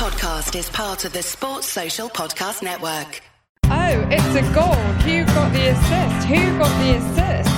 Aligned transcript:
podcast 0.00 0.58
is 0.58 0.70
part 0.70 1.04
of 1.04 1.12
the 1.12 1.22
Sports 1.22 1.66
Social 1.66 2.08
Podcast 2.08 2.62
Network. 2.62 3.20
Oh, 3.64 4.08
it's 4.10 4.34
a 4.34 4.40
goal. 4.54 4.72
Who 5.04 5.26
got 5.26 5.52
the 5.52 5.66
assist? 5.72 6.26
Who 6.26 6.58
got 6.58 6.72
the 6.80 6.96
assist? 6.96 7.50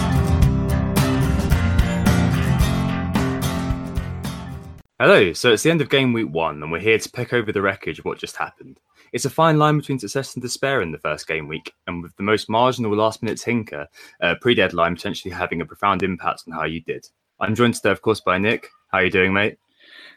Hello, 4.98 5.32
so 5.34 5.52
it's 5.52 5.62
the 5.62 5.70
end 5.70 5.82
of 5.82 5.88
game 5.88 6.12
week 6.12 6.30
one, 6.30 6.60
and 6.64 6.72
we're 6.72 6.80
here 6.80 6.98
to 6.98 7.08
pick 7.10 7.32
over 7.32 7.52
the 7.52 7.62
wreckage 7.62 8.00
of 8.00 8.04
what 8.06 8.18
just 8.18 8.34
happened. 8.34 8.80
It's 9.12 9.24
a 9.24 9.30
fine 9.30 9.60
line 9.60 9.78
between 9.78 10.00
success 10.00 10.34
and 10.34 10.42
despair 10.42 10.82
in 10.82 10.90
the 10.90 10.98
first 10.98 11.28
game 11.28 11.46
week, 11.46 11.72
and 11.86 12.02
with 12.02 12.16
the 12.16 12.24
most 12.24 12.50
marginal 12.50 12.96
last 12.96 13.22
minute 13.22 13.38
tinker 13.38 13.86
uh, 14.20 14.34
pre 14.40 14.56
deadline 14.56 14.96
potentially 14.96 15.32
having 15.32 15.60
a 15.60 15.64
profound 15.64 16.02
impact 16.02 16.42
on 16.48 16.54
how 16.54 16.64
you 16.64 16.80
did. 16.80 17.06
I'm 17.38 17.54
joined 17.54 17.76
today, 17.76 17.92
of 17.92 18.02
course, 18.02 18.20
by 18.20 18.38
Nick. 18.38 18.68
How 18.88 18.98
are 18.98 19.04
you 19.04 19.12
doing, 19.12 19.32
mate? 19.32 19.58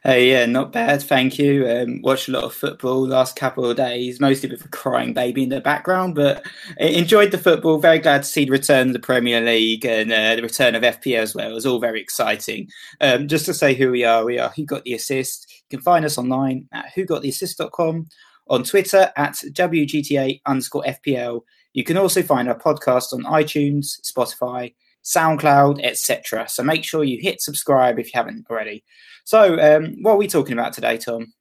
Hey, 0.05 0.29
yeah, 0.29 0.45
not 0.45 0.71
bad, 0.71 1.01
thank 1.01 1.39
you. 1.39 1.67
Um, 1.67 1.99
watched 2.03 2.27
a 2.27 2.31
lot 2.31 2.43
of 2.43 2.53
football 2.53 3.07
last 3.07 3.35
couple 3.35 3.67
of 3.67 3.75
days, 3.75 4.19
mostly 4.19 4.47
with 4.47 4.63
a 4.63 4.67
crying 4.67 5.15
baby 5.15 5.41
in 5.41 5.49
the 5.49 5.61
background, 5.61 6.13
but 6.13 6.45
enjoyed 6.77 7.31
the 7.31 7.39
football. 7.39 7.79
Very 7.79 7.97
glad 7.97 8.21
to 8.21 8.29
see 8.29 8.45
the 8.45 8.51
return 8.51 8.89
of 8.89 8.93
the 8.93 8.99
Premier 8.99 9.41
League 9.41 9.83
and 9.83 10.11
uh, 10.11 10.35
the 10.35 10.43
return 10.43 10.75
of 10.75 10.83
FPL 10.83 11.23
as 11.23 11.33
well. 11.33 11.49
It 11.49 11.55
was 11.55 11.65
all 11.65 11.79
very 11.79 11.99
exciting. 11.99 12.69
Um, 13.01 13.27
just 13.27 13.47
to 13.47 13.53
say 13.55 13.73
who 13.73 13.89
we 13.89 14.03
are, 14.03 14.23
we 14.23 14.37
are 14.37 14.49
Who 14.49 14.63
Got 14.63 14.83
the 14.83 14.93
Assist. 14.93 15.51
You 15.71 15.79
can 15.79 15.83
find 15.83 16.05
us 16.05 16.19
online 16.19 16.69
at 16.71 16.93
whogottheassist.com, 16.95 18.07
on 18.47 18.63
Twitter 18.63 19.11
at 19.17 19.33
WGTA 19.33 20.39
underscore 20.45 20.83
FPL. 20.83 21.41
You 21.73 21.83
can 21.83 21.97
also 21.97 22.21
find 22.21 22.47
our 22.47 22.59
podcast 22.59 23.11
on 23.11 23.23
iTunes, 23.23 23.99
Spotify, 24.01 24.75
SoundCloud, 25.05 25.83
etc. 25.83 26.47
So 26.49 26.63
make 26.63 26.83
sure 26.83 27.03
you 27.03 27.19
hit 27.21 27.41
subscribe 27.41 27.99
if 27.99 28.07
you 28.07 28.11
haven't 28.15 28.45
already. 28.49 28.83
So, 29.23 29.59
um, 29.59 29.95
what 30.01 30.13
are 30.13 30.17
we 30.17 30.27
talking 30.27 30.53
about 30.53 30.73
today, 30.73 30.97
Tom? 30.97 31.33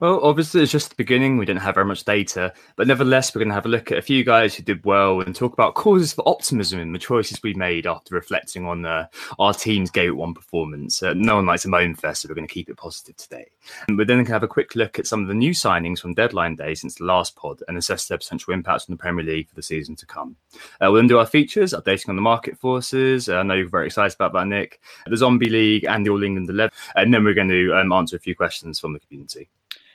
Well, 0.00 0.20
obviously, 0.22 0.62
it's 0.62 0.72
just 0.72 0.88
the 0.88 0.94
beginning. 0.94 1.36
We 1.36 1.44
didn't 1.44 1.60
have 1.60 1.74
very 1.74 1.84
much 1.84 2.06
data, 2.06 2.54
but 2.76 2.86
nevertheless, 2.86 3.34
we're 3.34 3.40
going 3.40 3.50
to 3.50 3.54
have 3.54 3.66
a 3.66 3.68
look 3.68 3.92
at 3.92 3.98
a 3.98 4.02
few 4.02 4.24
guys 4.24 4.54
who 4.54 4.62
did 4.62 4.82
well 4.82 5.20
and 5.20 5.36
talk 5.36 5.52
about 5.52 5.74
causes 5.74 6.14
for 6.14 6.26
optimism 6.26 6.80
in 6.80 6.94
the 6.94 6.98
choices 6.98 7.42
we 7.42 7.52
made 7.52 7.86
after 7.86 8.14
reflecting 8.14 8.66
on 8.66 8.86
uh, 8.86 9.08
our 9.38 9.52
team's 9.52 9.90
Game 9.90 10.16
One 10.16 10.32
performance. 10.32 11.02
Uh, 11.02 11.12
no 11.14 11.36
one 11.36 11.44
likes 11.44 11.66
a 11.66 11.68
moan 11.68 11.94
fest, 11.94 12.22
so 12.22 12.30
we're 12.30 12.34
going 12.34 12.48
to 12.48 12.54
keep 12.54 12.70
it 12.70 12.78
positive 12.78 13.14
today. 13.18 13.44
And 13.88 13.98
we're 13.98 14.06
then 14.06 14.16
going 14.16 14.24
to 14.24 14.32
have 14.32 14.42
a 14.42 14.48
quick 14.48 14.74
look 14.74 14.98
at 14.98 15.06
some 15.06 15.20
of 15.20 15.28
the 15.28 15.34
new 15.34 15.50
signings 15.50 15.98
from 15.98 16.14
deadline 16.14 16.56
day 16.56 16.74
since 16.74 16.94
the 16.94 17.04
last 17.04 17.36
pod 17.36 17.62
and 17.68 17.76
assess 17.76 18.08
their 18.08 18.16
potential 18.16 18.54
impacts 18.54 18.88
on 18.88 18.94
the 18.94 18.98
Premier 18.98 19.26
League 19.26 19.50
for 19.50 19.54
the 19.54 19.62
season 19.62 19.96
to 19.96 20.06
come. 20.06 20.34
Uh, 20.54 20.88
we'll 20.90 20.94
then 20.94 21.08
do 21.08 21.18
our 21.18 21.26
features, 21.26 21.74
updating 21.74 22.08
on 22.08 22.16
the 22.16 22.22
market 22.22 22.56
forces. 22.56 23.28
Uh, 23.28 23.36
I 23.36 23.42
know 23.42 23.52
you're 23.52 23.68
very 23.68 23.88
excited 23.88 24.14
about 24.14 24.32
that, 24.32 24.46
Nick. 24.46 24.80
The 25.06 25.18
Zombie 25.18 25.50
League 25.50 25.84
and 25.84 26.06
the 26.06 26.10
All 26.10 26.22
England 26.22 26.48
11. 26.48 26.72
And 26.96 27.12
then 27.12 27.22
we're 27.22 27.34
going 27.34 27.48
to 27.48 27.74
um, 27.74 27.92
answer 27.92 28.16
a 28.16 28.20
few 28.20 28.34
questions 28.34 28.80
from 28.80 28.94
the 28.94 29.00
community. 29.00 29.50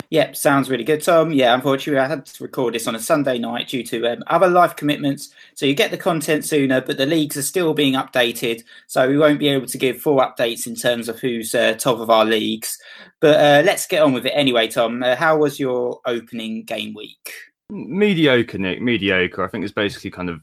Yep, 0.10 0.36
sounds 0.36 0.70
really 0.70 0.84
good, 0.84 1.02
Tom. 1.02 1.32
Yeah, 1.32 1.54
unfortunately, 1.54 2.00
I 2.00 2.08
had 2.08 2.26
to 2.26 2.44
record 2.44 2.74
this 2.74 2.88
on 2.88 2.96
a 2.96 3.00
Sunday 3.00 3.38
night 3.38 3.70
due 3.70 3.84
to 3.84 4.14
um, 4.14 4.24
other 4.28 4.48
life 4.48 4.76
commitments. 4.76 5.34
So 5.56 5.66
you 5.66 5.74
get 5.74 5.92
the 5.92 5.98
content 5.98 6.46
sooner, 6.46 6.82
but 6.82 6.98
the 6.98 7.06
leagues 7.06 7.38
are 7.38 7.42
still 7.42 7.74
being 7.74 7.94
updated. 7.94 8.64
So 8.88 9.08
we 9.08 9.18
won't 9.18 9.40
be 9.40 9.48
able 9.50 9.68
to 9.68 9.78
give 9.78 10.02
full 10.02 10.18
updates 10.18 10.68
in 10.68 10.76
terms 10.76 11.10
of 11.10 11.20
who's 11.20 11.56
uh, 11.56 11.74
top 11.74 12.00
of 12.00 12.10
our 12.10 12.26
leagues. 12.26 12.78
But 13.20 13.40
uh, 13.40 13.66
let's 13.66 13.88
get 13.88 14.04
on 14.04 14.14
with 14.14 14.26
it 14.26 14.34
anyway, 14.36 14.68
Tom. 14.68 15.02
Uh, 15.02 15.16
how 15.16 15.38
was 15.38 15.60
your 15.60 16.02
opening 16.06 16.64
game 16.64 16.94
week? 16.94 17.32
Mediocre, 17.70 18.58
Nick. 18.58 18.82
Mediocre. 18.82 19.44
I 19.44 19.48
think 19.48 19.64
it's 19.64 19.74
basically 19.74 20.12
kind 20.12 20.30
of 20.30 20.42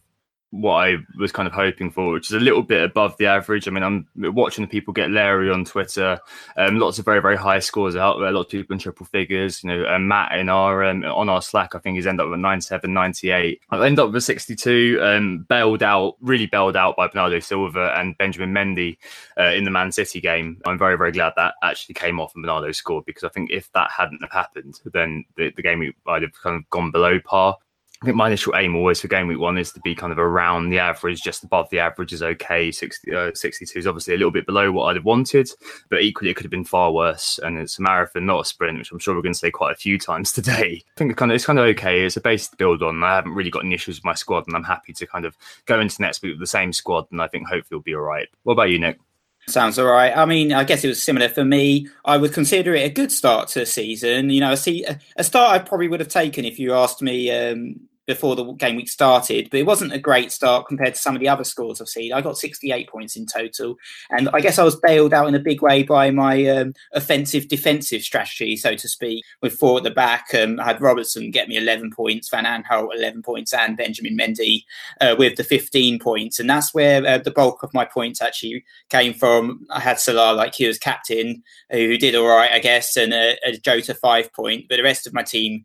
what 0.53 0.75
I 0.75 0.97
was 1.19 1.33
kind 1.33 1.49
of 1.49 1.55
hoping 1.55 1.91
for, 1.91 2.13
which 2.13 2.31
is 2.31 2.35
a 2.35 2.41
little 2.41 2.63
bit 2.63 2.85
above 2.85 3.17
the 3.17 3.27
average. 3.27 3.67
I 3.67 3.71
mean, 3.71 3.83
I'm 3.83 4.07
watching 4.15 4.63
the 4.63 4.69
people 4.69 4.93
get 4.93 5.11
Larry 5.11 5.51
on 5.51 5.65
Twitter. 5.65 6.21
Um, 6.59 6.79
lots 6.79 6.99
of 6.99 7.07
very, 7.07 7.21
very 7.21 7.37
high 7.37 7.59
scores 7.59 7.97
out 7.97 8.21
there. 8.21 8.31
Lots 8.31 8.47
of 8.47 8.61
people 8.61 8.75
in 8.75 8.79
triple 8.79 9.07
figures. 9.07 9.65
You 9.65 9.71
know, 9.71 9.85
and 9.87 10.07
Matt 10.07 10.39
in 10.39 10.51
our 10.51 10.85
um, 10.85 11.05
on 11.05 11.31
our 11.31 11.41
Slack, 11.41 11.75
I 11.75 11.79
think 11.79 11.97
he's 11.97 12.07
ended 12.07 12.27
up 12.27 12.31
with 12.31 12.41
97, 12.41 12.93
98. 12.93 13.61
I 13.71 13.87
end 13.87 13.99
up 13.99 14.09
with 14.09 14.17
a 14.17 14.21
62. 14.21 15.01
Um, 15.03 15.47
bailed 15.49 15.83
out, 15.83 16.17
really 16.21 16.47
bailed 16.47 16.77
out 16.77 16.97
by 16.97 17.09
Bernardo 17.09 17.41
Silva 17.41 17.95
and 17.97 18.17
Benjamin 18.19 18.53
Mendy 18.53 18.99
uh, 19.41 19.55
in 19.55 19.65
the 19.65 19.71
Man 19.71 19.91
City 19.91 20.21
game. 20.21 20.61
I'm 20.67 20.79
very, 20.79 20.99
very 20.99 21.13
glad 21.13 21.33
that 21.37 21.55
actually 21.63 21.95
came 21.95 22.21
off 22.21 22.35
and 22.35 22.43
Bernardo 22.43 22.73
scored 22.73 23.07
because 23.07 23.25
I 23.25 23.31
think 23.31 23.51
if 23.51 23.73
that 23.73 23.91
hadn't 23.91 24.21
have 24.21 24.33
happened, 24.33 24.81
then 24.93 25.25
the, 25.37 25.51
the 25.57 25.63
game 25.63 25.93
might 26.05 26.23
have 26.23 26.33
kind 26.43 26.57
of 26.57 26.69
gone 26.69 26.91
below 26.91 27.19
par. 27.21 27.57
I 28.03 28.05
think 28.05 28.17
my 28.17 28.27
initial 28.27 28.57
aim 28.57 28.75
always 28.75 29.01
for 29.01 29.07
game 29.07 29.29
week 29.29 29.39
one 29.39 29.57
is 29.57 29.71
to 29.73 29.81
be 29.81 29.95
kind 29.95 30.13
of 30.13 30.19
around 30.19 30.71
the 30.71 30.81
average, 30.81 31.23
just 31.23 31.45
above 31.45 31.71
the 31.71 31.79
average 31.79 32.13
is 32.13 32.21
okay. 32.21 32.73
60, 32.73 33.15
uh, 33.15 33.31
62 33.33 33.79
is 33.79 33.87
obviously 33.87 34.15
a 34.15 34.17
little 34.17 34.33
bit 34.33 34.45
below 34.45 34.73
what 34.73 34.87
I'd 34.87 34.97
have 34.97 35.05
wanted, 35.05 35.49
but 35.89 36.03
equally 36.03 36.29
it 36.29 36.35
could 36.35 36.43
have 36.43 36.51
been 36.51 36.65
far 36.65 36.91
worse. 36.91 37.39
And 37.45 37.57
it's 37.59 37.79
a 37.79 37.83
marathon, 37.83 38.27
not 38.27 38.41
a 38.41 38.45
sprint, 38.45 38.77
which 38.77 38.91
I'm 38.91 38.99
sure 38.99 39.15
we're 39.15 39.23
going 39.23 39.35
to 39.35 39.39
say 39.39 39.53
quite 39.53 39.71
a 39.71 39.77
few 39.77 40.01
times 40.01 40.33
today. 40.33 40.83
I 40.85 40.99
think 40.99 41.13
it's 41.13 41.19
kind 41.19 41.31
of, 41.31 41.37
it's 41.37 41.47
kind 41.47 41.61
of 41.61 41.67
okay. 41.67 42.05
It's 42.05 42.17
a 42.17 42.21
base 42.21 42.49
to 42.49 42.57
build 42.57 42.83
on. 42.83 43.05
I 43.05 43.15
haven't 43.15 43.35
really 43.35 43.51
got 43.51 43.65
any 43.65 43.75
issues 43.77 43.99
with 43.99 44.05
my 44.05 44.15
squad, 44.15 44.49
and 44.49 44.57
I'm 44.57 44.65
happy 44.65 44.93
to 44.95 45.07
kind 45.07 45.25
of 45.25 45.37
go 45.67 45.79
into 45.79 46.03
next 46.03 46.23
week 46.23 46.33
with 46.33 46.41
the 46.41 46.47
same 46.49 46.73
squad, 46.73 47.07
and 47.13 47.23
I 47.23 47.29
think 47.29 47.47
hopefully 47.47 47.79
it'll 47.79 47.83
be 47.83 47.95
all 47.95 48.03
right. 48.03 48.27
What 48.43 48.55
about 48.55 48.71
you, 48.71 48.81
Nick? 48.81 48.99
Sounds 49.47 49.79
all 49.79 49.87
right. 49.87 50.17
I 50.17 50.25
mean, 50.25 50.53
I 50.53 50.65
guess 50.65 50.83
it 50.83 50.89
was 50.89 51.01
similar 51.01 51.29
for 51.29 51.45
me. 51.45 51.89
I 52.05 52.17
would 52.17 52.33
consider 52.33 52.75
it 52.75 52.85
a 52.85 52.93
good 52.93 53.13
start 53.13 53.47
to 53.51 53.61
the 53.61 53.67
season. 53.67 54.31
You 54.31 54.41
know, 54.41 54.57
see 54.57 54.85
a 55.17 55.23
start 55.23 55.53
I 55.53 55.59
probably 55.61 55.87
would 55.87 56.01
have 56.01 56.09
taken 56.09 56.45
if 56.45 56.59
you 56.59 56.75
asked 56.75 57.01
me 57.01 57.31
um, 57.31 57.89
before 58.07 58.35
the 58.35 58.45
game 58.53 58.77
week 58.77 58.89
started, 58.89 59.49
but 59.51 59.61
it 59.61 59.67
wasn't 59.67 59.93
a 59.93 59.99
great 59.99 60.33
start 60.33 60.67
compared 60.67 60.95
to 60.95 61.01
some 61.01 61.15
of 61.15 61.21
the 61.21 61.29
other 61.29 61.45
scores 61.45 61.81
I've 61.81 61.89
seen. 61.89 62.13
I 62.13 62.21
got 62.21 62.37
68 62.37 62.89
points 62.89 63.17
in 63.17 63.27
total, 63.27 63.77
and 64.11 64.29
I 64.33 64.41
guess 64.41 64.59
I 64.59 64.65
was 64.65 64.77
bailed 64.77 65.13
out 65.13 65.29
in 65.29 65.35
a 65.35 65.41
big 65.41 65.63
way 65.63 65.83
by 65.83 66.11
my 66.11 66.45
um, 66.47 66.75
offensive 66.93 67.49
defensive 67.49 68.03
strategy, 68.03 68.57
so 68.57 68.75
to 68.75 68.89
speak, 68.89 69.25
with 69.41 69.55
four 69.55 69.79
at 69.79 69.85
the 69.85 69.91
back. 69.91 70.27
Um, 70.35 70.59
I 70.59 70.65
had 70.65 70.81
Robertson 70.81 71.31
get 71.31 71.49
me 71.49 71.57
11 71.57 71.93
points, 71.93 72.29
Van 72.29 72.45
Aanholt 72.45 72.95
11 72.95 73.23
points, 73.23 73.53
and 73.53 73.77
Benjamin 73.77 74.17
Mendy 74.17 74.65
uh, 75.01 75.15
with 75.19 75.37
the 75.37 75.45
15 75.45 75.99
points, 75.99 76.41
and 76.41 76.51
that's 76.51 76.75
where 76.75 77.07
uh, 77.07 77.19
the 77.19 77.31
bulk 77.31 77.63
of 77.63 77.73
my 77.73 77.85
points 77.85 78.21
actually 78.21 78.65
came 78.91 79.15
from. 79.15 79.65
I 79.71 79.81
had 79.81 80.01
Salah 80.01 80.35
like 80.35 80.55
he 80.55 80.67
was 80.67 80.79
captain, 80.79 81.43
who 81.71 81.97
did 81.97 82.15
all 82.15 82.27
right, 82.27 82.51
I 82.51 82.59
guess, 82.59 82.97
and 82.97 83.13
a, 83.13 83.37
a 83.45 83.57
Jota 83.57 83.95
five 83.95 84.33
point, 84.33 84.67
but 84.69 84.77
the 84.77 84.83
rest 84.83 85.07
of 85.07 85.15
my 85.15 85.23
team 85.23 85.65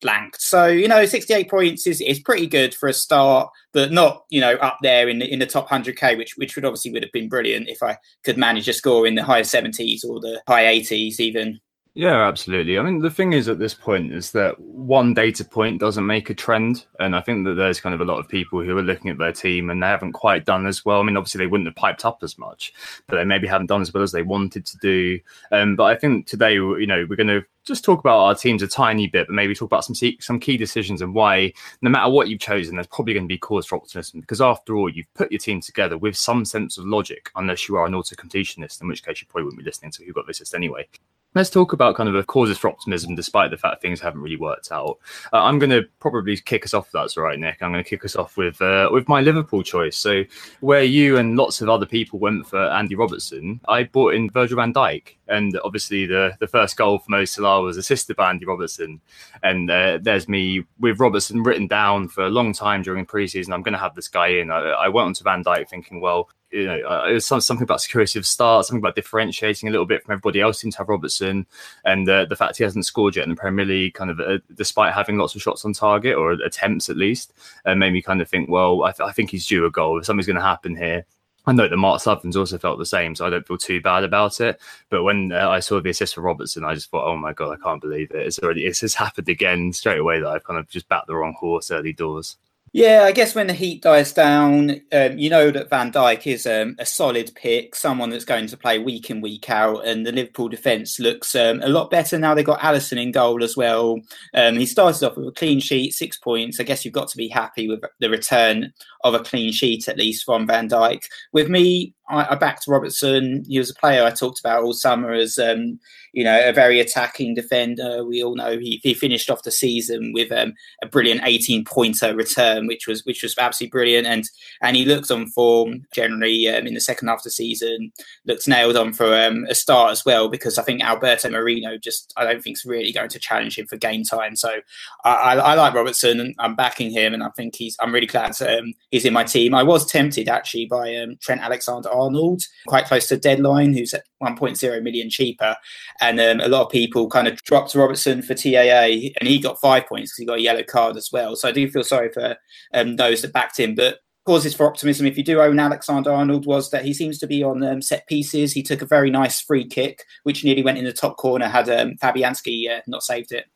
blanked. 0.00 0.40
So 0.40 0.66
you 0.66 0.88
know, 0.88 1.04
68 1.04 1.50
points 1.50 1.86
is, 1.86 2.00
is 2.00 2.20
pretty 2.20 2.46
good 2.46 2.74
for 2.74 2.88
a 2.88 2.92
start, 2.92 3.50
but 3.72 3.92
not 3.92 4.24
you 4.30 4.40
know 4.40 4.54
up 4.54 4.78
there 4.82 5.08
in 5.08 5.18
the, 5.18 5.32
in 5.32 5.38
the 5.38 5.46
top 5.46 5.68
100k, 5.68 6.16
which 6.16 6.36
which 6.36 6.56
would 6.56 6.64
obviously 6.64 6.92
would 6.92 7.02
have 7.02 7.12
been 7.12 7.28
brilliant 7.28 7.68
if 7.68 7.82
I 7.82 7.96
could 8.24 8.38
manage 8.38 8.68
a 8.68 8.72
score 8.72 9.06
in 9.06 9.14
the 9.14 9.24
high 9.24 9.42
70s 9.42 10.04
or 10.04 10.20
the 10.20 10.40
high 10.46 10.64
80s 10.64 11.20
even. 11.20 11.60
Yeah, 11.98 12.28
absolutely. 12.28 12.78
I 12.78 12.82
mean, 12.82 13.00
the 13.00 13.10
thing 13.10 13.32
is 13.32 13.48
at 13.48 13.58
this 13.58 13.74
point 13.74 14.12
is 14.12 14.30
that 14.30 14.60
one 14.60 15.14
data 15.14 15.44
point 15.44 15.80
doesn't 15.80 16.06
make 16.06 16.30
a 16.30 16.34
trend. 16.34 16.86
And 17.00 17.16
I 17.16 17.20
think 17.20 17.44
that 17.44 17.54
there's 17.54 17.80
kind 17.80 17.92
of 17.92 18.00
a 18.00 18.04
lot 18.04 18.20
of 18.20 18.28
people 18.28 18.62
who 18.62 18.78
are 18.78 18.82
looking 18.84 19.10
at 19.10 19.18
their 19.18 19.32
team 19.32 19.68
and 19.68 19.82
they 19.82 19.88
haven't 19.88 20.12
quite 20.12 20.44
done 20.44 20.68
as 20.68 20.84
well. 20.84 21.00
I 21.00 21.02
mean, 21.02 21.16
obviously, 21.16 21.40
they 21.40 21.48
wouldn't 21.48 21.66
have 21.66 21.74
piped 21.74 22.04
up 22.04 22.20
as 22.22 22.38
much, 22.38 22.72
but 23.08 23.16
they 23.16 23.24
maybe 23.24 23.48
haven't 23.48 23.66
done 23.66 23.80
as 23.82 23.92
well 23.92 24.04
as 24.04 24.12
they 24.12 24.22
wanted 24.22 24.64
to 24.66 24.78
do. 24.78 25.18
Um, 25.50 25.74
but 25.74 25.86
I 25.86 25.96
think 25.96 26.28
today, 26.28 26.54
you 26.54 26.86
know, 26.86 27.04
we're 27.10 27.16
going 27.16 27.26
to 27.26 27.42
just 27.64 27.82
talk 27.82 27.98
about 27.98 28.20
our 28.20 28.34
teams 28.36 28.62
a 28.62 28.68
tiny 28.68 29.08
bit, 29.08 29.26
but 29.26 29.34
maybe 29.34 29.52
talk 29.52 29.66
about 29.66 29.84
some 29.84 29.96
some 30.20 30.38
key 30.38 30.56
decisions 30.56 31.02
and 31.02 31.16
why, 31.16 31.52
no 31.82 31.90
matter 31.90 32.12
what 32.12 32.28
you've 32.28 32.38
chosen, 32.38 32.76
there's 32.76 32.86
probably 32.86 33.14
going 33.14 33.26
to 33.26 33.34
be 33.34 33.38
cause 33.38 33.66
for 33.66 33.74
optimism. 33.74 34.20
Because 34.20 34.40
after 34.40 34.76
all, 34.76 34.88
you've 34.88 35.12
put 35.14 35.32
your 35.32 35.40
team 35.40 35.60
together 35.60 35.98
with 35.98 36.16
some 36.16 36.44
sense 36.44 36.78
of 36.78 36.86
logic, 36.86 37.32
unless 37.34 37.68
you 37.68 37.74
are 37.74 37.86
an 37.86 37.96
auto 37.96 38.14
completionist, 38.14 38.80
in 38.82 38.86
which 38.86 39.04
case 39.04 39.20
you 39.20 39.26
probably 39.26 39.46
wouldn't 39.46 39.58
be 39.58 39.64
listening 39.64 39.90
to 39.90 40.04
Who 40.04 40.12
Got 40.12 40.26
the 40.26 40.30
Assist 40.30 40.54
anyway. 40.54 40.86
Let's 41.34 41.50
talk 41.50 41.74
about 41.74 41.94
kind 41.94 42.08
of 42.08 42.14
the 42.14 42.24
causes 42.24 42.56
for 42.56 42.70
optimism, 42.70 43.14
despite 43.14 43.50
the 43.50 43.58
fact 43.58 43.82
things 43.82 44.00
haven't 44.00 44.22
really 44.22 44.38
worked 44.38 44.72
out. 44.72 44.98
Uh, 45.30 45.42
I'm 45.42 45.58
going 45.58 45.70
to 45.70 45.82
probably 46.00 46.38
kick 46.38 46.64
us 46.64 46.72
off. 46.72 46.90
That's 46.90 47.18
all 47.18 47.22
right, 47.22 47.38
Nick. 47.38 47.58
I'm 47.60 47.70
going 47.70 47.84
to 47.84 47.88
kick 47.88 48.04
us 48.06 48.16
off 48.16 48.38
with 48.38 48.60
uh, 48.62 48.88
with 48.90 49.08
my 49.08 49.20
Liverpool 49.20 49.62
choice. 49.62 49.96
So, 49.96 50.24
where 50.60 50.82
you 50.82 51.18
and 51.18 51.36
lots 51.36 51.60
of 51.60 51.68
other 51.68 51.84
people 51.84 52.18
went 52.18 52.46
for 52.46 52.58
Andy 52.70 52.94
Robertson, 52.94 53.60
I 53.68 53.84
bought 53.84 54.14
in 54.14 54.30
Virgil 54.30 54.56
Van 54.56 54.72
Dijk, 54.72 55.16
and 55.28 55.58
obviously 55.64 56.06
the 56.06 56.32
the 56.40 56.46
first 56.46 56.78
goal 56.78 56.98
for 56.98 57.10
Mo 57.10 57.26
Salah 57.26 57.60
was 57.60 57.76
assisted 57.76 58.16
by 58.16 58.30
Andy 58.30 58.46
Robertson. 58.46 58.98
And 59.42 59.70
uh, 59.70 59.98
there's 60.00 60.28
me 60.28 60.64
with 60.80 60.98
Robertson 60.98 61.42
written 61.42 61.66
down 61.66 62.08
for 62.08 62.24
a 62.24 62.30
long 62.30 62.54
time 62.54 62.82
during 62.82 63.04
preseason. 63.04 63.52
I'm 63.52 63.62
going 63.62 63.74
to 63.74 63.78
have 63.78 63.94
this 63.94 64.08
guy 64.08 64.28
in. 64.28 64.50
I, 64.50 64.60
I 64.60 64.88
went 64.88 65.06
onto 65.06 65.24
Van 65.24 65.44
Dijk 65.44 65.68
thinking, 65.68 66.00
well, 66.00 66.30
you 66.50 66.66
know, 66.66 66.80
uh, 66.88 67.06
it 67.08 67.12
was 67.12 67.26
some, 67.26 67.40
something 67.40 67.64
about 67.64 67.80
security 67.80 68.18
of 68.18 68.26
start, 68.26 68.66
something 68.66 68.80
about 68.80 68.94
differentiating 68.94 69.68
a 69.68 69.72
little 69.72 69.86
bit 69.86 70.02
from 70.02 70.12
everybody 70.12 70.40
else. 70.40 70.58
Seems 70.58 70.74
to 70.74 70.78
have 70.78 70.88
Robertson, 70.88 71.46
and 71.84 72.08
uh, 72.08 72.24
the 72.24 72.36
fact 72.36 72.56
he 72.56 72.64
hasn't 72.64 72.86
scored 72.86 73.16
yet 73.16 73.24
in 73.24 73.30
the 73.30 73.36
Premier 73.36 73.64
League, 73.64 73.94
kind 73.94 74.10
of, 74.10 74.20
uh, 74.20 74.38
despite 74.54 74.94
having 74.94 75.18
lots 75.18 75.34
of 75.34 75.42
shots 75.42 75.64
on 75.64 75.72
target 75.72 76.16
or 76.16 76.32
attempts 76.32 76.88
at 76.88 76.96
least, 76.96 77.32
uh, 77.66 77.74
made 77.74 77.92
me 77.92 78.02
kind 78.02 78.20
of 78.20 78.28
think, 78.28 78.48
well, 78.48 78.84
I, 78.84 78.92
th- 78.92 79.08
I 79.08 79.12
think 79.12 79.30
he's 79.30 79.46
due 79.46 79.66
a 79.66 79.70
goal. 79.70 79.98
If 79.98 80.06
Something's 80.06 80.26
going 80.26 80.36
to 80.36 80.42
happen 80.42 80.76
here. 80.76 81.04
I 81.46 81.52
know 81.52 81.66
that 81.66 81.76
Mark 81.78 82.02
Sutherland's 82.02 82.36
also 82.36 82.58
felt 82.58 82.78
the 82.78 82.84
same, 82.84 83.14
so 83.14 83.26
I 83.26 83.30
don't 83.30 83.46
feel 83.46 83.56
too 83.56 83.80
bad 83.80 84.04
about 84.04 84.38
it. 84.38 84.60
But 84.90 85.02
when 85.02 85.32
uh, 85.32 85.48
I 85.48 85.60
saw 85.60 85.80
the 85.80 85.88
assist 85.88 86.14
for 86.14 86.20
Robertson, 86.20 86.62
I 86.62 86.74
just 86.74 86.90
thought, 86.90 87.06
oh 87.06 87.16
my 87.16 87.32
god, 87.32 87.56
I 87.58 87.62
can't 87.62 87.80
believe 87.80 88.10
it! 88.10 88.26
It's 88.26 88.38
already 88.38 88.66
it's 88.66 88.80
just 88.80 88.96
happened 88.96 89.30
again 89.30 89.72
straight 89.72 89.98
away 89.98 90.20
that 90.20 90.28
I've 90.28 90.44
kind 90.44 90.58
of 90.58 90.68
just 90.68 90.88
backed 90.90 91.06
the 91.06 91.16
wrong 91.16 91.34
horse 91.38 91.70
early 91.70 91.94
doors. 91.94 92.36
Yeah, 92.72 93.04
I 93.04 93.12
guess 93.12 93.34
when 93.34 93.46
the 93.46 93.54
heat 93.54 93.82
dies 93.82 94.12
down, 94.12 94.82
um, 94.92 95.18
you 95.18 95.30
know 95.30 95.50
that 95.50 95.70
Van 95.70 95.90
Dijk 95.90 96.26
is 96.26 96.46
um, 96.46 96.76
a 96.78 96.84
solid 96.84 97.32
pick, 97.34 97.74
someone 97.74 98.10
that's 98.10 98.26
going 98.26 98.46
to 98.46 98.56
play 98.58 98.78
week 98.78 99.10
in, 99.10 99.22
week 99.22 99.48
out, 99.48 99.86
and 99.86 100.04
the 100.04 100.12
Liverpool 100.12 100.48
defence 100.48 101.00
looks 101.00 101.34
um, 101.34 101.62
a 101.62 101.68
lot 101.68 101.90
better 101.90 102.18
now. 102.18 102.34
They've 102.34 102.44
got 102.44 102.60
Alisson 102.60 103.00
in 103.00 103.10
goal 103.10 103.42
as 103.42 103.56
well. 103.56 104.00
Um, 104.34 104.56
he 104.56 104.66
started 104.66 105.02
off 105.02 105.16
with 105.16 105.28
a 105.28 105.32
clean 105.32 105.60
sheet, 105.60 105.94
six 105.94 106.18
points. 106.18 106.60
I 106.60 106.64
guess 106.64 106.84
you've 106.84 106.94
got 106.94 107.08
to 107.08 107.16
be 107.16 107.28
happy 107.28 107.68
with 107.68 107.80
the 108.00 108.10
return 108.10 108.72
of 109.02 109.14
a 109.14 109.20
clean 109.20 109.50
sheet, 109.50 109.88
at 109.88 109.96
least 109.96 110.24
from 110.24 110.46
Van 110.46 110.68
Dijk. 110.68 111.02
With 111.32 111.48
me, 111.48 111.94
I, 112.08 112.32
I 112.32 112.34
backed 112.34 112.66
Robertson. 112.66 113.44
He 113.48 113.58
was 113.58 113.70
a 113.70 113.74
player 113.74 114.04
I 114.04 114.10
talked 114.10 114.40
about 114.40 114.62
all 114.62 114.72
summer 114.72 115.12
as 115.12 115.38
um, 115.38 115.78
you 116.12 116.24
know 116.24 116.48
a 116.48 116.52
very 116.52 116.80
attacking 116.80 117.34
defender. 117.34 118.04
We 118.04 118.22
all 118.22 118.34
know 118.34 118.58
he, 118.58 118.80
he 118.82 118.94
finished 118.94 119.30
off 119.30 119.42
the 119.42 119.50
season 119.50 120.12
with 120.14 120.32
um, 120.32 120.54
a 120.82 120.86
brilliant 120.86 121.22
18 121.24 121.64
pointer 121.64 122.14
return, 122.14 122.66
which 122.66 122.86
was 122.86 123.04
which 123.04 123.22
was 123.22 123.36
absolutely 123.36 123.70
brilliant. 123.70 124.06
And 124.06 124.24
and 124.62 124.76
he 124.76 124.84
looked 124.84 125.10
on 125.10 125.28
form 125.28 125.86
generally 125.92 126.48
um, 126.48 126.66
in 126.66 126.74
the 126.74 126.80
second 126.80 127.08
half 127.08 127.18
of 127.18 127.24
the 127.24 127.30
season. 127.30 127.92
Looked 128.26 128.48
nailed 128.48 128.76
on 128.76 128.92
for 128.92 129.14
um, 129.14 129.44
a 129.48 129.54
start 129.54 129.92
as 129.92 130.04
well 130.04 130.28
because 130.28 130.58
I 130.58 130.62
think 130.62 130.82
Alberto 130.82 131.30
Moreno 131.30 131.76
just 131.76 132.12
I 132.16 132.24
don't 132.24 132.42
think 132.42 132.56
is 132.56 132.64
really 132.64 132.92
going 132.92 133.10
to 133.10 133.18
challenge 133.18 133.58
him 133.58 133.66
for 133.66 133.76
game 133.76 134.04
time. 134.04 134.36
So 134.36 134.60
I, 135.04 135.12
I, 135.12 135.34
I 135.34 135.54
like 135.54 135.74
Robertson 135.74 136.20
and 136.20 136.34
I'm 136.38 136.54
backing 136.54 136.90
him, 136.90 137.12
and 137.14 137.22
I 137.22 137.28
think 137.30 137.56
he's 137.56 137.76
I'm 137.80 137.92
really 137.92 138.06
glad 138.06 138.40
um, 138.42 138.72
he's 138.90 139.04
in 139.04 139.12
my 139.12 139.24
team. 139.24 139.54
I 139.54 139.62
was 139.62 139.86
tempted 139.86 140.28
actually 140.28 140.66
by 140.66 140.94
um, 140.96 141.16
Trent 141.20 141.42
Alexander 141.42 141.90
Arnold, 141.98 142.42
quite 142.66 142.86
close 142.86 143.06
to 143.08 143.16
deadline, 143.16 143.72
who's 143.72 143.94
at 143.94 144.04
1.0 144.22 144.82
million 144.82 145.10
cheaper. 145.10 145.56
And 146.00 146.20
um, 146.20 146.40
a 146.40 146.48
lot 146.48 146.66
of 146.66 146.72
people 146.72 147.08
kind 147.08 147.28
of 147.28 147.42
dropped 147.42 147.74
Robertson 147.74 148.22
for 148.22 148.34
TAA, 148.34 149.10
and 149.18 149.28
he 149.28 149.40
got 149.40 149.60
five 149.60 149.86
points 149.86 150.12
because 150.12 150.18
he 150.18 150.26
got 150.26 150.38
a 150.38 150.42
yellow 150.42 150.62
card 150.62 150.96
as 150.96 151.10
well. 151.12 151.36
So 151.36 151.48
I 151.48 151.52
do 151.52 151.68
feel 151.70 151.84
sorry 151.84 152.10
for 152.12 152.36
um, 152.74 152.96
those 152.96 153.22
that 153.22 153.32
backed 153.32 153.58
him. 153.58 153.74
But 153.74 153.98
causes 154.28 154.54
for 154.54 154.66
optimism 154.66 155.06
if 155.06 155.16
you 155.16 155.24
do 155.24 155.40
own 155.40 155.58
Alexander 155.58 156.12
Arnold 156.12 156.44
was 156.44 156.70
that 156.70 156.84
he 156.84 156.92
seems 156.92 157.16
to 157.18 157.26
be 157.26 157.42
on 157.42 157.62
um, 157.64 157.80
set 157.80 158.06
pieces. 158.06 158.52
He 158.52 158.62
took 158.62 158.82
a 158.82 158.86
very 158.86 159.10
nice 159.10 159.40
free 159.40 159.66
kick, 159.66 160.04
which 160.24 160.44
nearly 160.44 160.62
went 160.62 160.76
in 160.76 160.84
the 160.84 160.92
top 160.92 161.16
corner 161.16 161.48
had 161.48 161.70
um, 161.70 161.94
Fabianski 161.96 162.68
uh, 162.70 162.82
not 162.86 163.02
saved 163.02 163.32
it. 163.32 163.46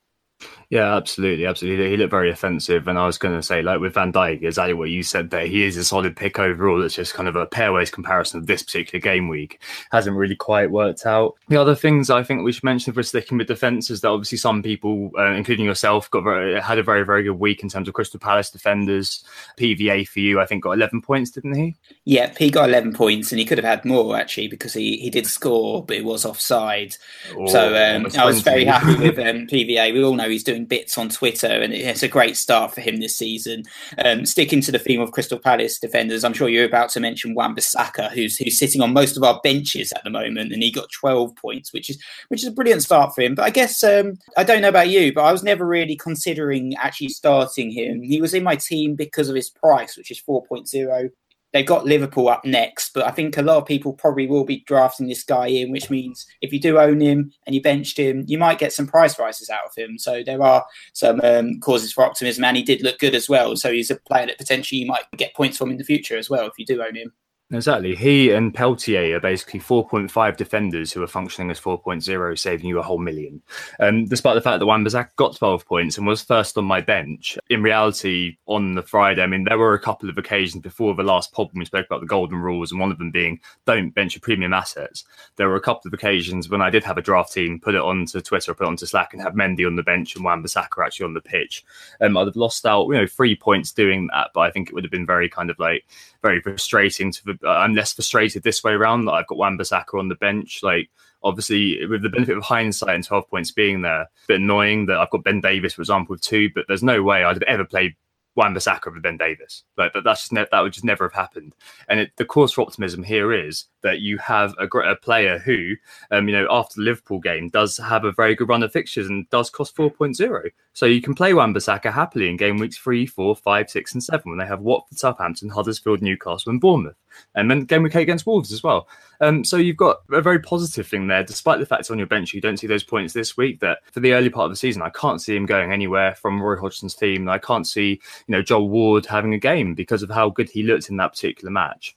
Yeah, 0.73 0.97
absolutely, 0.97 1.45
absolutely. 1.45 1.91
He 1.91 1.99
looked 1.99 2.13
very 2.13 2.31
offensive, 2.31 2.89
and 2.89 2.99
I 2.99 3.05
was 3.05 3.19
going 3.19 3.37
to 3.37 3.43
say, 3.43 3.61
like 3.61 3.79
with 3.79 3.93
Van 3.93 4.11
Dijk, 4.11 4.43
exactly 4.43 4.73
what 4.73 4.89
you 4.89 5.03
said 5.03 5.29
there. 5.29 5.45
He 5.45 5.65
is 5.65 5.77
a 5.77 5.85
solid 5.85 6.17
pick 6.17 6.39
overall. 6.39 6.83
It's 6.83 6.95
just 6.95 7.13
kind 7.13 7.29
of 7.29 7.37
a 7.37 7.47
pairwise 7.47 7.93
comparison 7.93 8.41
of 8.41 8.47
this 8.47 8.63
particular 8.63 8.99
game 8.99 9.29
week 9.29 9.61
hasn't 9.91 10.17
really 10.17 10.35
quite 10.35 10.71
worked 10.71 11.05
out. 11.05 11.35
The 11.49 11.59
other 11.59 11.75
things 11.75 12.09
I 12.09 12.23
think 12.23 12.43
we 12.43 12.53
should 12.53 12.65
mention 12.65 12.91
if 12.91 12.97
we're 12.97 13.03
sticking 13.03 13.37
with 13.37 13.49
defence 13.49 13.91
is 13.91 14.01
that 14.01 14.09
obviously 14.09 14.39
some 14.39 14.63
people, 14.63 15.11
uh, 15.19 15.33
including 15.33 15.67
yourself, 15.67 16.11
got 16.11 16.25
very, 16.25 16.59
had 16.59 16.79
a 16.79 16.83
very 16.83 17.05
very 17.05 17.23
good 17.23 17.39
week 17.39 17.63
in 17.63 17.69
terms 17.69 17.87
of 17.87 17.93
Crystal 17.93 18.19
Palace 18.19 18.49
defenders. 18.49 19.23
PVA 19.59 20.09
for 20.09 20.21
you, 20.21 20.41
I 20.41 20.47
think, 20.47 20.63
got 20.63 20.73
eleven 20.73 21.03
points, 21.03 21.33
didn't 21.33 21.55
he? 21.55 21.77
Yeah, 22.07 22.33
he 22.39 22.51
got 22.51 22.71
eleven 22.71 22.95
points, 22.95 23.31
and 23.31 23.39
he 23.39 23.45
could 23.45 23.59
have 23.59 23.67
had 23.67 23.85
more 23.85 24.17
actually 24.17 24.49
because 24.49 24.73
he 24.73 24.97
he 24.97 25.11
did 25.11 25.27
score, 25.27 25.85
but 25.85 25.99
it 25.99 26.05
was 26.07 26.25
offside. 26.25 26.97
Oh, 27.37 27.47
so 27.47 27.77
um, 27.77 28.07
I 28.17 28.25
was 28.25 28.41
very 28.41 28.65
happy 28.65 28.97
with 28.97 29.19
um, 29.19 29.47
PVA. 29.49 29.93
We 29.93 30.03
all 30.03 30.15
know 30.15 30.31
he's 30.31 30.43
doing 30.43 30.62
bits 30.65 30.99
on 30.99 31.09
Twitter, 31.09 31.47
and 31.47 31.73
it's 31.73 32.03
a 32.03 32.09
great 32.09 32.37
start 32.37 32.75
for 32.75 32.81
him 32.81 32.99
this 32.99 33.17
season. 33.17 33.65
Um, 33.99 34.27
sticking 34.27 34.61
to 34.63 34.73
the 34.73 34.79
theme 34.79 35.01
of 35.01 35.13
Crystal 35.13 35.39
Palace 35.39 35.79
defenders, 35.79 36.25
I'm 36.25 36.33
sure 36.33 36.49
you're 36.49 36.65
about 36.65 36.91
to 36.91 37.01
mention 37.01 37.35
Wan-Bissaka, 37.35 38.11
who's 38.11 38.37
who's 38.37 38.59
sitting 38.59 38.81
on 38.81 38.93
most 38.93 39.17
of 39.17 39.23
our 39.23 39.41
benches 39.43 39.93
at 39.93 40.05
the 40.05 40.11
moment, 40.11 40.53
and 40.53 40.63
he 40.63 40.71
got 40.71 40.91
12 40.93 41.35
points, 41.37 41.73
which 41.73 41.91
is 41.91 42.03
which 42.29 42.43
is 42.43 42.49
a 42.49 42.53
brilliant 42.53 42.83
start 42.83 43.15
for 43.15 43.23
him. 43.23 43.35
But 43.35 43.45
I 43.45 43.51
guess 43.51 43.83
um, 43.83 44.15
I 44.37 44.45
don't 44.45 44.63
know 44.63 44.69
about 44.69 44.89
you, 44.89 45.13
but 45.13 45.25
I 45.25 45.33
was 45.33 45.43
never 45.43 45.67
really 45.67 45.97
considering 45.97 46.75
actually 46.77 47.09
starting 47.09 47.71
him. 47.71 48.03
He 48.03 48.21
was 48.21 48.35
in 48.35 48.43
my 48.43 48.57
team 48.57 48.95
because 48.95 49.29
of 49.29 49.37
his 49.37 49.51
price, 49.51 49.97
which 49.97 50.11
is 50.11 50.23
4.0 50.23 51.11
they've 51.53 51.67
got 51.67 51.85
Liverpool 51.85 52.29
up 52.29 52.45
next, 52.45 52.93
but 52.95 53.05
I 53.07 53.11
think 53.11 53.37
a 53.37 53.43
lot 53.43 53.59
of 53.59 53.67
people 53.67 53.93
probably 53.93 54.27
will 54.27 54.45
be 54.45 54.65
drafting 54.67 55.07
this 55.07 55.23
guy 55.23 55.47
in, 55.47 55.71
which 55.71 55.91
means 55.91 56.27
if 56.41 56.53
you 56.53 56.61
do 56.61 56.79
own 56.79 57.01
him 57.01 57.33
and 57.47 57.55
you 57.55 57.63
benched 57.63 57.99
him, 57.99 58.25
you 58.27 58.39
might 58.39 58.59
get 58.59 58.73
some 58.73 58.87
price 58.87 59.19
rises 59.19 59.51
out 59.51 59.67
of 59.67 59.75
him. 59.77 59.99
So 59.99 60.23
there 60.25 60.43
are 60.43 60.65
some 60.93 61.21
um, 61.23 61.61
causes 61.61 61.93
for 61.93 62.05
optimism, 62.05 62.45
and 62.45 62.57
he 62.57 62.63
did 62.63 62.83
look 62.83 62.99
good 62.99 63.15
as 63.15 63.29
well. 63.29 63.57
So 63.57 63.73
he's 63.73 63.91
a 63.91 63.97
player 63.97 64.27
that 64.27 64.39
potentially 64.39 64.81
you 64.81 64.87
might 64.87 65.05
get 65.17 65.35
points 65.35 65.59
from 65.59 65.71
in 65.71 65.79
the 65.79 65.85
future 65.85 66.17
as 66.17 66.31
well 66.31 66.47
if 66.47 66.55
you 66.59 66.67
do 66.67 66.83
own 66.83 66.97
him. 66.97 67.13
Exactly. 67.53 67.95
He 67.95 68.31
and 68.31 68.55
Peltier 68.55 69.15
are 69.15 69.21
basically 69.21 69.61
4.5 69.61 70.37
defenders 70.39 70.91
who 70.91 71.03
are 71.03 71.07
functioning 71.07 71.51
as 71.51 71.61
4.0, 71.61 72.39
saving 72.39 72.67
you 72.67 72.79
a 72.79 72.83
whole 72.83 72.99
million. 72.99 73.43
Um, 73.79 74.07
despite 74.07 74.37
the 74.37 74.41
fact 74.41 74.59
that 74.59 74.67
Wan-Bissaka 74.67 75.15
got 75.17 75.37
12 75.37 75.67
points 75.67 75.99
and 75.99 76.07
was 76.07 76.23
first 76.23 76.57
on 76.57 76.65
my 76.65 76.81
bench, 76.81 77.37
in 77.51 77.63
reality, 77.63 78.39
on 78.47 78.75
the 78.75 78.83
Friday, 78.83 79.23
I 79.23 79.27
mean, 79.27 79.45
there 79.45 79.59
were 79.59 79.75
a 79.75 79.79
couple 79.79 80.09
of 80.09 80.17
occasions 80.17 80.63
before 80.63 80.95
the 80.95 81.03
last 81.03 81.31
pod 81.33 81.49
when 81.53 81.59
we 81.59 81.67
spoke 81.67 81.85
about 81.85 82.01
the 82.01 82.07
golden 82.07 82.39
rules, 82.39 82.73
and 82.73 82.81
one 82.81 82.91
of 82.91 82.97
them 82.97 83.11
being 83.11 83.39
don't 83.67 83.91
bench 83.91 84.15
your 84.15 84.23
premium 84.23 84.55
assets. 84.55 85.05
There 85.37 85.49
were 85.49 85.57
a 85.57 85.61
couple 85.61 85.89
of 85.89 85.93
occasions 85.93 86.49
when 86.49 86.63
I 86.63 86.71
did 86.71 86.85
have 86.85 86.97
a 86.97 87.03
draft 87.03 87.35
team, 87.35 87.61
put 87.61 87.75
it 87.75 87.83
onto 87.83 88.23
Twitter, 88.23 88.55
put 88.55 88.65
it 88.65 88.69
onto 88.69 88.87
Slack, 88.87 89.13
and 89.13 89.21
have 89.21 89.35
Mendy 89.35 89.67
on 89.67 89.77
the 89.77 89.83
bench 89.83 90.17
and 90.17 90.25
Wan-Bissaka 90.25 90.83
actually 90.83 91.05
on 91.05 91.15
the 91.15 91.21
pitch. 91.21 91.67
Um, 92.01 92.17
I'd 92.17 92.29
have 92.29 92.37
lost 92.37 92.65
out, 92.65 92.87
you 92.87 92.95
know, 92.95 93.07
three 93.07 93.37
points 93.37 93.73
doing 93.73 94.09
that, 94.15 94.31
but 94.33 94.41
I 94.41 94.51
think 94.51 94.71
it 94.71 94.75
would 94.75 94.85
have 94.85 94.91
been 94.91 95.05
very 95.05 95.29
kind 95.29 95.51
of 95.51 95.59
like 95.59 95.85
very 96.23 96.41
frustrating. 96.41 97.13
To 97.13 97.39
uh, 97.42 97.42
I'm 97.47 97.75
less 97.75 97.93
frustrated 97.93 98.43
this 98.43 98.63
way 98.63 98.73
around 98.73 99.05
that 99.05 99.13
I've 99.13 99.27
got 99.27 99.39
Wan-Bissaka 99.39 99.99
on 99.99 100.09
the 100.09 100.15
bench. 100.15 100.63
Like 100.63 100.91
obviously, 101.23 101.85
with 101.87 102.03
the 102.03 102.09
benefit 102.09 102.37
of 102.37 102.45
hindsight 102.45 102.95
and 102.95 103.05
12 103.05 103.29
points 103.29 103.51
being 103.51 103.83
there, 103.83 104.03
a 104.03 104.09
bit 104.29 104.41
annoying 104.41 104.87
that 104.87 104.99
I've 104.99 105.11
got 105.11 105.25
Ben 105.25 105.41
Davies, 105.41 105.75
for 105.75 105.83
example, 105.83 106.15
with 106.15 106.23
two. 106.23 106.51
But 106.55 106.67
there's 106.69 106.83
no 106.83 107.03
way 107.03 107.25
I'd 107.25 107.37
have 107.37 107.43
ever 107.43 107.65
played 107.65 107.95
Wan-Bissaka 108.35 108.89
over 108.89 109.01
Ben 109.01 109.17
Davies. 109.17 109.65
Like, 109.77 109.93
but 109.93 110.05
that's 110.05 110.23
just 110.23 110.33
ne- 110.33 110.47
that 110.51 110.61
would 110.61 110.73
just 110.73 110.85
never 110.85 111.05
have 111.05 111.13
happened. 111.13 111.55
And 111.89 112.01
it, 112.01 112.13
the 112.17 112.25
cause 112.25 112.53
for 112.53 112.63
optimism 112.63 113.03
here 113.03 113.33
is 113.33 113.67
that 113.83 114.01
you 114.01 114.19
have 114.19 114.55
a, 114.59 114.67
a 114.79 114.97
player 114.97 115.39
who, 115.39 115.75
um, 116.11 116.29
you 116.29 116.35
know, 116.35 116.47
after 116.51 116.75
the 116.77 116.85
Liverpool 116.85 117.21
game, 117.21 117.51
does 117.51 117.77
have 117.77 118.05
a 118.05 118.13
very 118.13 118.35
good 118.35 118.49
run 118.49 118.63
of 118.63 118.73
fixtures 118.73 119.09
and 119.09 119.29
does 119.31 119.51
cost 119.51 119.77
4.0. 119.77 120.51
So 120.75 120.87
you 120.87 121.03
can 121.03 121.15
play 121.15 121.35
Wan-Bissaka 121.35 121.93
happily 121.93 122.29
in 122.29 122.37
game 122.39 122.57
weeks 122.57 122.79
three, 122.79 123.05
four, 123.05 123.37
five, 123.37 123.69
six, 123.69 123.93
and 123.93 124.03
seven 124.03 124.31
when 124.31 124.39
they 124.39 124.47
have 124.47 124.61
Watford, 124.61 124.99
Southampton, 124.99 125.51
Huddersfield, 125.51 126.01
Newcastle, 126.01 126.51
and 126.51 126.61
Bournemouth, 126.61 126.97
and 127.35 127.51
then 127.51 127.65
game 127.65 127.83
week 127.83 127.95
eight 127.95 128.03
against 128.03 128.27
Wolves 128.27 128.53
as 128.53 128.63
well. 128.63 128.89
Um, 129.21 129.45
so 129.45 129.59
you've 129.59 129.77
got 129.77 129.99
a 130.11 130.23
very 130.23 130.39
positive 130.39 130.87
thing 130.87 131.07
there, 131.07 131.23
despite 131.23 131.61
the 131.61 131.67
fact 131.67 131.91
on 131.91 131.99
your 131.99 132.07
bench 132.07 132.33
you 132.33 132.41
don't 132.41 132.57
see 132.57 132.67
those 132.67 132.85
points 132.85 133.13
this 133.13 133.37
week. 133.37 133.61
That 133.61 133.81
for 133.93 134.01
the 134.01 134.15
early 134.15 134.31
part 134.31 134.47
of 134.47 134.51
the 134.51 134.57
season, 134.57 134.81
I 134.81 134.91
can't 134.91 135.21
see 135.21 135.37
him 135.37 135.47
going 135.47 135.73
anywhere 135.73 136.15
from 136.15 136.43
Roy 136.43 136.57
Hodgson's 136.57 136.95
team. 136.95 137.29
I 137.29 137.39
can't 137.39 137.67
see 137.67 138.01
you 138.27 138.33
know 138.33 138.43
Joel 138.43 138.71
Ward 138.71 139.05
having 139.05 139.35
a 139.35 139.39
game 139.39 139.75
because 139.75 140.03
of 140.03 140.11
how 140.11 140.31
good 140.31 140.49
he 140.49 140.63
looked 140.63 140.89
in 140.89 140.97
that 140.97 141.13
particular 141.13 141.51
match. 141.51 141.97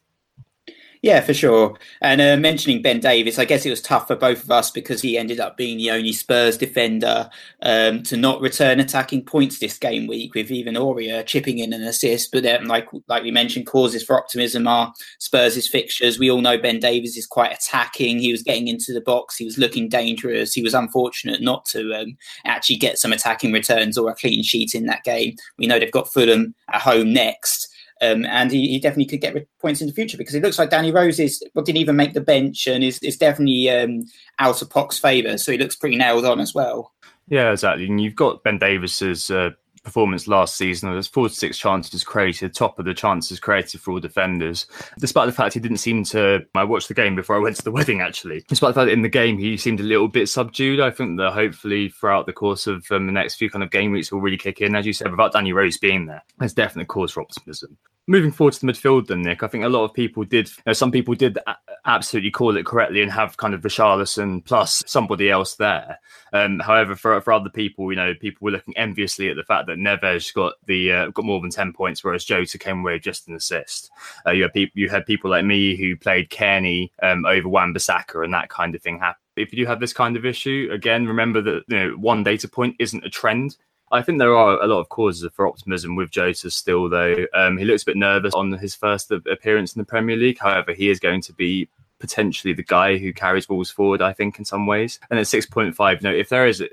Yeah, 1.05 1.21
for 1.21 1.35
sure. 1.35 1.77
And 2.01 2.19
uh, 2.19 2.35
mentioning 2.35 2.81
Ben 2.81 2.99
Davies, 2.99 3.37
I 3.37 3.45
guess 3.45 3.63
it 3.63 3.69
was 3.69 3.79
tough 3.79 4.07
for 4.07 4.15
both 4.15 4.43
of 4.43 4.49
us 4.49 4.71
because 4.71 5.03
he 5.03 5.19
ended 5.19 5.39
up 5.39 5.55
being 5.55 5.77
the 5.77 5.91
only 5.91 6.11
Spurs 6.11 6.57
defender 6.57 7.29
um, 7.61 8.01
to 8.03 8.17
not 8.17 8.41
return 8.41 8.79
attacking 8.79 9.23
points 9.23 9.59
this 9.59 9.77
game 9.77 10.07
week, 10.07 10.33
with 10.33 10.49
even 10.49 10.73
Aurier 10.73 11.23
chipping 11.23 11.59
in 11.59 11.73
an 11.73 11.83
assist. 11.83 12.31
But 12.31 12.43
like 12.65 12.87
like 13.07 13.21
we 13.21 13.29
mentioned, 13.29 13.67
causes 13.67 14.03
for 14.03 14.19
optimism 14.19 14.65
are 14.65 14.91
Spurs' 15.19 15.67
fixtures. 15.67 16.17
We 16.17 16.31
all 16.31 16.41
know 16.41 16.57
Ben 16.57 16.79
Davies 16.79 17.17
is 17.17 17.27
quite 17.27 17.53
attacking. 17.53 18.17
He 18.17 18.31
was 18.31 18.41
getting 18.41 18.67
into 18.67 18.91
the 18.91 19.01
box. 19.01 19.37
He 19.37 19.45
was 19.45 19.59
looking 19.59 19.87
dangerous. 19.87 20.53
He 20.53 20.63
was 20.63 20.73
unfortunate 20.73 21.39
not 21.39 21.65
to 21.65 21.93
um, 21.93 22.17
actually 22.45 22.77
get 22.77 22.97
some 22.97 23.13
attacking 23.13 23.53
returns 23.53 23.95
or 23.95 24.09
a 24.09 24.15
clean 24.15 24.41
sheet 24.41 24.73
in 24.73 24.87
that 24.87 25.03
game. 25.03 25.35
We 25.59 25.67
know 25.67 25.77
they've 25.77 25.91
got 25.91 26.11
Fulham 26.11 26.55
at 26.73 26.81
home 26.81 27.13
next. 27.13 27.74
Um, 28.01 28.25
and 28.25 28.51
he, 28.51 28.67
he, 28.67 28.79
definitely 28.79 29.05
could 29.05 29.21
get 29.21 29.47
points 29.59 29.79
in 29.79 29.87
the 29.87 29.93
future 29.93 30.17
because 30.17 30.35
it 30.35 30.43
looks 30.43 30.59
like 30.59 30.69
Danny 30.69 30.91
Rose 30.91 31.17
is 31.17 31.41
well, 31.53 31.63
didn't 31.63 31.77
even 31.77 31.95
make 31.95 32.13
the 32.13 32.19
bench 32.19 32.67
and 32.67 32.83
is, 32.83 32.99
is 32.99 33.15
definitely 33.15 33.69
um, 33.69 34.03
out 34.37 34.61
of 34.61 34.69
Poch's 34.69 34.99
favour. 34.99 35.37
So 35.37 35.53
he 35.53 35.57
looks 35.57 35.77
pretty 35.77 35.95
nailed 35.95 36.25
on 36.25 36.41
as 36.41 36.53
well. 36.53 36.91
Yeah, 37.29 37.51
exactly. 37.51 37.85
And 37.85 38.01
you've 38.01 38.15
got 38.15 38.43
Ben 38.43 38.59
Davies's 38.59 39.31
uh, 39.31 39.51
performance 39.85 40.27
last 40.27 40.57
season. 40.57 40.91
There's 40.91 41.07
46 41.07 41.57
chances 41.57 42.03
created, 42.03 42.53
top 42.53 42.79
of 42.79 42.85
the 42.85 42.93
chances 42.93 43.39
created 43.39 43.81
for 43.81 43.91
all 43.91 43.99
defenders. 43.99 44.65
Despite 44.99 45.27
the 45.27 45.33
fact 45.33 45.53
he 45.53 45.59
didn't 45.59 45.77
seem 45.77 46.03
to, 46.05 46.45
I 46.55 46.63
watched 46.63 46.87
the 46.87 46.93
game 46.93 47.15
before 47.15 47.35
I 47.35 47.39
went 47.39 47.55
to 47.57 47.63
the 47.63 47.71
wedding 47.75 48.01
actually. 48.01 48.43
Despite 48.47 48.69
the 48.73 48.81
fact 48.81 48.87
that 48.87 48.93
in 48.93 49.01
the 49.01 49.09
game 49.09 49.37
he 49.37 49.55
seemed 49.57 49.79
a 49.79 49.83
little 49.83 50.07
bit 50.07 50.27
subdued, 50.27 50.79
I 50.79 50.91
think 50.91 51.17
that 51.17 51.31
hopefully 51.31 51.89
throughout 51.89 52.25
the 52.25 52.33
course 52.33 52.67
of 52.67 52.85
um, 52.91 53.05
the 53.05 53.13
next 53.13 53.35
few 53.35 53.49
kind 53.49 53.63
of 53.63 53.71
game 53.71 53.91
weeks 53.91 54.11
will 54.11 54.21
really 54.21 54.37
kick 54.37 54.61
in. 54.61 54.75
As 54.75 54.85
you 54.85 54.93
said, 54.93 55.11
without 55.11 55.33
Danny 55.33 55.53
Rose 55.53 55.77
being 55.77 56.05
there, 56.05 56.23
there's 56.39 56.53
definitely 56.53 56.87
cause 56.87 57.11
for 57.11 57.21
optimism. 57.21 57.77
Moving 58.07 58.31
forward 58.31 58.53
to 58.53 58.63
the 58.63 58.71
midfield, 58.71 59.07
then 59.07 59.23
Nick, 59.23 59.41
I 59.41 59.47
think 59.47 59.63
a 59.63 59.69
lot 59.69 59.83
of 59.83 59.93
people 59.93 60.23
did. 60.23 60.47
You 60.49 60.63
know, 60.67 60.73
some 60.73 60.91
people 60.91 61.15
did 61.15 61.39
absolutely 61.85 62.29
call 62.29 62.55
it 62.55 62.65
correctly 62.65 63.01
and 63.01 63.11
have 63.11 63.37
kind 63.37 63.55
of 63.55 63.61
Richarlison 63.61 64.45
plus 64.45 64.83
somebody 64.85 65.31
else 65.31 65.55
there. 65.55 65.99
Um, 66.31 66.59
however, 66.59 66.95
for 66.95 67.19
for 67.21 67.33
other 67.33 67.49
people, 67.49 67.91
you 67.91 67.95
know, 67.95 68.13
people 68.13 68.45
were 68.45 68.51
looking 68.51 68.77
enviously 68.77 69.29
at 69.29 69.37
the 69.37 69.43
fact 69.43 69.65
that 69.67 69.79
Neves 69.79 70.31
got 70.33 70.53
the 70.67 70.91
uh, 70.91 71.07
got 71.07 71.25
more 71.25 71.41
than 71.41 71.49
ten 71.49 71.73
points, 71.73 72.03
whereas 72.03 72.25
Jota 72.25 72.59
came 72.59 72.81
away 72.81 72.93
with 72.93 73.01
just 73.01 73.27
an 73.27 73.35
assist. 73.35 73.89
Uh, 74.23 74.31
you 74.31 74.43
had 74.43 74.53
people, 74.53 74.79
you 74.79 74.87
had 74.87 75.07
people 75.07 75.31
like 75.31 75.45
me 75.45 75.75
who 75.75 75.95
played 75.95 76.29
Cairney 76.29 76.91
um, 77.01 77.25
over 77.25 77.49
Wan-Bissaka, 77.49 78.23
and 78.23 78.33
that 78.35 78.49
kind 78.49 78.75
of 78.75 78.83
thing 78.83 78.99
happened. 78.99 79.21
If 79.35 79.51
you 79.51 79.63
do 79.63 79.65
have 79.67 79.79
this 79.79 79.93
kind 79.93 80.15
of 80.15 80.25
issue, 80.25 80.69
again, 80.71 81.07
remember 81.07 81.41
that 81.41 81.63
you 81.67 81.77
know 81.77 81.89
one 81.93 82.23
data 82.23 82.47
point 82.47 82.75
isn't 82.77 83.03
a 83.03 83.09
trend 83.09 83.57
I 83.91 84.01
think 84.01 84.19
there 84.19 84.35
are 84.35 84.61
a 84.61 84.67
lot 84.67 84.79
of 84.79 84.89
causes 84.89 85.29
for 85.33 85.47
optimism 85.47 85.95
with 85.95 86.09
Jota 86.09 86.49
still, 86.49 86.89
though. 86.89 87.25
Um, 87.33 87.57
he 87.57 87.65
looks 87.65 87.83
a 87.83 87.87
bit 87.87 87.97
nervous 87.97 88.33
on 88.33 88.51
his 88.53 88.75
first 88.75 89.11
appearance 89.11 89.75
in 89.75 89.79
the 89.79 89.85
Premier 89.85 90.15
League. 90.15 90.39
However, 90.39 90.73
he 90.73 90.89
is 90.89 90.99
going 90.99 91.21
to 91.21 91.33
be 91.33 91.69
potentially 91.99 92.53
the 92.53 92.63
guy 92.63 92.97
who 92.97 93.13
carries 93.13 93.45
balls 93.45 93.69
forward, 93.69 94.01
I 94.01 94.13
think, 94.13 94.39
in 94.39 94.45
some 94.45 94.67
ways. 94.67 94.99
And 95.09 95.19
at 95.19 95.25
6.5, 95.25 96.01
you 96.01 96.09
know, 96.09 96.15
if 96.15 96.29
there 96.29 96.47
is 96.47 96.63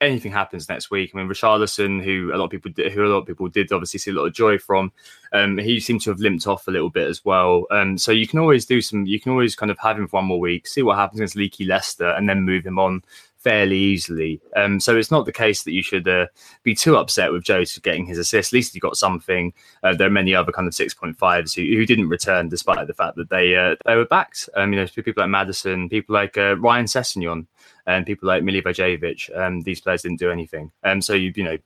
anything 0.00 0.32
happens 0.32 0.68
next 0.68 0.90
week, 0.90 1.12
I 1.14 1.18
mean, 1.18 1.28
Richarlison, 1.28 2.02
who 2.02 2.34
a 2.34 2.36
lot 2.36 2.46
of 2.46 2.50
people 2.50 2.72
who 2.90 3.04
a 3.04 3.06
lot 3.06 3.18
of 3.18 3.26
people 3.26 3.48
did 3.48 3.72
obviously 3.72 3.98
see 3.98 4.10
a 4.10 4.14
lot 4.14 4.26
of 4.26 4.34
joy 4.34 4.58
from, 4.58 4.92
um, 5.32 5.58
he 5.58 5.78
seemed 5.78 6.00
to 6.02 6.10
have 6.10 6.18
limped 6.18 6.46
off 6.46 6.66
a 6.66 6.72
little 6.72 6.90
bit 6.90 7.06
as 7.06 7.24
well. 7.24 7.66
Um, 7.70 7.96
so 7.96 8.12
you 8.12 8.26
can 8.26 8.40
always 8.40 8.66
do 8.66 8.80
some, 8.80 9.06
you 9.06 9.20
can 9.20 9.32
always 9.32 9.54
kind 9.54 9.70
of 9.70 9.78
have 9.78 9.98
him 9.98 10.08
for 10.08 10.16
one 10.16 10.26
more 10.26 10.40
week, 10.40 10.66
see 10.66 10.82
what 10.82 10.98
happens 10.98 11.20
against 11.20 11.36
leaky 11.36 11.64
Leicester, 11.64 12.08
and 12.08 12.28
then 12.28 12.42
move 12.42 12.66
him 12.66 12.78
on 12.78 13.02
fairly 13.42 13.76
easily. 13.76 14.40
Um, 14.56 14.80
so 14.80 14.96
it's 14.96 15.10
not 15.10 15.26
the 15.26 15.32
case 15.32 15.64
that 15.64 15.72
you 15.72 15.82
should 15.82 16.06
uh, 16.06 16.26
be 16.62 16.74
too 16.74 16.96
upset 16.96 17.32
with 17.32 17.44
Joe 17.44 17.64
for 17.64 17.80
getting 17.80 18.06
his 18.06 18.18
assist. 18.18 18.52
At 18.52 18.56
least 18.56 18.74
he 18.74 18.80
got 18.80 18.96
something. 18.96 19.52
Uh, 19.82 19.94
there 19.94 20.06
are 20.06 20.10
many 20.10 20.34
other 20.34 20.52
kind 20.52 20.68
of 20.68 20.74
6.5s 20.74 21.54
who, 21.54 21.62
who 21.76 21.86
didn't 21.86 22.08
return 22.08 22.48
despite 22.48 22.86
the 22.86 22.94
fact 22.94 23.16
that 23.16 23.30
they 23.30 23.56
uh, 23.56 23.76
they 23.86 23.96
were 23.96 24.06
backed. 24.06 24.48
Um, 24.54 24.72
you 24.72 24.80
know, 24.80 24.86
people 24.86 25.22
like 25.22 25.30
Maddison, 25.30 25.88
people 25.88 26.14
like 26.14 26.38
uh, 26.38 26.56
Ryan 26.56 26.86
Sessegnon, 26.86 27.46
and 27.86 28.06
people 28.06 28.28
like 28.28 28.42
Milivojevic. 28.42 29.36
Um, 29.36 29.60
these 29.62 29.80
players 29.80 30.02
didn't 30.02 30.18
do 30.18 30.30
anything. 30.30 30.70
Um, 30.84 31.00
so 31.00 31.14
you 31.14 31.32
you 31.34 31.44
know 31.44 31.58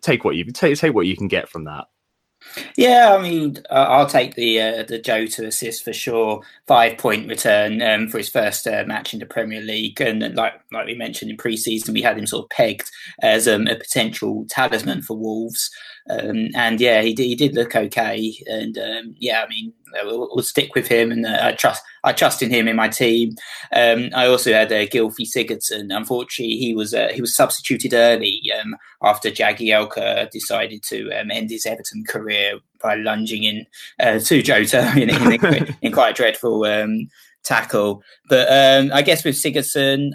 take 0.00 0.24
what 0.24 0.36
you 0.36 0.44
take 0.44 0.78
take 0.78 0.94
what 0.94 1.06
you 1.06 1.16
can 1.16 1.28
get 1.28 1.48
from 1.48 1.64
that. 1.64 1.86
Yeah, 2.76 3.16
I 3.16 3.22
mean, 3.22 3.58
I'll 3.70 4.06
take 4.06 4.34
the 4.34 4.60
uh, 4.60 4.82
the 4.84 4.98
Jota 4.98 5.46
assist 5.46 5.84
for 5.84 5.92
sure. 5.92 6.42
Five 6.66 6.98
point 6.98 7.28
return 7.28 7.82
um, 7.82 8.08
for 8.08 8.18
his 8.18 8.28
first 8.28 8.66
uh, 8.66 8.84
match 8.86 9.12
in 9.12 9.20
the 9.20 9.26
Premier 9.26 9.60
League, 9.60 10.00
and 10.00 10.34
like 10.34 10.54
like 10.72 10.86
we 10.86 10.94
mentioned 10.94 11.30
in 11.30 11.36
pre-season, 11.36 11.94
we 11.94 12.02
had 12.02 12.18
him 12.18 12.26
sort 12.26 12.44
of 12.44 12.50
pegged 12.50 12.90
as 13.22 13.48
um, 13.48 13.66
a 13.66 13.76
potential 13.76 14.46
talisman 14.48 15.02
for 15.02 15.16
Wolves. 15.16 15.70
Um, 16.10 16.48
and 16.54 16.80
yeah, 16.80 17.00
he 17.00 17.14
did, 17.14 17.24
he 17.24 17.34
did 17.34 17.54
look 17.54 17.74
okay. 17.74 18.34
And 18.46 18.76
um, 18.76 19.14
yeah, 19.18 19.42
I 19.42 19.48
mean, 19.48 19.72
we'll, 20.02 20.28
we'll, 20.32 20.42
stick 20.42 20.74
with 20.74 20.86
him, 20.86 21.10
and 21.10 21.24
uh, 21.24 21.38
I 21.42 21.52
trust 21.52 21.82
I 22.02 22.12
trust 22.12 22.42
in 22.42 22.50
him 22.50 22.68
in 22.68 22.76
my 22.76 22.88
team. 22.88 23.36
Um, 23.72 24.10
I 24.14 24.26
also 24.26 24.52
had 24.52 24.70
uh, 24.70 24.86
Gylfi 24.86 25.26
Sigurdsson. 25.26 25.94
Unfortunately, 25.96 26.56
he 26.56 26.74
was 26.74 26.92
uh, 26.92 27.08
he 27.14 27.20
was 27.20 27.34
substituted 27.34 27.94
early 27.94 28.42
um, 28.60 28.76
after 29.02 29.30
Jagielka 29.30 30.30
decided 30.30 30.82
to 30.84 31.10
um, 31.12 31.30
end 31.30 31.50
his 31.50 31.64
Everton 31.64 32.04
career 32.06 32.58
by 32.82 32.96
lunging 32.96 33.44
in 33.44 33.66
uh, 34.00 34.18
to 34.18 34.42
Jota 34.42 34.92
in, 34.96 35.08
in, 35.08 35.76
in, 35.80 35.92
quite 35.92 36.10
a 36.10 36.14
dreadful 36.14 36.64
um, 36.64 37.08
tackle. 37.44 38.02
But 38.28 38.50
I 38.50 39.00
guess 39.00 39.24
with 39.24 39.36
Sigurdsson, 39.36 40.10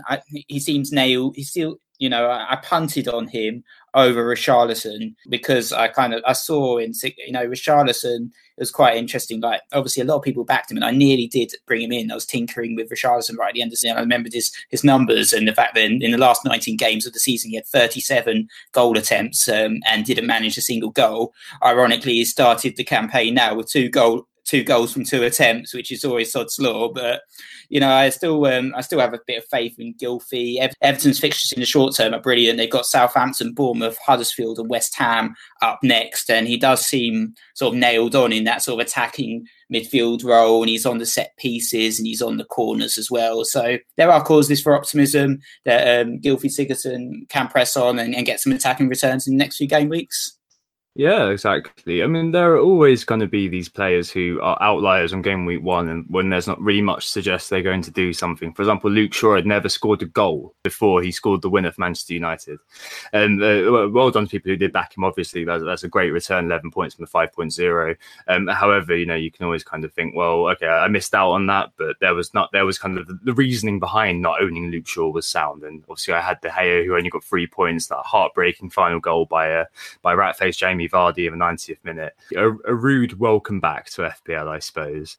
he 0.47 0.59
seems 0.59 0.91
nailed. 0.91 1.35
He 1.35 1.43
still, 1.43 1.79
you 1.99 2.09
know, 2.09 2.27
I, 2.27 2.53
I 2.53 2.55
punted 2.55 3.07
on 3.07 3.27
him 3.27 3.63
over 3.93 4.23
Richarlison 4.23 5.15
because 5.29 5.73
I 5.73 5.87
kind 5.89 6.13
of 6.13 6.23
I 6.25 6.33
saw 6.33 6.77
in 6.77 6.93
you 7.03 7.31
know 7.31 7.45
Richarlison 7.45 8.27
it 8.27 8.61
was 8.61 8.71
quite 8.71 8.97
interesting. 8.97 9.41
Like 9.41 9.61
obviously 9.73 10.01
a 10.01 10.05
lot 10.05 10.17
of 10.17 10.23
people 10.23 10.45
backed 10.45 10.71
him, 10.71 10.77
and 10.77 10.85
I 10.85 10.91
nearly 10.91 11.27
did 11.27 11.53
bring 11.67 11.81
him 11.81 11.91
in. 11.91 12.11
I 12.11 12.15
was 12.15 12.25
tinkering 12.25 12.75
with 12.75 12.89
Richarlison 12.89 13.37
right 13.37 13.49
at 13.49 13.53
the 13.55 13.61
end 13.61 13.69
of 13.69 13.73
the 13.73 13.77
season. 13.77 13.97
I 13.97 14.01
remembered 14.01 14.33
his 14.33 14.51
his 14.69 14.83
numbers 14.83 15.33
and 15.33 15.47
the 15.47 15.53
fact 15.53 15.75
that 15.75 15.83
in, 15.83 16.01
in 16.01 16.11
the 16.11 16.17
last 16.17 16.45
19 16.45 16.77
games 16.77 17.05
of 17.05 17.13
the 17.13 17.19
season 17.19 17.49
he 17.49 17.57
had 17.57 17.67
37 17.67 18.47
goal 18.71 18.97
attempts 18.97 19.49
um, 19.49 19.79
and 19.85 20.05
didn't 20.05 20.27
manage 20.27 20.57
a 20.57 20.61
single 20.61 20.91
goal. 20.91 21.33
Ironically, 21.63 22.13
he 22.13 22.25
started 22.25 22.77
the 22.77 22.83
campaign 22.83 23.33
now 23.33 23.55
with 23.55 23.69
two 23.69 23.89
goal 23.89 24.25
two 24.45 24.63
goals 24.63 24.91
from 24.91 25.03
two 25.03 25.23
attempts, 25.23 25.73
which 25.75 25.91
is 25.91 26.03
always 26.03 26.31
sod's 26.31 26.59
law. 26.59 26.91
But 26.91 27.21
you 27.69 27.79
know, 27.79 27.89
I 27.89 28.09
still 28.09 28.45
um, 28.45 28.73
I 28.75 28.81
still 28.81 28.99
have 28.99 29.13
a 29.13 29.19
bit 29.25 29.37
of 29.37 29.45
faith 29.49 29.75
in 29.77 29.93
Gylfi. 29.93 30.57
Ever- 30.59 30.73
Everton's 30.81 31.19
fixtures 31.19 31.51
in 31.51 31.59
the 31.59 31.65
short 31.65 31.95
term 31.95 32.13
are 32.13 32.21
brilliant. 32.21 32.57
They've 32.57 32.69
got 32.69 32.85
Southampton, 32.85 33.53
Bournemouth, 33.53 33.97
Huddersfield, 34.05 34.59
and 34.59 34.69
West 34.69 34.95
Ham 34.97 35.35
up 35.61 35.79
next, 35.83 36.29
and 36.29 36.47
he 36.47 36.57
does 36.57 36.85
seem 36.85 37.33
sort 37.55 37.73
of 37.73 37.79
nailed 37.79 38.15
on 38.15 38.33
in 38.33 38.43
that 38.45 38.61
sort 38.63 38.81
of 38.81 38.87
attacking 38.87 39.45
midfield 39.71 40.23
role, 40.23 40.61
and 40.61 40.69
he's 40.69 40.85
on 40.85 40.97
the 40.97 41.05
set 41.05 41.31
pieces 41.37 41.99
and 41.99 42.07
he's 42.07 42.21
on 42.21 42.37
the 42.37 42.45
corners 42.45 42.97
as 42.97 43.11
well. 43.11 43.45
So 43.45 43.77
there 43.97 44.11
are 44.11 44.23
causes 44.23 44.61
for 44.61 44.75
optimism 44.75 45.39
that 45.65 46.01
um, 46.01 46.19
Sigurdsson 46.19 47.29
can 47.29 47.47
press 47.47 47.77
on 47.77 47.99
and, 47.99 48.15
and 48.15 48.25
get 48.25 48.39
some 48.39 48.51
attacking 48.53 48.89
returns 48.89 49.27
in 49.27 49.35
the 49.35 49.43
next 49.43 49.57
few 49.57 49.67
game 49.67 49.89
weeks. 49.89 50.38
Yeah, 50.99 51.29
exactly. 51.29 52.03
I 52.03 52.07
mean, 52.07 52.31
there 52.31 52.53
are 52.53 52.59
always 52.59 53.05
going 53.05 53.21
to 53.21 53.25
be 53.25 53.47
these 53.47 53.69
players 53.69 54.11
who 54.11 54.37
are 54.41 54.61
outliers 54.61 55.13
on 55.13 55.21
game 55.21 55.45
week 55.45 55.63
one, 55.63 55.87
and 55.87 56.05
when 56.09 56.29
there's 56.29 56.45
not 56.45 56.59
really 56.61 56.81
much 56.81 57.07
suggests 57.07 57.47
they're 57.47 57.61
going 57.61 57.83
to 57.83 57.91
do 57.91 58.11
something. 58.11 58.51
For 58.51 58.63
example, 58.63 58.91
Luke 58.91 59.13
Shaw 59.13 59.35
had 59.35 59.45
never 59.45 59.69
scored 59.69 60.01
a 60.01 60.07
goal 60.07 60.53
before 60.61 61.01
he 61.01 61.09
scored 61.13 61.41
the 61.41 61.49
winner 61.49 61.71
for 61.71 61.79
Manchester 61.79 62.15
United. 62.15 62.59
And 63.13 63.41
uh, 63.41 63.87
well 63.93 64.11
done 64.11 64.25
to 64.25 64.29
people 64.29 64.51
who 64.51 64.57
did 64.57 64.73
back 64.73 64.97
him. 64.97 65.05
Obviously, 65.05 65.45
that's, 65.45 65.63
that's 65.63 65.85
a 65.85 65.87
great 65.87 66.09
return, 66.09 66.47
11 66.47 66.69
points 66.69 66.95
from 66.95 67.05
the 67.05 67.11
5.0. 67.11 67.95
Um, 68.27 68.47
however, 68.47 68.93
you 68.93 69.05
know, 69.05 69.15
you 69.15 69.31
can 69.31 69.45
always 69.45 69.63
kind 69.63 69.85
of 69.85 69.93
think, 69.93 70.15
well, 70.15 70.49
okay, 70.49 70.67
I 70.67 70.89
missed 70.89 71.15
out 71.15 71.31
on 71.31 71.47
that, 71.47 71.71
but 71.77 71.95
there 72.01 72.13
was 72.13 72.33
not 72.33 72.51
there 72.51 72.65
was 72.65 72.77
kind 72.77 72.97
of 72.97 73.07
the, 73.07 73.17
the 73.23 73.33
reasoning 73.33 73.79
behind 73.79 74.21
not 74.21 74.41
owning 74.41 74.69
Luke 74.69 74.85
Shaw 74.85 75.09
was 75.09 75.25
sound. 75.25 75.63
And 75.63 75.81
obviously, 75.89 76.15
I 76.15 76.19
had 76.19 76.41
De 76.41 76.49
Gea 76.49 76.85
who 76.85 76.97
only 76.97 77.09
got 77.09 77.23
three 77.23 77.47
points, 77.47 77.87
that 77.87 77.99
heartbreaking 77.99 78.71
final 78.71 78.99
goal 78.99 79.27
by 79.27 79.49
uh, 79.59 79.65
by 80.01 80.13
Ratface 80.13 80.57
Jamie. 80.57 80.88
Jamie 80.89 81.13
Vardy 81.13 81.31
in 81.31 81.37
the 81.37 81.45
90th 81.45 81.83
minute. 81.83 82.15
A, 82.35 82.49
a 82.49 82.73
rude 82.73 83.19
welcome 83.19 83.59
back 83.59 83.89
to 83.91 84.01
FPL, 84.01 84.47
I 84.47 84.59
suppose. 84.59 85.17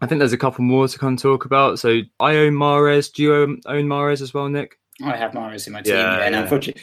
I 0.00 0.06
think 0.06 0.18
there's 0.18 0.32
a 0.32 0.38
couple 0.38 0.64
more 0.64 0.88
to 0.88 0.98
kind 0.98 1.18
of 1.18 1.22
talk 1.22 1.44
about. 1.44 1.78
So 1.78 2.00
I 2.20 2.36
own 2.36 2.54
Mahrez. 2.54 3.12
Do 3.12 3.22
you 3.22 3.34
own, 3.34 3.60
own 3.66 3.84
Mahrez 3.84 4.20
as 4.20 4.34
well, 4.34 4.48
Nick? 4.48 4.78
I 5.04 5.16
have 5.16 5.32
Mahrez 5.32 5.66
in 5.66 5.72
my 5.72 5.82
team, 5.82 5.94
yeah, 5.94 6.20
and 6.20 6.34
yeah. 6.34 6.42
unfortunately, 6.42 6.82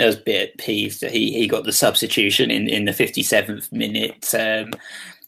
I 0.00 0.06
was 0.06 0.16
a 0.16 0.22
bit 0.22 0.58
peeved 0.58 1.00
that 1.00 1.12
he, 1.12 1.32
he 1.32 1.46
got 1.46 1.62
the 1.62 1.72
substitution 1.72 2.50
in, 2.50 2.68
in 2.68 2.86
the 2.86 2.92
57th 2.92 3.70
minute. 3.70 4.34
Um, 4.34 4.72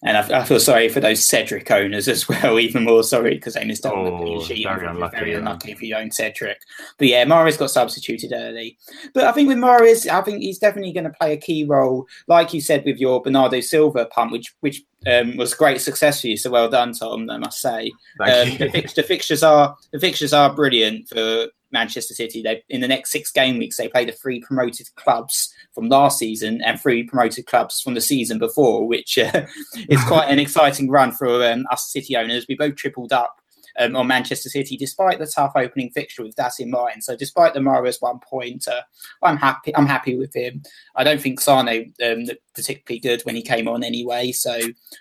and 0.04 0.18
I, 0.18 0.40
I, 0.40 0.44
feel 0.44 0.60
sorry 0.60 0.90
for 0.90 1.00
those 1.00 1.24
Cedric 1.24 1.70
owners 1.70 2.08
as 2.08 2.28
well, 2.28 2.60
even 2.60 2.84
more 2.84 3.02
sorry 3.02 3.34
because 3.34 3.54
they 3.54 3.64
missed 3.64 3.86
out 3.86 3.96
on 3.96 4.04
the 4.04 4.10
clean 4.10 4.42
sheet. 4.42 4.66
Very 4.66 4.86
unlucky, 4.86 5.16
very 5.16 5.34
unlucky 5.34 5.72
if 5.72 5.82
you 5.82 5.96
own 5.96 6.10
Cedric. 6.10 6.58
But 6.98 7.08
yeah, 7.08 7.24
Mahrez 7.24 7.58
got 7.58 7.70
substituted 7.70 8.32
early. 8.34 8.76
But 9.14 9.24
I 9.24 9.32
think 9.32 9.48
with 9.48 9.56
Mahrez, 9.56 10.06
I 10.06 10.20
think 10.20 10.42
he's 10.42 10.58
definitely 10.58 10.92
going 10.92 11.04
to 11.04 11.10
play 11.10 11.32
a 11.32 11.38
key 11.38 11.64
role, 11.64 12.06
like 12.28 12.52
you 12.52 12.60
said 12.60 12.84
with 12.84 12.98
your 12.98 13.22
Bernardo 13.22 13.60
Silva 13.60 14.04
punt, 14.06 14.30
which 14.30 14.54
which 14.60 14.82
um, 15.06 15.38
was 15.38 15.54
great 15.54 15.80
success 15.80 16.20
for 16.20 16.26
you. 16.28 16.36
So 16.36 16.50
well 16.50 16.68
done, 16.68 16.92
Tom. 16.92 17.30
I 17.30 17.38
must 17.38 17.60
say. 17.60 17.90
Um, 18.20 18.58
the, 18.58 18.68
fix, 18.70 18.92
the, 18.92 19.02
fixtures 19.02 19.42
are 19.42 19.74
the 19.90 19.98
fixtures 19.98 20.34
are 20.34 20.54
brilliant 20.54 21.08
for 21.08 21.48
Manchester 21.72 22.12
City. 22.12 22.42
They 22.42 22.62
in 22.68 22.82
the 22.82 22.88
next 22.88 23.10
six 23.10 23.30
game 23.30 23.56
weeks 23.56 23.78
they 23.78 23.88
play 23.88 24.04
the 24.04 24.12
three 24.12 24.40
promoted 24.40 24.94
clubs 24.96 25.53
from 25.74 25.88
last 25.88 26.18
season 26.18 26.62
and 26.62 26.80
three 26.80 27.02
promoted 27.02 27.46
clubs 27.46 27.80
from 27.80 27.94
the 27.94 28.00
season 28.00 28.38
before, 28.38 28.86
which 28.86 29.18
uh, 29.18 29.46
is 29.88 30.02
quite 30.04 30.30
an 30.30 30.38
exciting 30.38 30.88
run 30.88 31.12
for 31.12 31.44
um, 31.44 31.66
us 31.70 31.90
City 31.90 32.16
owners. 32.16 32.46
We 32.48 32.54
both 32.54 32.76
tripled 32.76 33.12
up 33.12 33.40
um, 33.78 33.96
on 33.96 34.06
Manchester 34.06 34.48
City, 34.48 34.76
despite 34.76 35.18
the 35.18 35.26
tough 35.26 35.52
opening 35.56 35.90
fixture 35.90 36.22
with 36.22 36.36
that 36.36 36.52
in 36.58 36.70
mind. 36.70 37.04
So, 37.04 37.16
despite 37.16 37.54
the 37.54 37.60
Mahrez 37.60 38.00
one 38.00 38.20
pointer, 38.20 38.82
I'm 39.22 39.36
happy. 39.36 39.74
I'm 39.76 39.86
happy 39.86 40.16
with 40.16 40.34
him. 40.34 40.62
I 40.96 41.04
don't 41.04 41.20
think 41.20 41.40
Sane 41.40 41.94
um, 42.04 42.24
particularly 42.54 43.00
good 43.00 43.22
when 43.22 43.34
he 43.34 43.42
came 43.42 43.68
on 43.68 43.82
anyway. 43.82 44.32
So, 44.32 44.58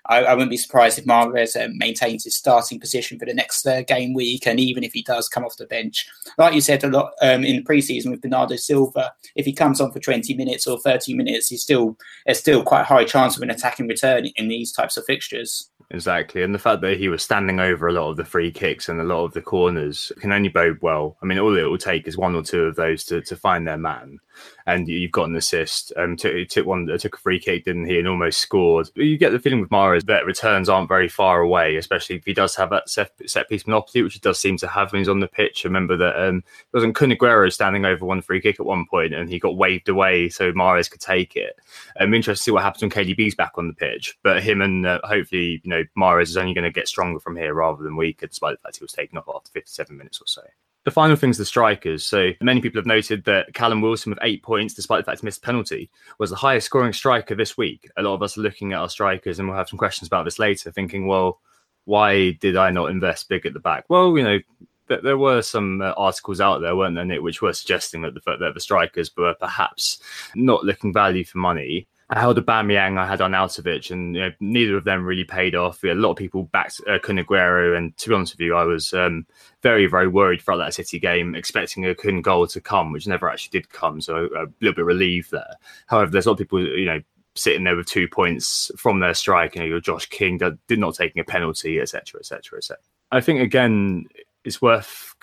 I, 0.08 0.24
I 0.24 0.34
wouldn't 0.34 0.52
be 0.52 0.58
surprised 0.58 0.98
if 0.98 1.06
Mahrez 1.06 1.62
um, 1.64 1.78
maintains 1.78 2.24
his 2.24 2.36
starting 2.36 2.80
position 2.80 3.20
for 3.20 3.26
the 3.26 3.34
next 3.34 3.66
uh, 3.66 3.82
game 3.82 4.14
week, 4.14 4.48
and 4.48 4.60
even 4.60 4.84
if 4.84 4.94
he 4.94 5.02
does 5.02 5.28
come 5.30 5.46
off 5.46 5.58
the 5.58 5.66
bench, 5.66 6.08
like 6.38 6.54
you 6.54 6.62
said 6.62 6.84
a 6.84 6.88
lot 6.88 7.14
um, 7.22 7.44
in 7.44 7.58
the 7.58 7.64
preseason 7.64 8.12
with 8.12 8.22
Bernardo 8.22 8.56
Silva, 8.56 9.14
if 9.36 9.46
he 9.46 9.54
comes 9.54 9.80
on 9.82 9.92
for 9.92 10.00
20 10.00 10.34
minutes 10.36 10.68
or 10.68 10.80
30 10.80 11.14
minutes, 11.16 11.50
he's 11.50 11.62
still 11.62 11.98
there's 12.26 12.40
still 12.40 12.64
quite 12.64 12.82
a 12.82 12.86
high 12.86 13.06
chance 13.06 13.36
of 13.36 13.44
an 13.44 13.50
attacking 13.50 13.88
return 13.88 14.26
in 14.36 14.48
these 14.48 14.72
types 14.72 14.98
of 14.98 15.06
fixtures. 15.06 15.70
Exactly. 15.94 16.42
And 16.42 16.56
the 16.56 16.60
fact 16.60 16.82
that 16.82 16.98
he 16.98 17.08
was 17.08 17.22
standing 17.22 17.60
over 17.60 17.88
a 17.88 17.94
lot 17.94 18.10
of 18.10 18.18
the 18.18 18.26
free 18.26 18.52
kicks 18.52 18.90
and 18.90 19.00
a 19.00 19.04
lot 19.04 19.26
of 19.26 19.34
the 19.34 19.44
corners 19.44 20.12
can 20.20 20.32
only 20.32 20.50
bode 20.50 20.80
well. 20.82 21.18
I 21.22 21.26
mean, 21.28 21.38
all 21.38 21.56
it 21.56 21.62
will 21.62 21.78
take 21.78 22.08
is 22.08 22.18
one 22.18 22.34
or 22.34 22.42
two 22.42 22.64
of 22.64 22.76
those 22.76 23.04
to, 23.06 23.22
to 23.22 23.36
find 23.36 23.68
their 23.68 23.78
man 23.78 24.20
and 24.66 24.88
you've 24.88 25.12
got 25.12 25.30
an 25.30 25.36
assist. 25.36 25.92
Um, 25.98 26.16
took, 26.16 26.48
took 26.50 26.66
one, 26.66 26.88
took 26.98 27.16
a 27.16 27.20
free 27.20 27.40
kick, 27.40 27.66
didn't 27.66 27.86
he, 27.86 28.00
and 28.00 28.08
almost 28.08 28.40
scored. 28.40 28.90
But 28.96 29.06
you 29.06 29.18
get 29.18 29.32
the 29.32 29.40
feeling 29.40 29.62
with 29.62 29.70
Mahrez 29.70 30.06
that 30.06 30.26
returns 30.26 30.70
aren't 30.70 30.88
very 30.88 31.08
far 31.08 31.42
away, 31.42 31.76
especially 31.76 32.16
if 32.16 32.26
he 32.26 32.34
does 32.34 32.56
have 32.56 32.70
that 32.70 32.90
set, 32.90 33.12
set 33.26 33.50
piece 33.50 33.68
monopoly, 33.68 34.04
which 34.04 34.14
he 34.14 34.20
does 34.20 34.40
seem 34.40 34.58
to 34.58 34.68
have 34.68 34.92
when 34.92 35.00
he's 35.00 35.10
on 35.10 35.20
the 35.20 35.28
pitch. 35.28 35.64
Remember 35.64 35.98
that 35.98 36.16
um, 36.22 36.38
it 36.38 36.74
wasn't 36.74 36.96
Kun 36.96 37.12
Aguero 37.12 37.52
standing 37.52 37.86
over 37.86 38.06
one 38.06 38.22
free 38.22 38.42
kick 38.42 38.60
at 38.60 38.66
one 38.66 38.86
point, 38.86 39.14
and 39.14 39.30
he 39.30 39.40
got 39.40 39.58
waved 39.58 39.90
away 39.90 40.30
so 40.30 40.52
Mahrez 40.54 40.90
could 40.90 41.02
take 41.02 41.36
it. 41.36 41.58
I'm 42.00 42.14
interested 42.14 42.42
to 42.42 42.44
see 42.44 42.52
what 42.52 42.64
happens 42.64 42.82
when 42.82 42.92
KDB's 42.92 43.36
back 43.36 43.54
on 43.58 43.68
the 43.68 43.74
pitch, 43.74 44.18
but 44.24 44.44
him 44.44 44.62
and 44.62 44.86
uh, 44.86 45.00
hopefully, 45.04 45.62
you 45.64 45.70
know, 45.70 45.84
Mahrez 45.98 46.24
is 46.24 46.38
only 46.38 46.54
going 46.54 46.64
to 46.64 46.72
get 46.72 46.88
stronger 46.88 47.20
from 47.20 47.36
here 47.36 47.54
rather 47.54 47.84
than 47.84 47.96
weaker, 47.96 48.28
despite 48.28 48.58
the 48.58 48.62
fact 48.62 48.78
he 48.78 48.84
was 48.84 48.94
taken 48.94 49.18
off 49.18 49.30
after 49.34 49.52
57 49.52 49.96
minutes 49.96 50.22
or 50.22 50.28
so. 50.28 50.42
The 50.86 50.92
final 50.92 51.16
thing 51.16 51.30
is 51.30 51.38
the 51.38 51.46
strikers. 51.46 52.06
So 52.06 52.32
many 52.42 52.60
people 52.60 52.80
have 52.80 52.86
noted 52.86 53.24
that 53.24 53.54
Callum 53.54 53.82
Wilson 53.82 54.10
with 54.10 54.20
eight 54.22 54.44
points, 54.44 54.74
despite 54.74 55.00
the 55.00 55.10
fact 55.10 55.22
he 55.22 55.26
missed 55.26 55.42
penalty, 55.42 55.90
was 56.20 56.30
the 56.30 56.36
highest 56.36 56.66
scoring 56.66 56.94
striker 56.94 57.36
this 57.36 57.58
week. 57.58 57.90
A 57.98 58.02
lot 58.02 58.16
of 58.16 58.22
us 58.22 58.38
are 58.38 58.42
looking 58.42 58.74
at 58.74 58.80
our 58.80 58.90
strikers, 58.90 59.40
and 59.40 59.48
we'll 59.48 59.58
have 59.58 59.70
some 59.70 59.80
questions 59.80 60.08
about 60.08 60.26
this 60.26 60.40
later, 60.40 60.72
thinking, 60.72 61.08
well, 61.08 61.40
why 61.86 62.32
did 62.32 62.58
I 62.58 62.70
not 62.72 62.92
invest 62.92 63.30
big 63.30 63.46
at 63.46 63.54
the 63.54 63.60
back? 63.60 63.86
Well, 63.88 64.18
you 64.18 64.24
know, 64.24 64.40
there 64.88 65.18
were 65.18 65.42
some 65.42 65.82
uh, 65.82 65.94
articles 65.96 66.42
out 66.42 66.60
there, 66.60 66.76
weren't 66.76 66.96
there, 66.96 67.06
Nick, 67.06 67.22
which 67.22 67.42
were 67.42 67.54
suggesting 67.54 68.02
that 68.02 68.14
the 68.14 68.38
that 68.40 68.54
the 68.54 68.60
strikers 68.60 69.16
were 69.16 69.34
perhaps 69.36 70.00
not 70.36 70.66
looking 70.66 70.94
value 70.94 71.24
for 71.24 71.38
money. 71.38 71.88
I 72.16 72.20
held 72.20 72.38
Aubameyang, 72.38 73.00
I 73.00 73.08
had 73.08 73.22
Arnautovic, 73.22 73.90
and 73.90 74.16
you 74.16 74.22
know, 74.22 74.32
neither 74.40 74.78
of 74.78 74.84
them 74.84 75.04
really 75.04 75.24
paid 75.24 75.56
off. 75.56 75.84
a 75.84 75.94
lot 75.94 76.12
of 76.12 76.18
people 76.18 76.44
backed 76.44 76.80
uh, 76.88 77.00
Kun 77.00 77.18
Aguero, 77.18 77.76
and 77.76 77.98
to 77.98 78.10
be 78.10 78.16
honest 78.16 78.34
with 78.34 78.42
you, 78.42 78.56
I 78.56 78.64
was 78.66 78.94
um, 78.94 79.26
very, 79.64 79.88
very 79.88 80.08
worried 80.08 80.42
throughout 80.42 80.58
that 80.58 80.76
City 80.76 81.00
game, 81.00 81.34
expecting 81.34 81.86
a 81.86 81.96
Kun 81.96 82.22
goal 82.22 82.46
to 82.48 82.62
come, 82.62 82.92
which 82.92 83.08
never 83.08 83.30
actually 83.30 83.60
did 83.60 83.70
come. 83.70 84.00
So 84.00 84.26
a 84.36 84.46
little 84.62 84.76
bit 84.76 84.86
relieved 84.86 85.32
there. 85.32 85.56
However, 85.88 86.12
there's 86.12 86.28
a 86.28 86.30
lot 86.30 86.34
of 86.34 86.40
people, 86.40 86.64
you 86.64 86.86
know, 86.86 87.02
sitting 87.36 87.64
there 87.64 87.76
with 87.76 87.88
two 87.88 88.08
points 88.08 88.70
from 88.78 89.00
their 89.00 89.16
strike. 89.16 89.56
You 89.56 89.62
know, 89.62 89.68
your 89.68 89.82
Josh 89.82 90.06
King 90.06 90.38
did, 90.38 90.60
did 90.68 90.80
not 90.80 90.94
taking 90.94 91.20
a 91.20 91.26
penalty, 91.26 91.80
etc., 91.80 92.20
etc., 92.20 92.60
etc. 92.60 92.78
I 93.12 93.22
think 93.22 93.42
again, 93.42 94.06
it's 94.46 94.62
worth 94.62 95.16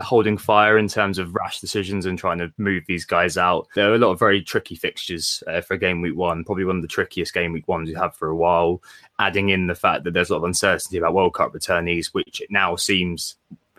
holding 0.00 0.36
fire 0.36 0.76
in 0.78 0.88
terms 0.88 1.18
of 1.18 1.34
rash 1.34 1.60
decisions 1.60 2.06
and 2.06 2.18
trying 2.18 2.38
to 2.38 2.52
move 2.58 2.84
these 2.86 3.04
guys 3.04 3.36
out. 3.36 3.66
There 3.74 3.90
are 3.90 3.94
a 3.94 3.98
lot 3.98 4.12
of 4.12 4.18
very 4.18 4.42
tricky 4.42 4.74
fixtures 4.74 5.42
uh, 5.46 5.60
for 5.60 5.76
game 5.76 6.02
week 6.02 6.16
one, 6.16 6.44
probably 6.44 6.64
one 6.64 6.76
of 6.76 6.82
the 6.82 6.88
trickiest 6.88 7.32
game 7.32 7.52
week 7.52 7.68
ones 7.68 7.88
we 7.88 7.94
have 7.94 8.02
had 8.02 8.14
for 8.14 8.28
a 8.28 8.36
while. 8.36 8.82
Adding 9.18 9.48
in 9.48 9.66
the 9.66 9.74
fact 9.74 10.04
that 10.04 10.12
there's 10.12 10.30
a 10.30 10.34
lot 10.34 10.38
of 10.38 10.44
uncertainty 10.44 10.98
about 10.98 11.14
World 11.14 11.34
Cup 11.34 11.52
returnees, 11.52 12.08
which 12.08 12.40
it 12.40 12.50
now 12.50 12.76
seems 12.76 13.36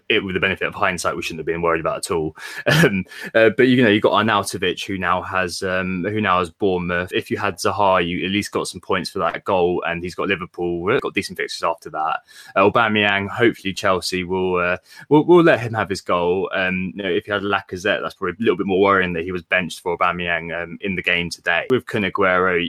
it, 0.09 0.23
with 0.23 0.33
the 0.33 0.39
benefit 0.39 0.67
of 0.67 0.73
hindsight, 0.73 1.15
we 1.15 1.21
shouldn't 1.21 1.39
have 1.39 1.45
been 1.45 1.61
worried 1.61 1.79
about 1.79 1.97
at 1.97 2.11
all. 2.11 2.35
Um, 2.79 3.05
uh, 3.33 3.49
but 3.49 3.67
you 3.67 3.83
know, 3.83 3.89
you 3.89 3.99
got 3.99 4.13
Arnautovic, 4.13 4.85
who 4.85 4.97
now 4.97 5.21
has 5.21 5.61
um, 5.63 6.05
who 6.05 6.21
now 6.21 6.39
has 6.39 6.49
Bournemouth. 6.49 7.11
If 7.11 7.29
you 7.29 7.35
had 7.35 7.57
Zaha, 7.57 8.07
you 8.07 8.23
at 8.25 8.31
least 8.31 8.51
got 8.51 8.67
some 8.67 8.79
points 8.79 9.09
for 9.09 9.19
that 9.19 9.43
goal, 9.43 9.83
and 9.85 10.01
he's 10.01 10.15
got 10.15 10.29
Liverpool. 10.29 10.97
Got 10.99 11.13
decent 11.13 11.37
fixtures 11.37 11.63
after 11.63 11.89
that. 11.89 12.21
Uh, 12.55 12.69
Aubameyang, 12.69 13.27
hopefully 13.27 13.73
Chelsea 13.73 14.23
will 14.23 14.57
uh, 14.57 14.77
will 15.09 15.25
will 15.25 15.43
let 15.43 15.59
him 15.59 15.73
have 15.73 15.89
his 15.89 16.01
goal. 16.01 16.49
Um, 16.53 16.93
you 16.95 17.03
know, 17.03 17.09
if 17.09 17.27
you 17.27 17.33
had 17.33 17.43
Lacazette, 17.43 18.01
that's 18.01 18.15
probably 18.15 18.37
a 18.39 18.43
little 18.43 18.57
bit 18.57 18.67
more 18.67 18.81
worrying 18.81 19.13
that 19.13 19.23
he 19.23 19.31
was 19.31 19.43
benched 19.43 19.81
for 19.81 19.97
Aubameyang 19.97 20.63
um, 20.63 20.77
in 20.81 20.95
the 20.95 21.03
game 21.03 21.29
today. 21.29 21.65
With 21.69 21.85
Kun 21.85 22.03
Aguero, 22.03 22.65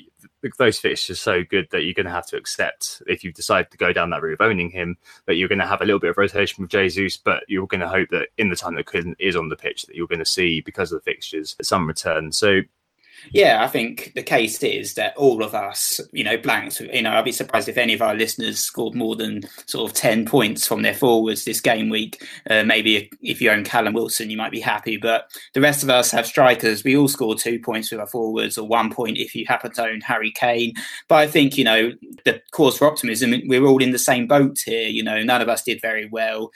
those 0.58 0.78
fixtures 0.78 1.18
are 1.18 1.20
so 1.20 1.44
good 1.44 1.68
that 1.70 1.82
you're 1.82 1.94
going 1.94 2.06
to 2.06 2.12
have 2.12 2.26
to 2.26 2.36
accept 2.36 3.02
if 3.06 3.24
you 3.24 3.32
decide 3.32 3.70
to 3.70 3.76
go 3.76 3.92
down 3.92 4.10
that 4.10 4.22
route 4.22 4.40
of 4.40 4.40
owning 4.40 4.70
him 4.70 4.96
that 5.26 5.34
you're 5.34 5.48
going 5.48 5.58
to 5.58 5.66
have 5.66 5.80
a 5.80 5.84
little 5.84 6.00
bit 6.00 6.10
of 6.10 6.18
rotation 6.18 6.62
with 6.62 6.70
Jesus, 6.70 7.16
but 7.16 7.44
you're 7.48 7.66
going 7.66 7.80
to 7.80 7.88
hope 7.88 8.08
that 8.10 8.28
in 8.38 8.48
the 8.48 8.56
time 8.56 8.74
that 8.74 8.86
Kun 8.86 9.16
is 9.18 9.36
on 9.36 9.48
the 9.48 9.56
pitch 9.56 9.82
that 9.84 9.96
you're 9.96 10.06
going 10.06 10.18
to 10.18 10.24
see 10.24 10.60
because 10.60 10.92
of 10.92 11.02
the 11.02 11.10
fixtures 11.10 11.56
some 11.62 11.86
return. 11.86 12.32
So 12.32 12.60
yeah, 13.32 13.62
I 13.62 13.68
think 13.68 14.12
the 14.14 14.22
case 14.22 14.62
is 14.62 14.94
that 14.94 15.16
all 15.16 15.42
of 15.42 15.54
us, 15.54 16.00
you 16.12 16.24
know, 16.24 16.36
blanks. 16.36 16.80
You 16.80 17.02
know, 17.02 17.12
I'd 17.12 17.24
be 17.24 17.32
surprised 17.32 17.68
if 17.68 17.78
any 17.78 17.94
of 17.94 18.02
our 18.02 18.14
listeners 18.14 18.58
scored 18.58 18.94
more 18.94 19.16
than 19.16 19.42
sort 19.66 19.90
of 19.90 19.96
ten 19.96 20.24
points 20.24 20.66
from 20.66 20.82
their 20.82 20.94
forwards 20.94 21.44
this 21.44 21.60
game 21.60 21.88
week. 21.88 22.26
Uh, 22.48 22.64
maybe 22.64 23.10
if 23.20 23.40
you 23.40 23.50
own 23.50 23.64
Callum 23.64 23.94
Wilson, 23.94 24.30
you 24.30 24.36
might 24.36 24.52
be 24.52 24.60
happy, 24.60 24.96
but 24.96 25.30
the 25.54 25.60
rest 25.60 25.82
of 25.82 25.90
us 25.90 26.10
have 26.10 26.26
strikers. 26.26 26.84
We 26.84 26.96
all 26.96 27.08
scored 27.08 27.38
two 27.38 27.58
points 27.58 27.90
with 27.90 28.00
our 28.00 28.06
forwards, 28.06 28.58
or 28.58 28.66
one 28.66 28.90
point 28.90 29.18
if 29.18 29.34
you 29.34 29.44
happen 29.46 29.72
to 29.72 29.84
own 29.84 30.00
Harry 30.00 30.32
Kane. 30.32 30.74
But 31.08 31.16
I 31.16 31.26
think 31.26 31.56
you 31.56 31.64
know 31.64 31.92
the 32.24 32.40
cause 32.52 32.78
for 32.78 32.86
optimism. 32.86 33.34
We're 33.46 33.66
all 33.66 33.82
in 33.82 33.92
the 33.92 33.98
same 33.98 34.26
boat 34.26 34.58
here. 34.64 34.88
You 34.88 35.02
know, 35.02 35.22
none 35.22 35.40
of 35.40 35.48
us 35.48 35.62
did 35.62 35.80
very 35.80 36.06
well 36.06 36.50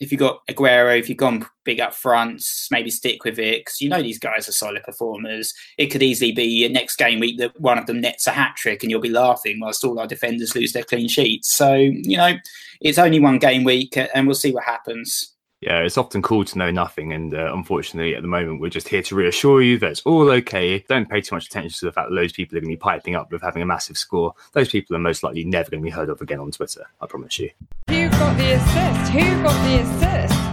if 0.00 0.12
you've 0.12 0.20
got 0.20 0.46
Aguero, 0.46 0.98
if 0.98 1.08
you've 1.08 1.18
gone 1.18 1.46
big 1.64 1.80
up 1.80 1.94
front, 1.94 2.42
maybe 2.70 2.90
stick 2.90 3.24
with 3.24 3.38
it 3.38 3.64
because 3.64 3.80
you 3.80 3.88
know 3.88 4.02
these 4.02 4.18
guys 4.18 4.48
are 4.48 4.52
solid 4.52 4.82
performers. 4.84 5.52
It 5.76 5.86
could 5.86 6.02
easily 6.02 6.32
be 6.32 6.68
next 6.68 6.96
game 6.96 7.18
week 7.20 7.38
that 7.38 7.58
one 7.60 7.78
of 7.78 7.86
them 7.86 8.00
nets 8.00 8.26
a 8.26 8.30
hat 8.30 8.56
trick 8.56 8.82
and 8.82 8.90
you'll 8.90 9.00
be 9.00 9.08
laughing 9.08 9.58
whilst 9.60 9.84
all 9.84 9.98
our 9.98 10.06
defenders 10.06 10.54
lose 10.54 10.72
their 10.72 10.84
clean 10.84 11.08
sheets. 11.08 11.52
So, 11.52 11.74
you 11.74 12.16
know, 12.16 12.34
it's 12.80 12.98
only 12.98 13.20
one 13.20 13.38
game 13.38 13.64
week 13.64 13.96
and 13.96 14.26
we'll 14.26 14.34
see 14.34 14.52
what 14.52 14.64
happens. 14.64 15.34
Yeah, 15.60 15.80
it's 15.80 15.98
often 15.98 16.22
cool 16.22 16.44
to 16.44 16.58
know 16.58 16.70
nothing, 16.70 17.12
and 17.12 17.34
uh, 17.34 17.52
unfortunately, 17.52 18.14
at 18.14 18.22
the 18.22 18.28
moment, 18.28 18.60
we're 18.60 18.70
just 18.70 18.86
here 18.86 19.02
to 19.02 19.14
reassure 19.16 19.60
you 19.60 19.76
that 19.78 19.90
it's 19.90 20.02
all 20.02 20.30
okay. 20.30 20.84
Don't 20.88 21.08
pay 21.10 21.20
too 21.20 21.34
much 21.34 21.46
attention 21.46 21.76
to 21.80 21.86
the 21.86 21.92
fact 21.92 22.10
that 22.10 22.14
those 22.14 22.32
people 22.32 22.56
are 22.56 22.60
going 22.60 22.70
to 22.70 22.76
be 22.76 22.80
piping 22.80 23.16
up 23.16 23.32
with 23.32 23.42
having 23.42 23.62
a 23.62 23.66
massive 23.66 23.98
score. 23.98 24.34
Those 24.52 24.68
people 24.68 24.94
are 24.94 25.00
most 25.00 25.24
likely 25.24 25.44
never 25.44 25.68
going 25.68 25.82
to 25.82 25.84
be 25.84 25.90
heard 25.90 26.10
of 26.10 26.20
again 26.20 26.38
on 26.38 26.52
Twitter. 26.52 26.86
I 27.00 27.06
promise 27.06 27.40
you. 27.40 27.50
Who 27.88 28.08
got 28.08 28.36
the 28.36 28.52
assist? 28.52 29.12
Who 29.12 29.42
got 29.42 29.64
the 29.64 29.82
assist? 29.82 30.48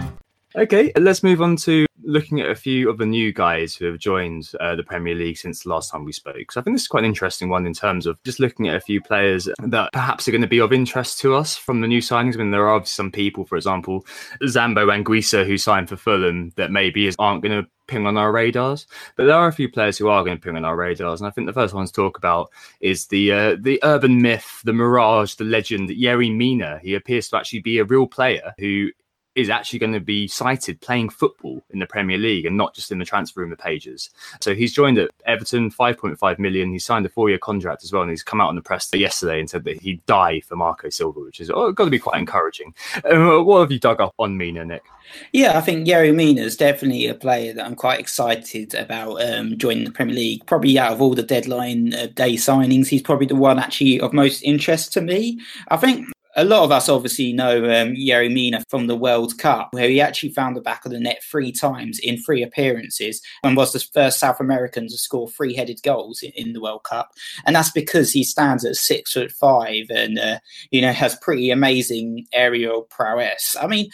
Okay, 0.55 0.91
let's 0.95 1.21
move 1.21 1.41
on 1.41 1.57
to 1.57 1.85
looking 2.05 2.39
at 2.39 2.49
a 2.49 2.55
few 2.55 2.89
of 2.89 2.97
the 2.97 3.05
new 3.05 3.33
guys 3.33 3.75
who 3.75 3.85
have 3.85 3.97
joined 3.97 4.51
uh, 4.59 4.75
the 4.75 4.83
Premier 4.83 5.15
League 5.15 5.37
since 5.37 5.63
the 5.63 5.69
last 5.69 5.91
time 5.91 6.05
we 6.05 6.11
spoke. 6.11 6.51
So 6.51 6.59
I 6.59 6.63
think 6.63 6.75
this 6.75 6.83
is 6.83 6.87
quite 6.87 7.03
an 7.03 7.09
interesting 7.09 7.49
one 7.49 7.65
in 7.65 7.73
terms 7.73 8.05
of 8.05 8.21
just 8.23 8.39
looking 8.39 8.67
at 8.67 8.75
a 8.75 8.81
few 8.81 9.01
players 9.01 9.49
that 9.59 9.91
perhaps 9.91 10.27
are 10.27 10.31
going 10.31 10.41
to 10.41 10.47
be 10.47 10.59
of 10.59 10.71
interest 10.71 11.19
to 11.19 11.35
us 11.35 11.57
from 11.57 11.81
the 11.81 11.87
new 11.87 12.01
signings. 12.01 12.35
I 12.35 12.37
mean, 12.37 12.51
there 12.51 12.69
are 12.69 12.85
some 12.85 13.11
people, 13.11 13.45
for 13.45 13.55
example, 13.55 14.05
Zambo 14.43 14.87
Anguissa, 14.87 15.45
who 15.45 15.57
signed 15.57 15.89
for 15.89 15.97
Fulham, 15.97 16.51
that 16.55 16.71
maybe 16.71 17.11
aren't 17.19 17.41
going 17.41 17.63
to 17.63 17.69
ping 17.87 18.07
on 18.07 18.17
our 18.17 18.31
radars. 18.31 18.87
But 19.15 19.25
there 19.25 19.35
are 19.35 19.47
a 19.47 19.53
few 19.53 19.69
players 19.69 19.97
who 19.97 20.07
are 20.07 20.23
going 20.23 20.37
to 20.37 20.41
ping 20.41 20.55
on 20.55 20.65
our 20.65 20.75
radars, 20.75 21.21
and 21.21 21.27
I 21.27 21.31
think 21.31 21.47
the 21.47 21.53
first 21.53 21.73
one 21.73 21.85
to 21.85 21.91
talk 21.91 22.17
about 22.17 22.51
is 22.81 23.07
the 23.07 23.31
uh, 23.31 23.55
the 23.59 23.79
urban 23.83 24.21
myth, 24.21 24.61
the 24.63 24.73
mirage, 24.73 25.35
the 25.35 25.43
legend, 25.43 25.89
Yerry 25.89 26.35
Mina. 26.35 26.79
He 26.81 26.95
appears 26.95 27.29
to 27.29 27.37
actually 27.37 27.61
be 27.61 27.79
a 27.79 27.85
real 27.85 28.07
player 28.07 28.53
who 28.57 28.89
is 29.35 29.49
actually 29.49 29.79
going 29.79 29.93
to 29.93 29.99
be 29.99 30.27
sighted 30.27 30.79
playing 30.81 31.09
football 31.09 31.61
in 31.71 31.79
the 31.79 31.85
Premier 31.85 32.17
League 32.17 32.45
and 32.45 32.55
not 32.55 32.73
just 32.73 32.91
in 32.91 32.99
the 32.99 33.05
transfer 33.05 33.41
rumour 33.41 33.57
pages. 33.57 34.09
So 34.41 34.55
he's 34.55 34.73
joined 34.73 34.97
at 34.97 35.11
Everton, 35.25 35.69
5.5 35.69 36.39
million. 36.39 36.71
He 36.71 36.79
signed 36.79 37.05
a 37.05 37.09
four 37.09 37.29
year 37.29 37.37
contract 37.37 37.83
as 37.83 37.91
well. 37.91 38.01
And 38.01 38.11
he's 38.11 38.23
come 38.23 38.39
out 38.39 38.49
on 38.49 38.55
the 38.55 38.61
press 38.61 38.89
yesterday 38.93 39.39
and 39.39 39.49
said 39.49 39.65
that 39.65 39.81
he'd 39.81 40.05
die 40.05 40.39
for 40.41 40.55
Marco 40.55 40.89
Silva, 40.89 41.19
which 41.19 41.41
is 41.41 41.51
oh, 41.53 41.71
got 41.73 41.85
to 41.85 41.91
be 41.91 41.99
quite 41.99 42.19
encouraging. 42.19 42.73
Uh, 43.03 43.43
what 43.43 43.59
have 43.59 43.71
you 43.71 43.79
dug 43.79 43.99
up 43.99 44.13
on 44.17 44.37
Mina, 44.37 44.63
Nick? 44.63 44.83
Yeah, 45.31 45.57
I 45.57 45.61
think 45.61 45.87
Yerry 45.87 46.15
Mina 46.15 46.41
is 46.41 46.57
definitely 46.57 47.07
a 47.07 47.13
player 47.13 47.53
that 47.53 47.65
I'm 47.65 47.75
quite 47.75 47.99
excited 47.99 48.73
about 48.73 49.21
um, 49.21 49.57
joining 49.57 49.83
the 49.83 49.91
Premier 49.91 50.15
League. 50.15 50.45
Probably 50.45 50.79
out 50.79 50.93
of 50.93 51.01
all 51.01 51.13
the 51.13 51.23
deadline 51.23 51.93
uh, 51.93 52.07
day 52.07 52.35
signings, 52.35 52.87
he's 52.87 53.01
probably 53.01 53.27
the 53.27 53.35
one 53.35 53.59
actually 53.59 53.99
of 53.99 54.13
most 54.13 54.41
interest 54.41 54.93
to 54.93 55.01
me. 55.01 55.39
I 55.67 55.77
think 55.77 56.07
a 56.35 56.43
lot 56.43 56.63
of 56.63 56.71
us 56.71 56.89
obviously 56.89 57.31
know 57.31 57.57
um, 57.65 57.95
Yerry 57.95 58.31
Mina 58.31 58.63
from 58.69 58.87
the 58.87 58.95
World 58.95 59.37
Cup, 59.37 59.69
where 59.71 59.87
he 59.87 60.01
actually 60.01 60.29
found 60.29 60.55
the 60.55 60.61
back 60.61 60.85
of 60.85 60.91
the 60.91 60.99
net 60.99 61.23
three 61.23 61.51
times 61.51 61.99
in 61.99 62.21
three 62.21 62.43
appearances 62.43 63.21
and 63.43 63.55
was 63.55 63.71
the 63.71 63.79
first 63.79 64.19
South 64.19 64.39
American 64.39 64.87
to 64.87 64.97
score 64.97 65.29
three 65.29 65.55
headed 65.55 65.79
goals 65.83 66.21
in, 66.21 66.31
in, 66.35 66.53
the 66.53 66.61
World 66.61 66.83
Cup. 66.83 67.11
And 67.45 67.55
that's 67.55 67.71
because 67.71 68.11
he 68.11 68.23
stands 68.23 68.65
at 68.65 68.75
six 68.75 69.13
foot 69.13 69.31
five 69.31 69.85
and, 69.89 70.19
uh, 70.19 70.39
you 70.71 70.81
know, 70.81 70.91
has 70.91 71.15
pretty 71.15 71.51
amazing 71.51 72.27
aerial 72.33 72.83
prowess. 72.83 73.55
I 73.61 73.67
mean, 73.67 73.89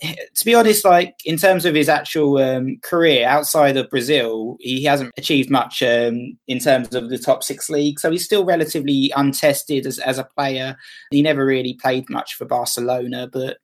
to 0.00 0.44
be 0.44 0.54
honest, 0.54 0.84
like 0.84 1.16
in 1.24 1.36
terms 1.36 1.64
of 1.64 1.74
his 1.74 1.88
actual 1.88 2.38
um, 2.38 2.78
career 2.82 3.26
outside 3.26 3.76
of 3.76 3.90
Brazil, 3.90 4.56
he 4.60 4.84
hasn't 4.84 5.12
achieved 5.16 5.50
much 5.50 5.82
um, 5.82 6.38
in 6.46 6.60
terms 6.60 6.94
of 6.94 7.10
the 7.10 7.18
top 7.18 7.42
six 7.42 7.68
leagues. 7.68 8.02
So 8.02 8.10
he's 8.10 8.24
still 8.24 8.44
relatively 8.44 9.12
untested 9.16 9.86
as, 9.86 9.98
as 9.98 10.18
a 10.18 10.24
player. 10.24 10.76
He 11.10 11.22
never 11.22 11.44
really 11.44 11.74
played 11.74 12.08
much 12.08 12.34
for 12.34 12.44
Barcelona, 12.44 13.28
but 13.32 13.58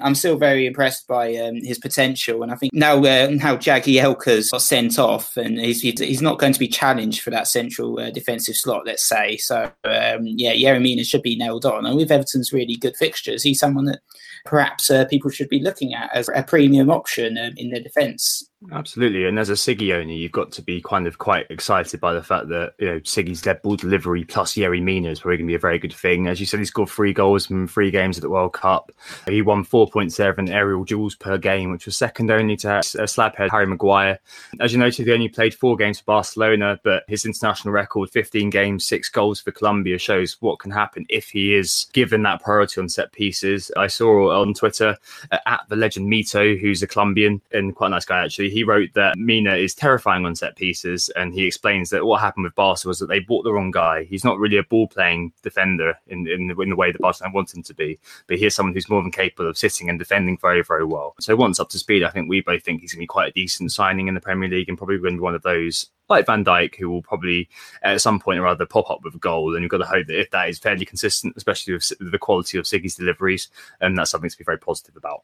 I'm 0.00 0.14
still 0.14 0.36
very 0.36 0.66
impressed 0.66 1.08
by 1.08 1.34
um, 1.36 1.56
his 1.62 1.78
potential. 1.78 2.42
And 2.42 2.52
I 2.52 2.56
think 2.56 2.72
now 2.72 2.98
uh, 2.98 3.28
now 3.30 3.56
Jagielka's 3.56 4.50
got 4.50 4.62
sent 4.62 4.98
off 4.98 5.36
and 5.36 5.58
he's, 5.58 5.82
he's 5.82 6.22
not 6.22 6.38
going 6.38 6.52
to 6.52 6.58
be 6.58 6.68
challenged 6.68 7.22
for 7.22 7.30
that 7.30 7.48
central 7.48 7.98
uh, 7.98 8.10
defensive 8.10 8.56
slot, 8.56 8.82
let's 8.86 9.04
say. 9.04 9.36
So, 9.36 9.64
um, 9.84 10.22
yeah, 10.24 10.54
Yerry 10.54 10.80
Mina 10.80 11.02
should 11.04 11.22
be 11.22 11.36
nailed 11.36 11.66
on. 11.66 11.86
And 11.86 11.96
with 11.96 12.12
Everton's 12.12 12.52
really 12.52 12.76
good 12.76 12.96
fixtures, 12.96 13.42
he's 13.42 13.58
someone 13.58 13.86
that 13.86 14.00
perhaps 14.44 14.90
uh, 14.90 15.04
people 15.06 15.30
should 15.30 15.48
be 15.48 15.60
looking 15.60 15.94
at 15.94 16.10
as 16.14 16.28
a 16.34 16.42
premium 16.42 16.90
option 16.90 17.38
um, 17.38 17.52
in 17.56 17.70
their 17.70 17.82
defence. 17.82 18.48
Absolutely, 18.70 19.24
and 19.24 19.38
as 19.38 19.50
a 19.50 19.54
Siggy 19.54 19.92
owner, 19.92 20.12
you've 20.12 20.32
got 20.32 20.52
to 20.52 20.62
be 20.62 20.80
kind 20.80 21.06
of 21.06 21.18
quite 21.18 21.46
excited 21.50 22.00
by 22.00 22.12
the 22.12 22.22
fact 22.22 22.48
that 22.48 22.74
you 22.78 22.86
know 22.86 23.00
Siggy's 23.00 23.42
dead 23.42 23.60
ball 23.60 23.76
delivery 23.76 24.24
plus 24.24 24.54
Yerry 24.54 24.80
Mina 24.80 25.10
is 25.10 25.20
probably 25.20 25.38
going 25.38 25.46
to 25.48 25.50
be 25.50 25.56
a 25.56 25.58
very 25.58 25.78
good 25.78 25.92
thing. 25.92 26.28
As 26.28 26.38
you 26.38 26.46
said, 26.46 26.60
he 26.60 26.64
scored 26.64 26.88
three 26.88 27.12
goals 27.12 27.46
from 27.46 27.66
three 27.66 27.90
games 27.90 28.16
at 28.16 28.22
the 28.22 28.30
World 28.30 28.52
Cup. 28.52 28.92
He 29.26 29.42
won 29.42 29.64
four 29.64 29.88
point 29.88 30.12
seven 30.12 30.48
aerial 30.48 30.84
duels 30.84 31.16
per 31.16 31.38
game, 31.38 31.72
which 31.72 31.86
was 31.86 31.96
second 31.96 32.30
only 32.30 32.56
to 32.58 32.74
uh, 32.74 32.80
slabhead 32.82 33.50
Harry 33.50 33.66
Maguire. 33.66 34.20
As 34.60 34.72
you 34.72 34.78
noted, 34.78 35.06
he 35.06 35.12
only 35.12 35.28
played 35.28 35.54
four 35.54 35.76
games 35.76 35.98
for 35.98 36.04
Barcelona, 36.04 36.78
but 36.84 37.04
his 37.08 37.24
international 37.24 37.74
record, 37.74 38.10
fifteen 38.10 38.48
games, 38.48 38.86
six 38.86 39.08
goals 39.08 39.40
for 39.40 39.50
Colombia, 39.50 39.98
shows 39.98 40.36
what 40.40 40.60
can 40.60 40.70
happen 40.70 41.04
if 41.08 41.28
he 41.30 41.54
is 41.54 41.88
given 41.92 42.22
that 42.22 42.42
priority 42.42 42.80
on 42.80 42.88
set 42.88 43.12
pieces. 43.12 43.72
I 43.76 43.88
saw 43.88 44.40
on 44.40 44.54
Twitter 44.54 44.96
uh, 45.32 45.38
at 45.46 45.62
the 45.68 45.76
legend 45.76 46.10
Mito, 46.10 46.58
who's 46.58 46.82
a 46.82 46.86
Colombian 46.86 47.40
and 47.50 47.74
quite 47.74 47.88
a 47.88 47.90
nice 47.90 48.04
guy 48.04 48.24
actually 48.24 48.51
he 48.52 48.64
wrote 48.64 48.90
that 48.94 49.18
Mina 49.18 49.54
is 49.54 49.74
terrifying 49.74 50.24
on 50.24 50.36
set 50.36 50.56
pieces, 50.56 51.08
and 51.16 51.34
he 51.34 51.46
explains 51.46 51.90
that 51.90 52.06
what 52.06 52.20
happened 52.20 52.44
with 52.44 52.54
Barca 52.54 52.88
was 52.88 52.98
that 52.98 53.06
they 53.06 53.20
bought 53.20 53.42
the 53.42 53.52
wrong 53.52 53.70
guy. 53.70 54.04
He's 54.04 54.24
not 54.24 54.38
really 54.38 54.56
a 54.56 54.62
ball 54.62 54.86
playing 54.86 55.32
defender 55.42 55.94
in, 56.06 56.26
in, 56.28 56.50
in 56.50 56.70
the 56.70 56.76
way 56.76 56.92
that 56.92 57.00
Barcelona 57.00 57.34
wants 57.34 57.54
him 57.54 57.62
to 57.64 57.74
be, 57.74 57.98
but 58.26 58.38
he's 58.38 58.54
someone 58.54 58.74
who's 58.74 58.88
more 58.88 59.02
than 59.02 59.10
capable 59.10 59.48
of 59.48 59.58
sitting 59.58 59.88
and 59.88 59.98
defending 59.98 60.38
very, 60.38 60.62
very 60.62 60.84
well. 60.84 61.14
So 61.20 61.34
once 61.34 61.58
up 61.58 61.70
to 61.70 61.78
speed, 61.78 62.04
I 62.04 62.10
think 62.10 62.28
we 62.28 62.40
both 62.40 62.62
think 62.62 62.80
he's 62.80 62.92
going 62.92 63.00
to 63.00 63.02
be 63.02 63.06
quite 63.06 63.30
a 63.30 63.32
decent 63.32 63.72
signing 63.72 64.08
in 64.08 64.14
the 64.14 64.20
Premier 64.20 64.48
League 64.48 64.68
and 64.68 64.78
probably 64.78 64.98
going 64.98 65.14
to 65.14 65.18
be 65.18 65.22
one 65.22 65.34
of 65.34 65.42
those 65.42 65.90
like 66.08 66.26
Van 66.26 66.44
Dijk, 66.44 66.76
who 66.76 66.90
will 66.90 67.02
probably 67.02 67.48
at 67.82 68.00
some 68.00 68.20
point 68.20 68.38
or 68.38 68.46
other 68.46 68.66
pop 68.66 68.90
up 68.90 69.02
with 69.02 69.14
a 69.14 69.18
goal. 69.18 69.54
And 69.54 69.62
you've 69.62 69.70
got 69.70 69.78
to 69.78 69.84
hope 69.84 70.06
that 70.06 70.20
if 70.20 70.30
that 70.30 70.48
is 70.48 70.58
fairly 70.58 70.84
consistent, 70.84 71.34
especially 71.36 71.74
with 71.74 71.92
the 71.98 72.18
quality 72.18 72.58
of 72.58 72.64
Siggy's 72.64 72.96
deliveries, 72.96 73.48
and 73.80 73.96
that's 73.96 74.10
something 74.10 74.30
to 74.30 74.38
be 74.38 74.44
very 74.44 74.58
positive 74.58 74.96
about. 74.96 75.22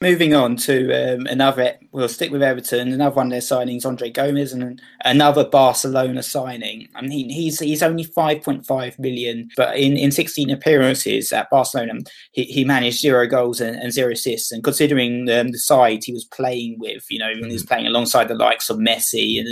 Moving 0.00 0.32
on 0.32 0.54
to 0.58 0.92
um, 0.92 1.26
another, 1.26 1.74
we'll 1.90 2.08
stick 2.08 2.30
with 2.30 2.40
Everton. 2.40 2.92
Another 2.92 3.16
one 3.16 3.26
of 3.26 3.32
their 3.32 3.40
signings, 3.40 3.84
Andre 3.84 4.10
Gomes, 4.10 4.52
and 4.52 4.80
another 5.04 5.44
Barcelona 5.44 6.22
signing. 6.22 6.86
I 6.94 7.02
mean, 7.02 7.28
he's 7.28 7.58
he's 7.58 7.82
only 7.82 8.04
five 8.04 8.44
point 8.44 8.64
five 8.64 8.96
million, 9.00 9.50
but 9.56 9.76
in, 9.76 9.96
in 9.96 10.12
sixteen 10.12 10.50
appearances 10.50 11.32
at 11.32 11.50
Barcelona, 11.50 11.94
he, 12.30 12.44
he 12.44 12.64
managed 12.64 13.00
zero 13.00 13.26
goals 13.26 13.60
and, 13.60 13.74
and 13.74 13.92
zero 13.92 14.12
assists. 14.12 14.52
And 14.52 14.62
considering 14.62 15.28
um, 15.30 15.50
the 15.50 15.58
side 15.58 16.04
he 16.04 16.12
was 16.12 16.26
playing 16.26 16.76
with, 16.78 17.04
you 17.10 17.18
know, 17.18 17.32
when 17.40 17.50
he 17.50 17.54
was 17.54 17.64
mm. 17.64 17.68
playing 17.68 17.88
alongside 17.88 18.28
the 18.28 18.36
likes 18.36 18.70
of 18.70 18.78
Messi 18.78 19.40
and 19.40 19.48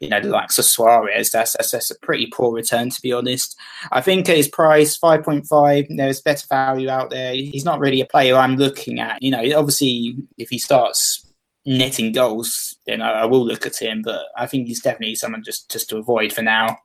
you 0.00 0.08
know 0.08 0.18
the 0.18 0.28
likes 0.28 0.58
of 0.58 0.64
Suarez, 0.64 1.30
that's 1.30 1.52
that's, 1.56 1.70
that's 1.70 1.92
a 1.92 1.98
pretty 2.00 2.26
poor 2.34 2.52
return 2.52 2.90
to 2.90 3.00
be 3.00 3.12
honest. 3.12 3.56
I 3.92 4.00
think 4.00 4.28
at 4.28 4.38
his 4.38 4.48
price, 4.48 4.96
five 4.96 5.22
point 5.22 5.46
five, 5.46 5.86
there's 5.88 6.20
better 6.20 6.48
value 6.48 6.88
out 6.88 7.10
there. 7.10 7.32
He's 7.32 7.64
not 7.64 7.78
really 7.78 8.00
a 8.00 8.06
player 8.06 8.34
I'm 8.34 8.56
looking 8.56 8.98
at. 8.98 9.22
You 9.22 9.30
know, 9.30 9.56
obviously 9.56 9.83
if 10.38 10.48
he 10.50 10.58
starts 10.58 11.32
netting 11.66 12.12
goals, 12.12 12.76
then 12.86 13.00
I, 13.02 13.22
I 13.22 13.24
will 13.24 13.44
look 13.44 13.66
at 13.66 13.80
him. 13.80 14.02
But 14.02 14.22
I 14.36 14.46
think 14.46 14.66
he's 14.66 14.82
definitely 14.82 15.14
someone 15.14 15.42
just 15.44 15.70
just 15.70 15.88
to 15.90 15.98
avoid 15.98 16.32
for 16.32 16.42
now. 16.42 16.78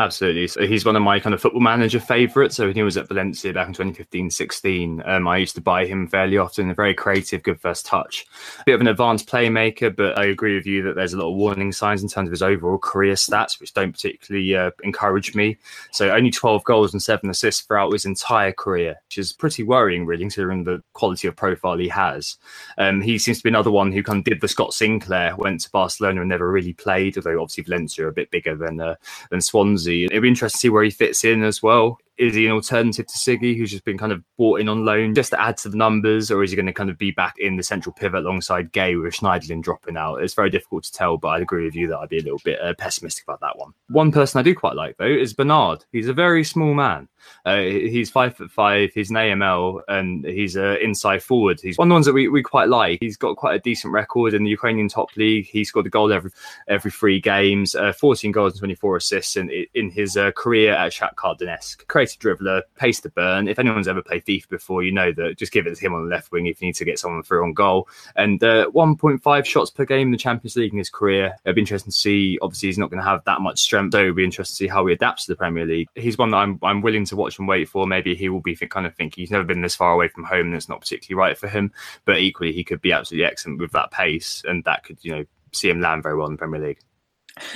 Absolutely. 0.00 0.46
So 0.46 0.66
he's 0.66 0.86
one 0.86 0.96
of 0.96 1.02
my 1.02 1.20
kind 1.20 1.34
of 1.34 1.42
football 1.42 1.60
manager 1.60 2.00
favourites. 2.00 2.56
So 2.56 2.64
when 2.64 2.74
he 2.74 2.82
was 2.82 2.96
at 2.96 3.06
Valencia 3.06 3.52
back 3.52 3.68
in 3.68 3.74
2015 3.74 4.30
16, 4.30 5.02
um, 5.04 5.28
I 5.28 5.36
used 5.36 5.54
to 5.56 5.60
buy 5.60 5.84
him 5.84 6.08
fairly 6.08 6.38
often. 6.38 6.70
A 6.70 6.74
very 6.74 6.94
creative, 6.94 7.42
good 7.42 7.60
first 7.60 7.84
touch. 7.84 8.24
A 8.60 8.64
bit 8.64 8.76
of 8.76 8.80
an 8.80 8.86
advanced 8.86 9.28
playmaker, 9.28 9.94
but 9.94 10.18
I 10.18 10.24
agree 10.24 10.54
with 10.54 10.64
you 10.64 10.82
that 10.84 10.96
there's 10.96 11.12
a 11.12 11.18
lot 11.18 11.30
of 11.30 11.36
warning 11.36 11.70
signs 11.70 12.02
in 12.02 12.08
terms 12.08 12.28
of 12.28 12.30
his 12.30 12.40
overall 12.40 12.78
career 12.78 13.12
stats, 13.12 13.60
which 13.60 13.74
don't 13.74 13.92
particularly 13.92 14.56
uh, 14.56 14.70
encourage 14.82 15.34
me. 15.34 15.58
So 15.92 16.08
only 16.08 16.30
12 16.30 16.64
goals 16.64 16.94
and 16.94 17.02
seven 17.02 17.28
assists 17.28 17.60
throughout 17.60 17.92
his 17.92 18.06
entire 18.06 18.52
career, 18.52 18.96
which 19.06 19.18
is 19.18 19.34
pretty 19.34 19.64
worrying, 19.64 20.06
really, 20.06 20.22
considering 20.22 20.64
the 20.64 20.82
quality 20.94 21.28
of 21.28 21.36
profile 21.36 21.76
he 21.76 21.88
has. 21.88 22.38
Um, 22.78 23.02
he 23.02 23.18
seems 23.18 23.36
to 23.36 23.42
be 23.42 23.50
another 23.50 23.70
one 23.70 23.92
who 23.92 24.02
kind 24.02 24.20
of 24.20 24.24
did 24.24 24.40
the 24.40 24.48
Scott 24.48 24.72
Sinclair, 24.72 25.36
went 25.36 25.60
to 25.60 25.70
Barcelona 25.70 26.20
and 26.22 26.30
never 26.30 26.50
really 26.50 26.72
played, 26.72 27.18
although 27.18 27.42
obviously 27.42 27.64
Valencia 27.64 28.06
are 28.06 28.08
a 28.08 28.14
bit 28.14 28.30
bigger 28.30 28.56
than, 28.56 28.80
uh, 28.80 28.94
than 29.30 29.42
Swansea. 29.42 29.89
It'd 29.90 30.22
be 30.22 30.28
interesting 30.28 30.58
to 30.58 30.60
see 30.60 30.68
where 30.68 30.84
he 30.84 30.90
fits 30.90 31.24
in 31.24 31.42
as 31.42 31.62
well. 31.62 31.98
Is 32.20 32.34
he 32.34 32.44
an 32.44 32.52
alternative 32.52 33.06
to 33.06 33.18
Siggy, 33.18 33.56
who's 33.56 33.70
just 33.70 33.84
been 33.84 33.96
kind 33.96 34.12
of 34.12 34.22
bought 34.36 34.60
in 34.60 34.68
on 34.68 34.84
loan 34.84 35.14
just 35.14 35.30
to 35.30 35.40
add 35.40 35.56
to 35.58 35.70
the 35.70 35.76
numbers, 35.76 36.30
or 36.30 36.44
is 36.44 36.50
he 36.50 36.56
going 36.56 36.66
to 36.66 36.72
kind 36.72 36.90
of 36.90 36.98
be 36.98 37.12
back 37.12 37.36
in 37.38 37.56
the 37.56 37.62
central 37.62 37.94
pivot 37.94 38.24
alongside 38.24 38.72
Gueye 38.72 39.00
with 39.00 39.14
Schneiderlin 39.14 39.62
dropping 39.62 39.96
out? 39.96 40.16
It's 40.16 40.34
very 40.34 40.50
difficult 40.50 40.84
to 40.84 40.92
tell, 40.92 41.16
but 41.16 41.28
I'd 41.28 41.42
agree 41.42 41.64
with 41.64 41.74
you 41.74 41.88
that 41.88 41.98
I'd 41.98 42.10
be 42.10 42.18
a 42.18 42.22
little 42.22 42.40
bit 42.44 42.60
uh, 42.60 42.74
pessimistic 42.74 43.24
about 43.24 43.40
that 43.40 43.58
one. 43.58 43.72
One 43.88 44.12
person 44.12 44.38
I 44.38 44.42
do 44.42 44.54
quite 44.54 44.76
like 44.76 44.98
though 44.98 45.06
is 45.06 45.32
Bernard. 45.32 45.84
He's 45.92 46.08
a 46.08 46.12
very 46.12 46.44
small 46.44 46.74
man. 46.74 47.08
Uh, 47.44 47.58
he's 47.58 48.10
five 48.10 48.36
foot 48.36 48.50
five. 48.50 48.92
He's 48.94 49.10
an 49.10 49.16
AML 49.16 49.80
and 49.88 50.24
he's 50.24 50.56
an 50.56 50.76
inside 50.76 51.22
forward. 51.22 51.60
He's 51.60 51.78
one 51.78 51.88
of 51.88 51.90
the 51.90 51.94
ones 51.94 52.06
that 52.06 52.12
we, 52.12 52.28
we 52.28 52.42
quite 52.42 52.68
like. 52.68 52.98
He's 53.00 53.16
got 53.16 53.36
quite 53.36 53.54
a 53.54 53.60
decent 53.60 53.92
record 53.92 54.34
in 54.34 54.44
the 54.44 54.50
Ukrainian 54.50 54.88
top 54.88 55.14
league. 55.16 55.46
He 55.46 55.64
scored 55.64 55.86
a 55.86 55.90
goal 55.90 56.12
every 56.12 56.30
every 56.68 56.90
three 56.90 57.20
games, 57.20 57.74
uh, 57.74 57.92
14 57.92 58.32
goals 58.32 58.54
and 58.54 58.60
24 58.60 58.96
assists 58.96 59.36
in, 59.36 59.50
in 59.74 59.90
his 59.90 60.16
uh, 60.16 60.32
career 60.32 60.72
at 60.72 60.92
Shakhtar 60.92 61.38
Donetsk. 61.38 61.86
Creative 62.16 62.38
dribbler, 62.38 62.62
pace 62.76 63.00
to 63.00 63.10
burn. 63.10 63.48
If 63.48 63.58
anyone's 63.58 63.88
ever 63.88 64.02
played 64.02 64.24
FIFA 64.24 64.48
before, 64.48 64.82
you 64.82 64.92
know 64.92 65.12
that 65.12 65.38
just 65.38 65.52
give 65.52 65.66
it 65.66 65.74
to 65.74 65.80
him 65.80 65.94
on 65.94 66.04
the 66.04 66.10
left 66.10 66.32
wing 66.32 66.46
if 66.46 66.60
you 66.60 66.66
need 66.66 66.74
to 66.76 66.84
get 66.84 66.98
someone 66.98 67.22
through 67.22 67.44
on 67.44 67.52
goal. 67.52 67.88
And 68.16 68.42
uh, 68.42 68.70
1.5 68.74 69.44
shots 69.44 69.70
per 69.70 69.84
game 69.84 70.08
in 70.08 70.12
the 70.12 70.18
Champions 70.18 70.56
League 70.56 70.72
in 70.72 70.78
his 70.78 70.90
career. 70.90 71.34
It'll 71.44 71.54
be 71.54 71.60
interesting 71.60 71.92
to 71.92 71.96
see. 71.96 72.38
Obviously, 72.42 72.68
he's 72.68 72.78
not 72.78 72.90
going 72.90 73.02
to 73.02 73.08
have 73.08 73.24
that 73.24 73.40
much 73.40 73.60
strength, 73.60 73.92
so 73.92 74.00
it'll 74.00 74.14
be 74.14 74.24
interesting 74.24 74.52
to 74.52 74.56
see 74.56 74.68
how 74.68 74.86
he 74.86 74.92
adapts 74.92 75.26
to 75.26 75.32
the 75.32 75.36
Premier 75.36 75.66
League. 75.66 75.88
He's 75.94 76.18
one 76.18 76.30
that 76.30 76.38
I'm, 76.38 76.58
I'm 76.62 76.82
willing 76.82 77.04
to 77.06 77.16
watch 77.16 77.38
and 77.38 77.48
wait 77.48 77.68
for. 77.68 77.86
Maybe 77.86 78.14
he 78.14 78.28
will 78.28 78.40
be 78.40 78.56
kind 78.56 78.86
of 78.86 78.94
thinking 78.94 79.22
he's 79.22 79.30
never 79.30 79.44
been 79.44 79.62
this 79.62 79.76
far 79.76 79.92
away 79.92 80.08
from 80.08 80.24
home 80.24 80.46
and 80.46 80.54
it's 80.54 80.68
not 80.68 80.80
particularly 80.80 81.18
right 81.18 81.38
for 81.38 81.48
him. 81.48 81.72
But 82.04 82.18
equally, 82.18 82.52
he 82.52 82.64
could 82.64 82.80
be 82.80 82.92
absolutely 82.92 83.26
excellent 83.26 83.60
with 83.60 83.72
that 83.72 83.90
pace, 83.90 84.42
and 84.46 84.64
that 84.64 84.84
could, 84.84 84.98
you 85.02 85.12
know, 85.12 85.24
see 85.52 85.68
him 85.68 85.80
land 85.80 86.02
very 86.02 86.16
well 86.16 86.26
in 86.26 86.34
the 86.34 86.38
Premier 86.38 86.60
League. 86.60 86.80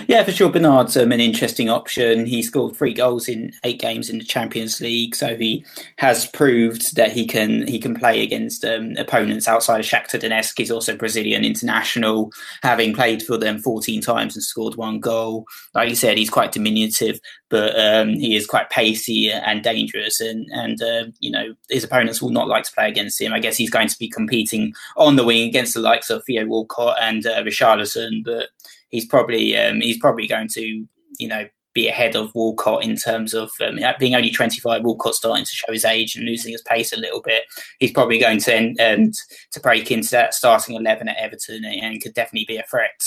Yeah, 0.06 0.24
for 0.24 0.32
sure. 0.32 0.50
Bernard's 0.50 0.96
um, 0.96 1.12
an 1.12 1.20
interesting 1.20 1.68
option. 1.68 2.26
He 2.26 2.42
scored 2.42 2.76
three 2.76 2.94
goals 2.94 3.28
in 3.28 3.52
eight 3.64 3.80
games 3.80 4.10
in 4.10 4.18
the 4.18 4.24
Champions 4.24 4.80
League, 4.80 5.14
so 5.14 5.36
he 5.36 5.64
has 5.98 6.26
proved 6.26 6.96
that 6.96 7.12
he 7.12 7.26
can 7.26 7.66
he 7.66 7.78
can 7.78 7.94
play 7.94 8.22
against 8.22 8.64
um, 8.64 8.94
opponents 8.96 9.48
outside 9.48 9.80
of 9.80 9.86
Shakhtar 9.86 10.20
Donetsk. 10.20 10.54
He's 10.56 10.70
also 10.70 10.96
Brazilian 10.96 11.44
international, 11.44 12.32
having 12.62 12.94
played 12.94 13.22
for 13.22 13.36
them 13.36 13.58
14 13.58 14.00
times 14.00 14.36
and 14.36 14.42
scored 14.42 14.76
one 14.76 15.00
goal. 15.00 15.46
Like 15.74 15.88
you 15.88 15.96
said, 15.96 16.18
he's 16.18 16.30
quite 16.30 16.52
diminutive, 16.52 17.18
but 17.48 17.78
um, 17.78 18.10
he 18.10 18.36
is 18.36 18.46
quite 18.46 18.70
pacey 18.70 19.30
and 19.30 19.62
dangerous, 19.62 20.20
and 20.20 20.46
and 20.52 20.82
uh, 20.82 21.04
you 21.20 21.30
know 21.30 21.54
his 21.70 21.84
opponents 21.84 22.20
will 22.20 22.30
not 22.30 22.48
like 22.48 22.64
to 22.64 22.72
play 22.72 22.88
against 22.88 23.20
him. 23.20 23.32
I 23.32 23.40
guess 23.40 23.56
he's 23.56 23.70
going 23.70 23.88
to 23.88 23.98
be 23.98 24.08
competing 24.08 24.72
on 24.96 25.16
the 25.16 25.24
wing 25.24 25.48
against 25.48 25.74
the 25.74 25.80
likes 25.80 26.10
of 26.10 26.24
Theo 26.24 26.46
Walcott 26.46 26.96
and 27.00 27.26
uh, 27.26 27.42
Richarlison, 27.42 28.24
but 28.24 28.48
he's 28.94 29.04
probably 29.04 29.56
um, 29.56 29.80
he's 29.80 29.98
probably 29.98 30.28
going 30.28 30.48
to 30.48 30.86
you 31.18 31.28
know 31.28 31.46
be 31.74 31.88
ahead 31.88 32.14
of 32.14 32.32
Walcott 32.36 32.84
in 32.84 32.94
terms 32.94 33.34
of 33.34 33.50
um, 33.60 33.80
being 33.98 34.14
only 34.14 34.30
25. 34.30 34.84
Walcott 34.84 35.16
starting 35.16 35.44
to 35.44 35.50
show 35.50 35.72
his 35.72 35.84
age 35.84 36.14
and 36.14 36.24
losing 36.24 36.52
his 36.52 36.62
pace 36.62 36.92
a 36.92 37.00
little 37.00 37.20
bit. 37.20 37.42
He's 37.80 37.90
probably 37.90 38.20
going 38.20 38.38
to 38.42 38.76
um, 38.76 39.10
to 39.50 39.60
break 39.60 39.90
into 39.90 40.10
that 40.12 40.34
starting 40.34 40.76
11 40.76 41.08
at 41.08 41.16
Everton 41.16 41.64
and 41.64 42.00
could 42.00 42.14
definitely 42.14 42.46
be 42.46 42.56
a 42.56 42.62
threat. 42.70 43.02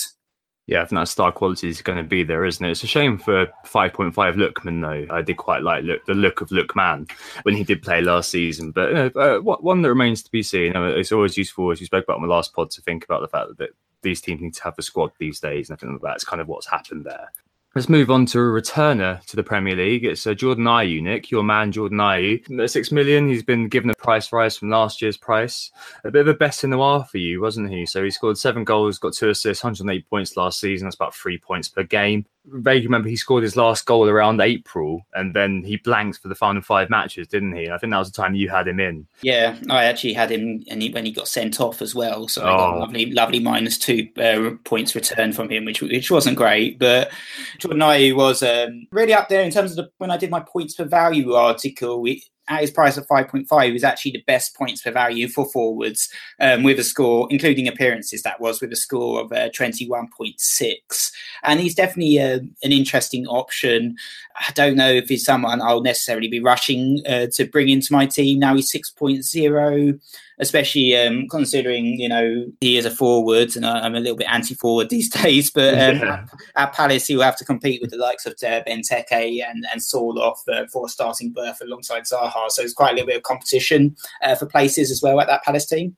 Yeah, 0.66 0.82
I 0.82 0.86
think 0.86 1.00
that 1.00 1.08
star 1.08 1.32
quality 1.32 1.70
is 1.70 1.82
going 1.82 1.98
to 1.98 2.04
be 2.04 2.24
there, 2.24 2.44
isn't 2.44 2.66
it? 2.66 2.72
It's 2.72 2.84
a 2.84 2.88
shame 2.88 3.18
for 3.18 3.48
5.5 3.66 4.14
Lookman, 4.14 4.82
though. 4.82 5.16
I 5.16 5.22
did 5.22 5.38
quite 5.38 5.64
like 5.64 5.86
look, 5.86 6.06
the 6.06 6.14
look 6.14 6.42
of 6.42 6.50
Lookman 6.50 7.10
when 7.44 7.56
he 7.56 7.64
did 7.64 7.82
play 7.82 8.02
last 8.02 8.30
season. 8.30 8.72
But 8.72 9.16
uh, 9.16 9.40
one 9.40 9.82
that 9.82 9.88
remains 9.88 10.24
to 10.24 10.32
be 10.32 10.44
seen, 10.44 10.74
it's 10.76 11.14
always 11.14 11.38
useful, 11.38 11.72
as 11.72 11.80
you 11.80 11.86
spoke 11.86 12.04
about 12.04 12.18
on 12.18 12.22
the 12.22 12.28
last 12.28 12.54
pod, 12.54 12.70
to 12.72 12.82
think 12.82 13.06
about 13.06 13.22
the 13.22 13.30
fact 13.30 13.48
that 13.58 13.70
these 14.02 14.22
teams 14.22 14.42
need 14.42 14.54
to 14.56 14.64
have 14.64 14.76
a 14.78 14.82
squad 14.82 15.12
these 15.20 15.40
days. 15.40 15.70
And 15.70 15.78
I 15.78 15.80
think 15.80 16.02
that's 16.02 16.24
kind 16.24 16.42
of 16.42 16.48
what's 16.48 16.68
happened 16.68 17.06
there. 17.06 17.32
Let's 17.76 17.90
move 17.90 18.10
on 18.10 18.26
to 18.28 18.40
a 18.40 18.42
returner 18.42 19.24
to 19.26 19.36
the 19.36 19.44
Premier 19.44 19.76
League. 19.76 20.04
It's 20.04 20.26
uh, 20.26 20.34
Jordan 20.34 20.64
Ayew, 20.64 21.00
Nick, 21.04 21.30
your 21.30 21.44
man 21.44 21.72
Jordan 21.72 22.00
Ayew. 22.00 22.68
Six 22.68 22.92
million. 22.92 23.28
He's 23.28 23.44
been 23.44 23.68
given 23.68 23.92
a 23.92 23.94
price 23.94 24.34
rise 24.34 24.58
from 24.58 24.72
last 24.72 25.00
year's 25.00 25.18
price. 25.18 25.72
A 26.04 26.10
bit 26.10 26.22
of 26.22 26.28
a 26.28 26.34
best 26.34 26.64
in 26.64 26.72
the 26.72 26.78
noir 26.78 27.06
for 27.06 27.20
you, 27.20 27.40
wasn't 27.40 27.70
he? 27.70 27.86
So 27.86 28.04
he 28.04 28.10
scored 28.10 28.40
seven 28.40 28.64
goals, 28.64 28.98
got 28.98 29.14
two 29.14 29.30
assists, 29.30 29.64
108 29.64 30.10
points 30.10 30.36
last 30.36 30.60
season. 30.60 30.88
That's 30.88 30.96
about 30.96 31.14
three 31.14 31.38
points 31.38 31.68
per 31.68 31.84
game 31.84 32.26
vaguely 32.48 32.88
remember 32.88 33.10
he 33.10 33.16
scored 33.16 33.44
his 33.44 33.56
last 33.56 33.86
goal 33.86 34.08
around 34.08 34.42
April, 34.42 35.06
and 35.14 35.34
then 35.34 35.64
he 35.64 35.78
blanked 35.78 36.20
for 36.20 36.28
the 36.28 36.36
final 36.36 36.62
five 36.62 36.90
matches, 36.90 37.28
didn't 37.28 37.56
he? 37.56 37.70
I 37.70 37.78
think 37.78 37.92
that 37.92 38.00
was 38.00 38.12
the 38.12 38.22
time 38.22 38.36
you 38.36 38.50
had 38.50 38.68
him 38.68 38.80
in. 38.80 39.08
Yeah, 39.22 39.58
I 39.70 39.86
actually 39.86 40.14
had 40.14 40.32
him, 40.32 40.64
and 40.70 40.82
he, 40.82 40.90
when 40.90 41.06
he 41.06 41.12
got 41.12 41.28
sent 41.28 41.60
off 41.60 41.82
as 41.82 41.94
well, 41.94 42.28
so 42.28 42.44
I 42.44 42.58
got 42.58 42.76
oh. 42.76 42.80
lovely, 42.80 43.12
lovely 43.12 43.40
minus 43.40 43.78
two 43.78 44.08
uh, 44.18 44.52
points 44.64 44.96
return 44.96 45.34
from 45.34 45.50
him, 45.50 45.66
which 45.66 45.82
which 45.82 46.12
wasn't 46.12 46.38
great. 46.38 46.80
But 46.80 47.12
Jordan 47.60 47.82
Ayew 47.82 48.16
was 48.16 48.44
um, 48.44 48.88
really 48.92 49.14
up 49.14 49.30
there 49.30 49.44
in 49.44 49.52
terms 49.52 49.72
of 49.72 49.78
the, 49.78 49.92
when 49.98 50.12
I 50.12 50.18
did 50.18 50.32
my 50.32 50.40
points 50.40 50.76
for 50.76 50.86
value 50.86 51.34
article. 51.34 52.02
We, 52.02 52.24
at 52.48 52.62
his 52.62 52.72
price 52.72 52.98
of 52.98 53.08
5.5 53.08 53.76
is 53.76 53.84
actually 53.84 54.12
the 54.12 54.24
best 54.26 54.56
points 54.56 54.82
per 54.82 54.92
value 54.92 55.28
for 55.28 55.46
forwards 55.46 56.10
um, 56.40 56.64
with 56.64 56.80
a 56.80 56.84
score, 56.84 57.28
including 57.30 57.68
appearances, 57.68 58.24
that 58.24 58.40
was 58.40 58.62
with 58.62 58.72
a 58.72 58.76
score 58.76 59.22
of 59.22 59.32
uh, 59.32 59.50
21.6. 59.50 61.12
And 61.44 61.60
he's 61.60 61.76
definitely 61.76 62.20
uh, 62.20 62.40
an 62.64 62.72
interesting 62.72 63.28
option. 63.28 63.96
I 64.36 64.52
don't 64.54 64.76
know 64.76 64.90
if 64.90 65.10
he's 65.10 65.26
someone 65.26 65.62
I'll 65.62 65.82
necessarily 65.82 66.28
be 66.28 66.40
rushing 66.40 67.02
uh, 67.08 67.28
to 67.34 67.46
bring 67.46 67.70
into 67.70 67.92
my 67.92 68.06
team. 68.06 68.40
Now 68.40 68.56
he's 68.56 68.72
6.0 68.72 70.00
especially 70.40 70.96
um, 70.96 71.28
considering 71.30 72.00
you 72.00 72.10
know 72.10 72.46
he 72.62 72.78
is 72.78 72.86
a 72.86 72.92
forward, 72.92 73.56
and 73.56 73.66
I, 73.66 73.86
am 73.86 73.96
a 73.96 74.00
little 74.00 74.18
bit 74.18 74.28
anti-forward 74.30 74.90
these 74.90 75.10
days. 75.22 75.52
But 75.52 75.74
um, 75.74 76.00
yeah. 76.00 76.14
at, 76.14 76.30
at, 76.56 76.74
Palace, 76.74 77.08
he 77.08 77.16
will 77.16 77.24
have 77.24 77.38
to 77.38 77.46
compete 77.46 77.82
with 77.82 77.92
the 77.92 77.98
likes 77.98 78.26
of 78.26 78.34
uh, 78.34 78.64
Benteke 78.64 79.44
and 79.44 79.66
and 79.72 79.82
Sorloth 79.82 80.48
uh, 80.52 80.68
for 80.72 80.86
a 80.86 80.90
starting 80.90 81.32
berth 81.32 81.62
alongside 81.62 82.04
Zaha. 82.04 82.50
So 82.50 82.62
it's 82.62 82.74
quite 82.74 82.92
a 82.92 82.94
little 82.94 83.08
bit 83.08 83.18
of 83.18 83.24
competition 83.24 83.96
uh, 84.24 84.36
for 84.36 84.46
places 84.46 84.92
as 84.92 85.02
well 85.02 85.20
at 85.20 85.28
that 85.28 85.44
Palace 85.44 85.66
team. 85.66 85.96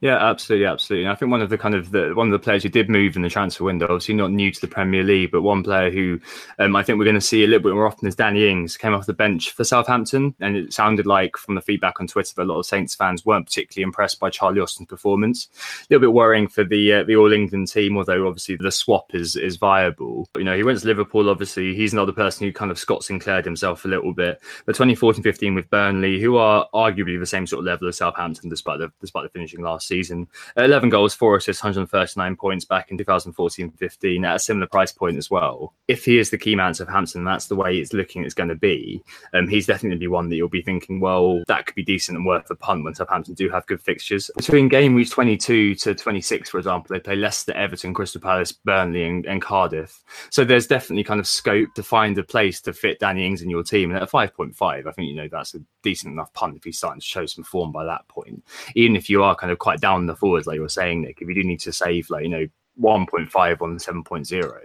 Yeah, 0.00 0.16
absolutely, 0.16 0.64
absolutely. 0.64 1.04
And 1.04 1.12
I 1.12 1.14
think 1.14 1.30
one 1.30 1.42
of 1.42 1.50
the 1.50 1.58
kind 1.58 1.74
of 1.74 1.90
the 1.90 2.12
one 2.14 2.28
of 2.28 2.32
the 2.32 2.38
players 2.38 2.62
who 2.62 2.70
did 2.70 2.88
move 2.88 3.16
in 3.16 3.22
the 3.22 3.28
transfer 3.28 3.64
window, 3.64 3.84
obviously 3.84 4.14
not 4.14 4.30
new 4.30 4.50
to 4.50 4.60
the 4.60 4.66
Premier 4.66 5.02
League, 5.02 5.30
but 5.30 5.42
one 5.42 5.62
player 5.62 5.90
who 5.90 6.18
um, 6.58 6.74
I 6.74 6.82
think 6.82 6.98
we're 6.98 7.04
going 7.04 7.16
to 7.16 7.20
see 7.20 7.44
a 7.44 7.46
little 7.46 7.62
bit 7.62 7.74
more 7.74 7.86
often 7.86 8.08
is 8.08 8.14
Danny 8.14 8.48
Ings 8.48 8.78
came 8.78 8.94
off 8.94 9.04
the 9.04 9.12
bench 9.12 9.50
for 9.50 9.62
Southampton, 9.62 10.34
and 10.40 10.56
it 10.56 10.72
sounded 10.72 11.04
like 11.04 11.36
from 11.36 11.54
the 11.54 11.60
feedback 11.60 12.00
on 12.00 12.06
Twitter 12.06 12.32
that 12.34 12.44
a 12.44 12.50
lot 12.50 12.58
of 12.58 12.64
Saints 12.64 12.94
fans 12.94 13.26
weren't 13.26 13.44
particularly 13.44 13.82
impressed 13.82 14.18
by 14.18 14.30
Charlie 14.30 14.60
Austin's 14.60 14.88
performance. 14.88 15.48
A 15.82 15.86
little 15.90 16.08
bit 16.08 16.14
worrying 16.14 16.48
for 16.48 16.64
the 16.64 16.94
uh, 16.94 17.04
the 17.04 17.16
All 17.16 17.30
England 17.30 17.68
team, 17.68 17.98
although 17.98 18.26
obviously 18.26 18.56
the 18.56 18.72
swap 18.72 19.14
is 19.14 19.36
is 19.36 19.56
viable. 19.58 20.30
But, 20.32 20.40
you 20.40 20.46
know, 20.46 20.56
he 20.56 20.62
went 20.62 20.80
to 20.80 20.86
Liverpool. 20.86 21.28
Obviously, 21.28 21.74
he's 21.74 21.92
another 21.92 22.12
person 22.12 22.46
who 22.46 22.54
kind 22.54 22.70
of 22.70 22.78
Scott 22.78 23.04
Sinclaired 23.04 23.44
himself 23.44 23.84
a 23.84 23.88
little 23.88 24.14
bit. 24.14 24.40
But 24.64 24.76
2014-15 24.76 25.54
with 25.54 25.68
Burnley, 25.68 26.22
who 26.22 26.38
are 26.38 26.66
arguably 26.72 27.20
the 27.20 27.26
same 27.26 27.46
sort 27.46 27.58
of 27.60 27.66
level 27.66 27.88
as 27.88 27.98
Southampton, 27.98 28.48
despite 28.48 28.78
the 28.78 28.90
despite 29.02 29.24
the 29.24 29.28
finishing 29.28 29.60
last 29.60 29.89
season. 29.90 30.26
Uh, 30.56 30.64
11 30.64 30.88
goals, 30.88 31.14
four 31.14 31.36
assists, 31.36 31.62
139 31.62 32.36
points 32.36 32.64
back 32.64 32.90
in 32.90 32.96
2014 32.96 33.70
15 33.72 34.24
at 34.24 34.36
a 34.36 34.38
similar 34.38 34.66
price 34.66 34.92
point 34.92 35.16
as 35.16 35.30
well. 35.30 35.74
if 35.88 36.04
he 36.04 36.18
is 36.18 36.30
the 36.30 36.38
key 36.38 36.54
man 36.54 36.70
at 36.70 36.76
Southampton, 36.76 37.24
that's 37.24 37.46
the 37.46 37.56
way 37.56 37.76
it's 37.76 37.92
looking 37.92 38.24
it's 38.24 38.34
going 38.34 38.48
to 38.48 38.54
be. 38.54 39.02
Um, 39.34 39.48
he's 39.48 39.66
definitely 39.66 39.98
to 39.98 40.08
one 40.08 40.28
that 40.28 40.36
you'll 40.36 40.48
be 40.48 40.62
thinking, 40.62 41.00
well, 41.00 41.42
that 41.48 41.66
could 41.66 41.74
be 41.74 41.82
decent 41.82 42.16
and 42.16 42.26
worth 42.26 42.50
a 42.50 42.54
punt 42.54 42.84
when 42.84 42.94
Southampton 42.94 43.34
do 43.34 43.48
have 43.50 43.66
good 43.66 43.80
fixtures. 43.80 44.30
Between 44.36 44.68
game 44.68 44.94
weeks 44.94 45.10
22 45.10 45.74
to 45.76 45.94
26, 45.94 46.50
for 46.50 46.58
example, 46.58 46.94
they 46.94 47.00
play 47.00 47.16
Leicester, 47.16 47.52
Everton, 47.52 47.92
Crystal 47.94 48.20
Palace, 48.20 48.52
Burnley, 48.52 49.04
and, 49.04 49.26
and 49.26 49.42
Cardiff. 49.42 50.02
So 50.30 50.44
there's 50.44 50.66
definitely 50.66 51.04
kind 51.04 51.20
of 51.20 51.26
scope 51.26 51.74
to 51.74 51.82
find 51.82 52.16
a 52.18 52.22
place 52.22 52.60
to 52.62 52.72
fit 52.72 53.00
Danny 53.00 53.26
Ings 53.26 53.42
in 53.42 53.50
your 53.50 53.62
team. 53.62 53.90
And 53.90 54.00
at 54.00 54.10
5.5, 54.10 54.86
I 54.86 54.92
think, 54.92 55.08
you 55.08 55.16
know, 55.16 55.28
that's 55.30 55.54
a 55.54 55.60
decent 55.82 56.12
enough 56.12 56.32
punt 56.32 56.56
if 56.56 56.64
he's 56.64 56.78
starting 56.78 57.00
to 57.00 57.06
show 57.06 57.26
some 57.26 57.44
form 57.44 57.72
by 57.72 57.84
that 57.84 58.06
point. 58.08 58.44
Even 58.74 58.96
if 58.96 59.10
you 59.10 59.22
are 59.22 59.34
kind 59.34 59.52
of 59.52 59.58
quite 59.58 59.79
down 59.80 60.06
the 60.06 60.16
forwards, 60.16 60.46
like 60.46 60.56
you 60.56 60.62
were 60.62 60.68
saying, 60.68 61.02
Nick, 61.02 61.18
if 61.20 61.28
you 61.28 61.34
do 61.34 61.42
need 61.42 61.60
to 61.60 61.72
save, 61.72 62.10
like, 62.10 62.22
you 62.22 62.28
know, 62.28 62.46
1.5 62.80 63.62
on 63.62 63.78
7.0 63.78 64.60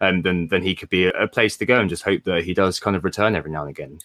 and 0.00 0.24
then 0.24 0.48
then 0.48 0.62
he 0.62 0.74
could 0.74 0.88
be 0.88 1.06
a, 1.06 1.26
place 1.26 1.56
to 1.56 1.66
go 1.66 1.80
and 1.80 1.90
just 1.90 2.04
hope 2.04 2.22
that 2.22 2.44
he 2.44 2.54
does 2.54 2.78
kind 2.78 2.96
of 2.96 3.04
return 3.04 3.34
every 3.34 3.50
now 3.50 3.62
and 3.62 3.70
again. 3.70 3.98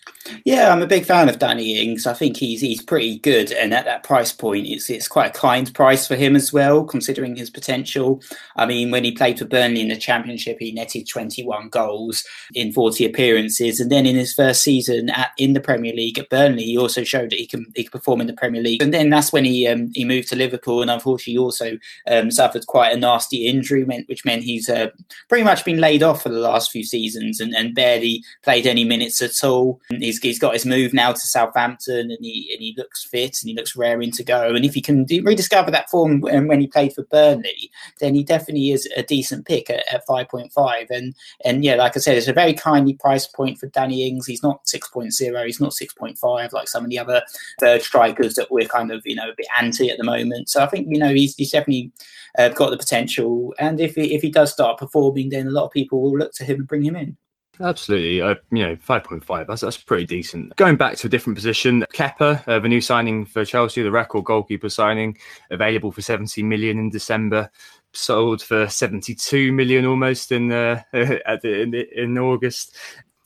Yeah 0.44 0.74
i'm 0.74 0.82
a 0.82 0.88
big 0.88 1.06
fan 1.06 1.30
of 1.30 1.40
danny 1.40 1.80
ings. 1.80 2.08
I 2.08 2.14
think 2.14 2.36
he's 2.38 2.62
he's 2.62 2.82
pretty 2.82 3.20
good 3.20 3.52
and 3.52 3.74
at 3.74 3.86
that 3.86 4.04
price 4.04 4.34
point 4.34 4.66
it's 4.68 4.90
it's 4.90 5.08
quite 5.08 5.36
a 5.36 5.40
kind 5.40 5.72
price 5.74 6.08
for 6.08 6.16
him 6.16 6.36
as 6.36 6.52
well 6.52 6.84
considering 6.84 7.36
his 7.36 7.50
potential. 7.50 8.22
I 8.56 8.66
mean 8.66 8.92
when 8.92 9.04
he 9.04 9.12
played 9.12 9.38
for 9.38 9.46
burnley 9.46 9.82
in 9.82 9.90
the 9.90 9.98
championship 9.98 10.58
he 10.60 10.72
netted 10.72 11.08
21 11.08 11.70
goals 11.70 12.26
in 12.54 12.74
40 12.74 13.06
appearances. 13.06 13.80
And 13.80 13.92
then 13.92 14.06
in 14.06 14.16
his 14.16 14.34
first 14.34 14.64
season 14.64 15.10
at 15.12 15.32
in 15.38 15.54
the 15.54 15.62
premier 15.62 15.94
league 15.94 16.20
at 16.20 16.30
burnley 16.30 16.64
he 16.64 16.78
also 16.78 17.04
showed 17.04 17.30
that 17.30 17.40
he 17.40 17.48
can 17.48 17.72
he 17.76 17.84
can 17.84 17.92
perform 17.92 18.22
in 18.22 18.28
the 18.28 18.34
premier 18.34 18.62
league. 18.62 18.82
And 18.82 18.94
then 18.94 19.10
that's 19.10 19.32
when 19.32 19.46
he 19.46 19.68
um, 19.68 19.92
he 19.94 20.06
moved 20.06 20.30
to 20.30 20.36
liverpool 20.36 20.82
and 20.82 20.90
unfortunately 20.90 21.38
also 21.38 21.78
um, 22.10 22.32
suffered 22.32 22.66
quite 22.68 22.94
a 22.94 22.98
nasty 22.98 23.48
injury, 23.52 23.86
meant 23.86 24.08
which 24.10 24.26
meant 24.26 24.44
he's 24.44 24.70
uh, 24.70 24.88
pretty 25.30 25.44
much 25.44 25.64
been 25.64 25.80
laid 25.80 26.04
off 26.04 26.24
for 26.24 26.30
the 26.30 26.40
last 26.40 26.72
few 26.72 26.84
seasons 26.84 27.40
and, 27.40 27.54
and 27.54 27.76
barely 27.76 28.24
played 28.44 28.66
any 28.66 28.84
minutes 28.84 29.22
at 29.22 29.44
all. 29.44 29.80
He's, 29.90 30.20
he's 30.20 30.40
got 30.40 30.54
his 30.54 30.66
move 30.66 30.94
now 30.94 31.12
to 31.12 31.20
Southampton 31.20 32.12
and 32.12 32.18
he 32.22 32.50
and 32.52 32.62
he 32.62 32.74
looks 32.78 33.04
fit 33.04 33.42
and 33.42 33.50
he 33.50 33.56
looks 33.56 33.76
raring 33.76 34.12
to 34.12 34.24
go. 34.24 34.54
And 34.56 34.66
if 34.66 34.74
he 34.74 34.82
can 34.82 35.06
rediscover 35.24 35.72
that 35.72 35.90
form 35.90 36.22
when 36.22 36.60
he 36.60 36.68
played 36.68 36.94
for 36.94 37.04
Burnley, 37.04 37.70
then 38.00 38.16
he 38.16 38.24
definitely 38.24 38.72
is 38.72 38.88
a 38.96 39.04
decent 39.04 39.46
pick 39.46 39.70
at, 39.70 39.84
at 39.94 40.08
5.5. 40.08 40.90
And 40.90 41.14
and 41.46 41.64
yeah, 41.64 41.76
like 41.76 41.96
I 41.96 42.00
said, 42.00 42.18
it's 42.18 42.28
a 42.28 42.34
very 42.34 42.54
kindly 42.54 42.94
price 42.94 43.28
point 43.28 43.60
for 43.60 43.68
Danny 43.68 44.08
Ings. 44.08 44.26
He's 44.26 44.44
not 44.44 44.66
6.0, 44.66 45.46
he's 45.46 45.62
not 45.62 45.72
6.5 45.72 46.52
like 46.54 46.68
some 46.68 46.84
of 46.84 46.90
the 46.90 47.00
other 47.00 47.22
third 47.60 47.82
strikers 47.82 48.36
that 48.36 48.52
we're 48.52 48.68
kind 48.68 48.92
of, 48.92 49.02
you 49.06 49.16
know, 49.16 49.30
a 49.30 49.36
bit 49.36 49.48
anti 49.60 49.90
at 49.90 49.98
the 49.98 50.04
moment. 50.04 50.50
So 50.50 50.64
I 50.64 50.68
think, 50.68 50.88
you 50.90 50.98
know, 50.98 51.14
he's, 51.14 51.36
he's 51.36 51.52
definitely 51.52 51.92
uh, 52.38 52.50
got 52.50 52.70
the 52.70 52.78
potential. 52.78 53.31
And 53.60 53.80
if 53.80 53.96
he, 53.96 54.14
if 54.16 54.22
he 54.22 54.30
does 54.30 54.52
start 54.52 54.78
performing, 54.78 55.30
then 55.30 55.48
a 55.48 55.52
lot 55.52 55.66
of 55.66 55.72
people 55.72 56.02
will 56.02 56.18
look 56.18 56.34
to 56.36 56.44
him 56.44 56.60
and 56.60 56.68
bring 56.68 56.84
him 56.84 56.96
in. 56.96 57.18
Absolutely. 57.60 58.22
Uh, 58.22 58.36
you 58.52 58.64
know, 58.64 58.76
5.5, 58.76 59.48
that's, 59.48 59.62
that's 59.62 59.78
pretty 59.78 60.06
decent. 60.06 60.56
Going 60.56 60.78
back 60.78 60.96
to 60.98 61.08
a 61.08 61.10
different 61.10 61.36
position, 61.36 61.86
Kepa, 61.94 62.48
uh, 62.48 62.60
the 62.60 62.68
new 62.68 62.82
signing 62.82 63.26
for 63.26 63.46
Chelsea, 63.46 63.84
the 63.84 63.92
record 63.92 64.26
goalkeeper 64.26 64.70
signing, 64.70 65.18
available 65.52 65.92
for 65.92 66.02
70 66.02 66.42
million 66.44 66.80
in 66.80 66.90
December, 66.90 67.50
sold 67.94 68.42
for 68.42 68.68
72 68.68 69.52
million 69.52 69.86
almost 69.86 70.32
in, 70.32 70.52
uh, 70.52 70.82
at 70.94 71.42
the, 71.42 71.62
in, 71.62 71.76
in 71.76 72.18
August 72.18 72.76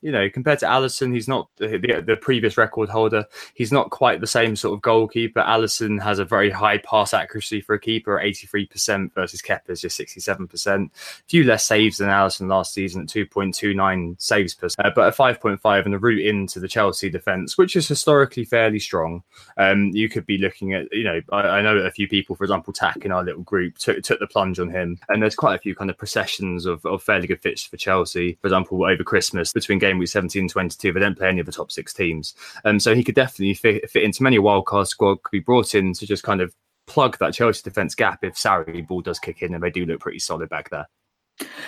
you 0.05 0.11
know, 0.11 0.29
compared 0.29 0.59
to 0.59 0.67
Alisson, 0.67 1.15
he's 1.15 1.27
not 1.27 1.49
the, 1.57 2.03
the, 2.05 2.15
previous 2.15 2.57
record 2.57 2.89
holder. 2.89 3.25
He's 3.55 3.71
not 3.71 3.89
quite 3.89 4.21
the 4.21 4.27
same 4.27 4.55
sort 4.55 4.75
of 4.75 4.83
goalkeeper. 4.83 5.41
Alisson 5.41 5.99
has 5.99 6.19
a 6.19 6.25
very 6.25 6.51
high 6.51 6.77
pass 6.77 7.11
accuracy 7.11 7.59
for 7.59 7.73
a 7.73 7.79
keeper, 7.79 8.21
83% 8.23 9.15
versus 9.15 9.41
Kepa's 9.41 9.81
just 9.81 9.99
67%. 9.99 10.85
A 10.85 10.89
few 11.27 11.43
less 11.43 11.65
saves 11.65 11.97
than 11.97 12.09
Alisson 12.09 12.47
last 12.47 12.75
season 12.75 13.01
at 13.01 13.07
2.29 13.07 14.21
saves 14.21 14.53
per, 14.53 14.67
uh, 14.77 14.91
but 14.95 15.11
a 15.11 15.11
5.5 15.11 15.85
and 15.85 15.95
a 15.95 15.97
route 15.97 16.23
into 16.23 16.59
the 16.59 16.67
Chelsea 16.67 17.09
defence, 17.09 17.57
which 17.57 17.75
is 17.75 17.87
historically 17.87 18.45
fairly 18.45 18.77
strong. 18.77 19.23
Um, 19.57 19.87
you 19.87 20.07
could 20.07 20.27
be 20.27 20.37
looking 20.37 20.75
at, 20.75 20.85
you 20.91 21.03
know, 21.03 21.19
I, 21.31 21.39
I, 21.39 21.61
know 21.63 21.77
a 21.77 21.89
few 21.89 22.07
people, 22.07 22.35
for 22.35 22.43
example, 22.43 22.73
Tack 22.73 23.05
in 23.05 23.11
our 23.11 23.23
little 23.23 23.41
group 23.41 23.79
took, 23.79 24.03
took 24.03 24.19
the 24.19 24.27
plunge 24.27 24.59
on 24.59 24.69
him, 24.69 24.99
and 25.09 25.19
there's 25.19 25.33
quite 25.33 25.55
a 25.55 25.59
few 25.59 25.73
kind 25.73 25.89
of 25.89 25.97
processions 25.97 26.67
of, 26.67 26.85
of 26.85 27.01
fairly 27.01 27.25
good 27.25 27.41
fits 27.41 27.63
for 27.63 27.77
Chelsea. 27.77 28.37
For 28.41 28.47
example, 28.47 28.85
over 28.85 29.03
Christmas 29.03 29.51
between 29.51 29.79
game 29.95 29.99
week 29.99 30.10
17 30.10 30.49
22. 30.49 30.93
they 30.93 30.99
don't 30.99 31.17
play 31.17 31.29
any 31.29 31.39
of 31.39 31.45
the 31.45 31.51
top 31.51 31.71
six 31.71 31.93
teams. 31.93 32.36
Um, 32.63 32.79
so 32.79 32.95
he 32.95 33.03
could 33.03 33.15
definitely 33.15 33.53
fit, 33.53 33.89
fit 33.89 34.03
into 34.03 34.23
many 34.23 34.38
wildcard 34.38 34.88
squad, 34.88 35.23
could 35.23 35.31
be 35.31 35.39
brought 35.39 35.75
in 35.75 35.93
to 35.93 36.05
just 36.05 36.23
kind 36.23 36.41
of 36.41 36.53
plug 36.88 37.17
that 37.19 37.34
Chelsea 37.34 37.63
defence 37.63 37.95
gap 37.95 38.23
if 38.23 38.36
Sarri 38.36 38.88
ball 38.88 39.01
does 39.01 39.19
kick 39.19 39.41
in, 39.41 39.53
and 39.53 39.63
they 39.63 39.71
do 39.71 39.86
look 39.86 39.99
pretty 39.99 40.19
solid 40.19 40.49
back 40.49 40.69
there. 40.69 40.88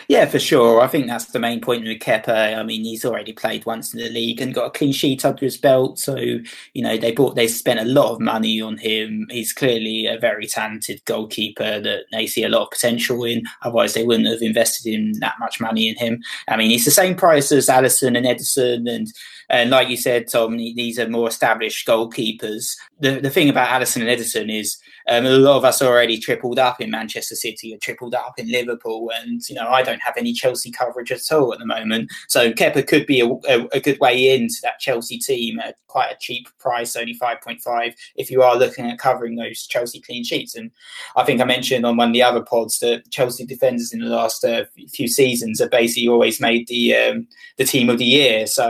Yeah, 0.08 0.26
for 0.26 0.40
sure. 0.40 0.80
I 0.80 0.88
think 0.88 1.08
that's 1.08 1.26
the 1.26 1.40
main 1.40 1.60
point 1.60 1.84
with 1.84 2.00
Kepa. 2.00 2.58
I 2.58 2.64
mean, 2.64 2.86
he's 2.86 3.04
already 3.04 3.34
played 3.34 3.66
once 3.66 3.94
in 3.94 4.00
the 4.00 4.10
league 4.10 4.40
and 4.40 4.54
got 4.54 4.68
a 4.68 4.70
clean 4.70 4.94
sheet 4.94 5.26
under 5.26 5.44
his 5.44 5.58
belt. 5.58 6.00
So, 6.00 6.16
you 6.16 6.82
know, 6.82 6.96
they 6.98 7.12
bought, 7.12 7.36
they 7.36 7.50
spent 7.50 7.82
a 7.82 7.86
lot 7.86 8.14
of 8.14 8.22
money 8.22 8.62
on 8.62 8.78
him. 8.78 9.28
He's 9.30 9.52
clearly 9.52 10.08
a 10.08 10.18
very 10.18 10.48
talented 10.48 11.04
goalkeeper 11.04 11.82
that 11.82 12.06
they 12.14 12.28
see 12.28 12.44
a 12.44 12.50
lot 12.50 12.64
of 12.64 12.72
potential 12.72 13.26
in. 13.26 13.44
Otherwise, 13.64 13.94
they 13.94 14.06
wouldn't 14.06 14.30
have 14.30 14.42
invested 14.42 14.94
in 14.94 15.20
that 15.20 15.36
much 15.40 15.60
money 15.60 15.90
in 15.90 15.98
him. 15.98 16.24
I 16.48 16.56
mean, 16.56 16.70
he's 16.70 16.86
the 16.86 16.92
same 16.92 17.16
price 17.16 17.52
as 17.52 17.68
Alisson 17.68 18.16
and 18.16 18.26
Ederson. 18.26 18.90
And, 18.90 19.08
and 19.50 19.70
like 19.70 19.90
you 19.90 19.98
said, 19.98 20.30
Tom, 20.30 20.56
these 20.56 20.98
are 20.98 21.10
more 21.10 21.28
established 21.28 21.86
goalkeepers. 21.86 22.78
The, 23.02 23.20
the 23.20 23.30
thing 23.30 23.50
about 23.50 23.68
Alisson 23.68 24.08
and 24.08 24.10
Ederson 24.10 24.50
is 24.58 24.78
um, 25.10 25.26
a 25.26 25.30
lot 25.30 25.58
of 25.58 25.66
us 25.66 25.82
already 25.82 26.18
tripled 26.18 26.60
up 26.60 26.82
in 26.82 26.92
Manchester 26.92 27.36
City 27.36 27.74
or 27.74 27.78
tripled 27.78 28.14
up 28.14 28.34
in 28.38 28.52
Liverpool, 28.52 29.12
and 29.16 29.42
you 29.48 29.56
know 29.56 29.68
I 29.68 29.82
don't 29.82 30.02
have 30.02 30.16
any 30.18 30.34
Chelsea 30.34 30.72
coverage 30.72 31.12
at 31.12 31.32
all 31.32 31.54
at 31.54 31.60
the 31.60 31.66
moment. 31.66 32.12
So 32.28 32.52
Kepa 32.52 32.88
could 32.88 33.06
be 33.06 33.22
a, 33.22 33.28
a, 33.28 33.68
a 33.74 33.80
good 33.80 34.00
way 34.00 34.36
into 34.36 34.56
that 34.64 34.80
Chelsea 34.80 35.18
team 35.18 35.60
at 35.60 35.76
quite 35.88 36.12
a 36.12 36.18
cheap 36.20 36.48
price, 36.60 36.96
only 36.96 37.14
five 37.14 37.42
point 37.42 37.62
five, 37.62 37.96
if 38.16 38.30
you 38.30 38.42
are 38.42 38.58
looking 38.58 38.86
at 38.86 39.00
covering 39.00 39.36
those 39.36 39.66
Chelsea 39.66 40.02
clean 40.02 40.24
sheets. 40.24 40.56
And 40.56 40.72
I 41.16 41.24
think 41.24 41.42
I 41.42 41.46
mentioned 41.46 41.86
on 41.86 41.98
one 41.98 42.10
of 42.10 42.14
the 42.14 42.24
other 42.24 42.44
pods 42.44 42.80
that 42.80 43.10
Chelsea 43.10 43.46
defenders 43.46 43.94
in 43.94 44.00
the 44.00 44.08
last 44.08 44.44
uh, 44.44 44.66
few 44.94 45.08
seasons 45.08 45.60
have 45.60 45.72
basically 45.72 46.10
always 46.10 46.42
made 46.42 46.68
the 46.68 46.96
um, 46.96 47.28
the 47.58 47.66
team 47.66 47.90
of 47.90 47.98
the 47.98 48.06
year. 48.06 48.46
So 48.46 48.70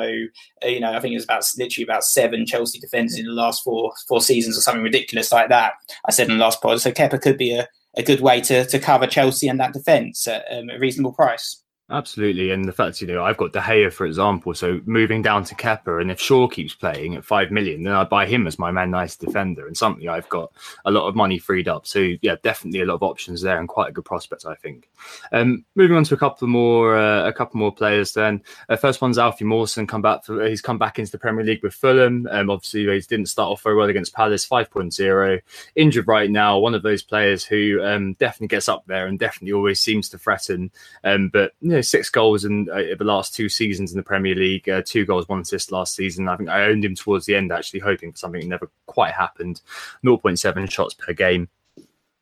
uh, 0.63 0.67
you 0.67 0.79
know 0.79 0.93
I 0.93 0.99
think 0.99 1.13
it 1.13 1.17
was 1.17 1.23
about 1.23 1.43
literally 1.57 1.83
about 1.83 2.03
seven 2.03 2.45
Chelsea 2.45 2.79
defenders 2.79 3.17
in 3.17 3.25
the 3.25 3.31
last 3.31 3.63
four 3.63 3.91
four 4.07 4.21
seasons 4.21 4.57
or 4.57 4.61
something 4.61 4.83
ridiculous 4.83 5.31
like 5.31 5.49
that. 5.49 5.73
I 6.05 6.11
said 6.11 6.26
in 6.27 6.37
the 6.37 6.43
last 6.43 6.61
pod. 6.61 6.81
So 6.81 6.91
Kepa 6.91 7.21
could 7.21 7.37
be 7.37 7.53
a, 7.53 7.67
a 7.95 8.03
good 8.03 8.21
way 8.21 8.41
to, 8.41 8.65
to 8.65 8.79
cover 8.79 9.07
Chelsea 9.07 9.47
and 9.47 9.59
that 9.59 9.73
defence 9.73 10.27
at 10.27 10.45
um, 10.51 10.69
a 10.69 10.79
reasonable 10.79 11.13
price. 11.13 11.63
Absolutely, 11.89 12.51
and 12.51 12.65
the 12.65 12.73
fact 12.73 12.99
you 12.99 13.07
know 13.07 13.23
I've 13.23 13.37
got 13.37 13.53
De 13.53 13.61
Gea 13.61 13.93
for 13.93 14.05
example, 14.05 14.53
so 14.53 14.81
moving 14.85 15.21
down 15.21 15.45
to 15.45 15.55
Kepa, 15.55 16.01
and 16.01 16.11
if 16.11 16.19
Shaw 16.19 16.49
keeps 16.49 16.75
playing 16.75 17.15
at 17.15 17.23
five 17.23 17.49
million, 17.49 17.83
then 17.83 17.93
I'd 17.93 18.09
buy 18.09 18.25
him 18.25 18.45
as 18.45 18.59
my 18.59 18.71
man 18.71 18.91
nice 18.91 19.15
defender, 19.15 19.67
and 19.67 19.77
something 19.77 20.09
I've 20.09 20.27
got 20.27 20.51
a 20.83 20.91
lot 20.91 21.07
of 21.07 21.15
money 21.15 21.39
freed 21.39 21.69
up. 21.69 21.87
So 21.87 22.11
yeah, 22.21 22.35
definitely 22.43 22.81
a 22.81 22.85
lot 22.85 22.95
of 22.95 23.03
options 23.03 23.41
there, 23.41 23.57
and 23.57 23.69
quite 23.69 23.87
a 23.87 23.93
good 23.93 24.03
prospect 24.03 24.45
I 24.45 24.55
think. 24.55 24.89
Um, 25.31 25.63
moving 25.75 25.95
on 25.95 26.03
to 26.03 26.13
a 26.13 26.17
couple 26.17 26.49
more, 26.49 26.97
uh, 26.97 27.25
a 27.25 27.31
couple 27.31 27.57
more 27.57 27.73
players. 27.73 28.11
Then 28.11 28.43
uh, 28.67 28.75
first 28.75 29.01
one's 29.01 29.17
Alfie 29.17 29.45
Mawson, 29.45 29.87
come 29.87 30.01
back. 30.01 30.25
For, 30.25 30.45
he's 30.45 30.61
come 30.61 30.77
back 30.77 30.99
into 30.99 31.13
the 31.13 31.17
Premier 31.17 31.45
League 31.45 31.63
with 31.63 31.73
Fulham. 31.73 32.27
Um, 32.29 32.49
obviously 32.49 32.81
he 32.81 32.99
didn't 32.99 33.27
start 33.27 33.49
off 33.49 33.63
very 33.63 33.77
well 33.77 33.87
against 33.87 34.13
Palace, 34.13 34.45
5.0, 34.45 35.39
injured 35.77 36.07
right 36.09 36.29
now. 36.29 36.59
One 36.59 36.75
of 36.75 36.83
those 36.83 37.01
players 37.01 37.45
who 37.45 37.81
um, 37.81 38.15
definitely 38.15 38.47
gets 38.47 38.67
up 38.67 38.83
there 38.87 39.07
and 39.07 39.17
definitely 39.17 39.53
always 39.53 39.79
seems 39.79 40.09
to 40.09 40.17
threaten. 40.17 40.69
Um, 41.05 41.29
but 41.29 41.53
you 41.61 41.76
know, 41.77 41.81
six 41.81 42.09
goals 42.09 42.45
in 42.45 42.69
uh, 42.69 42.95
the 42.97 43.05
last 43.05 43.33
two 43.33 43.49
seasons 43.49 43.91
in 43.91 43.97
the 43.97 44.03
Premier 44.03 44.35
League, 44.35 44.67
uh, 44.69 44.81
two 44.85 45.05
goals, 45.05 45.27
one 45.27 45.41
assist 45.41 45.71
last 45.71 45.95
season. 45.95 46.27
I 46.27 46.35
think 46.35 46.49
I 46.49 46.65
owned 46.65 46.83
him 46.83 46.95
towards 46.95 47.25
the 47.25 47.35
end, 47.35 47.51
actually 47.51 47.79
hoping 47.79 48.11
for 48.11 48.17
something 48.17 48.41
that 48.41 48.47
never 48.47 48.69
quite 48.85 49.13
happened. 49.13 49.61
0.7 50.03 50.69
shots 50.69 50.93
per 50.93 51.13
game. 51.13 51.49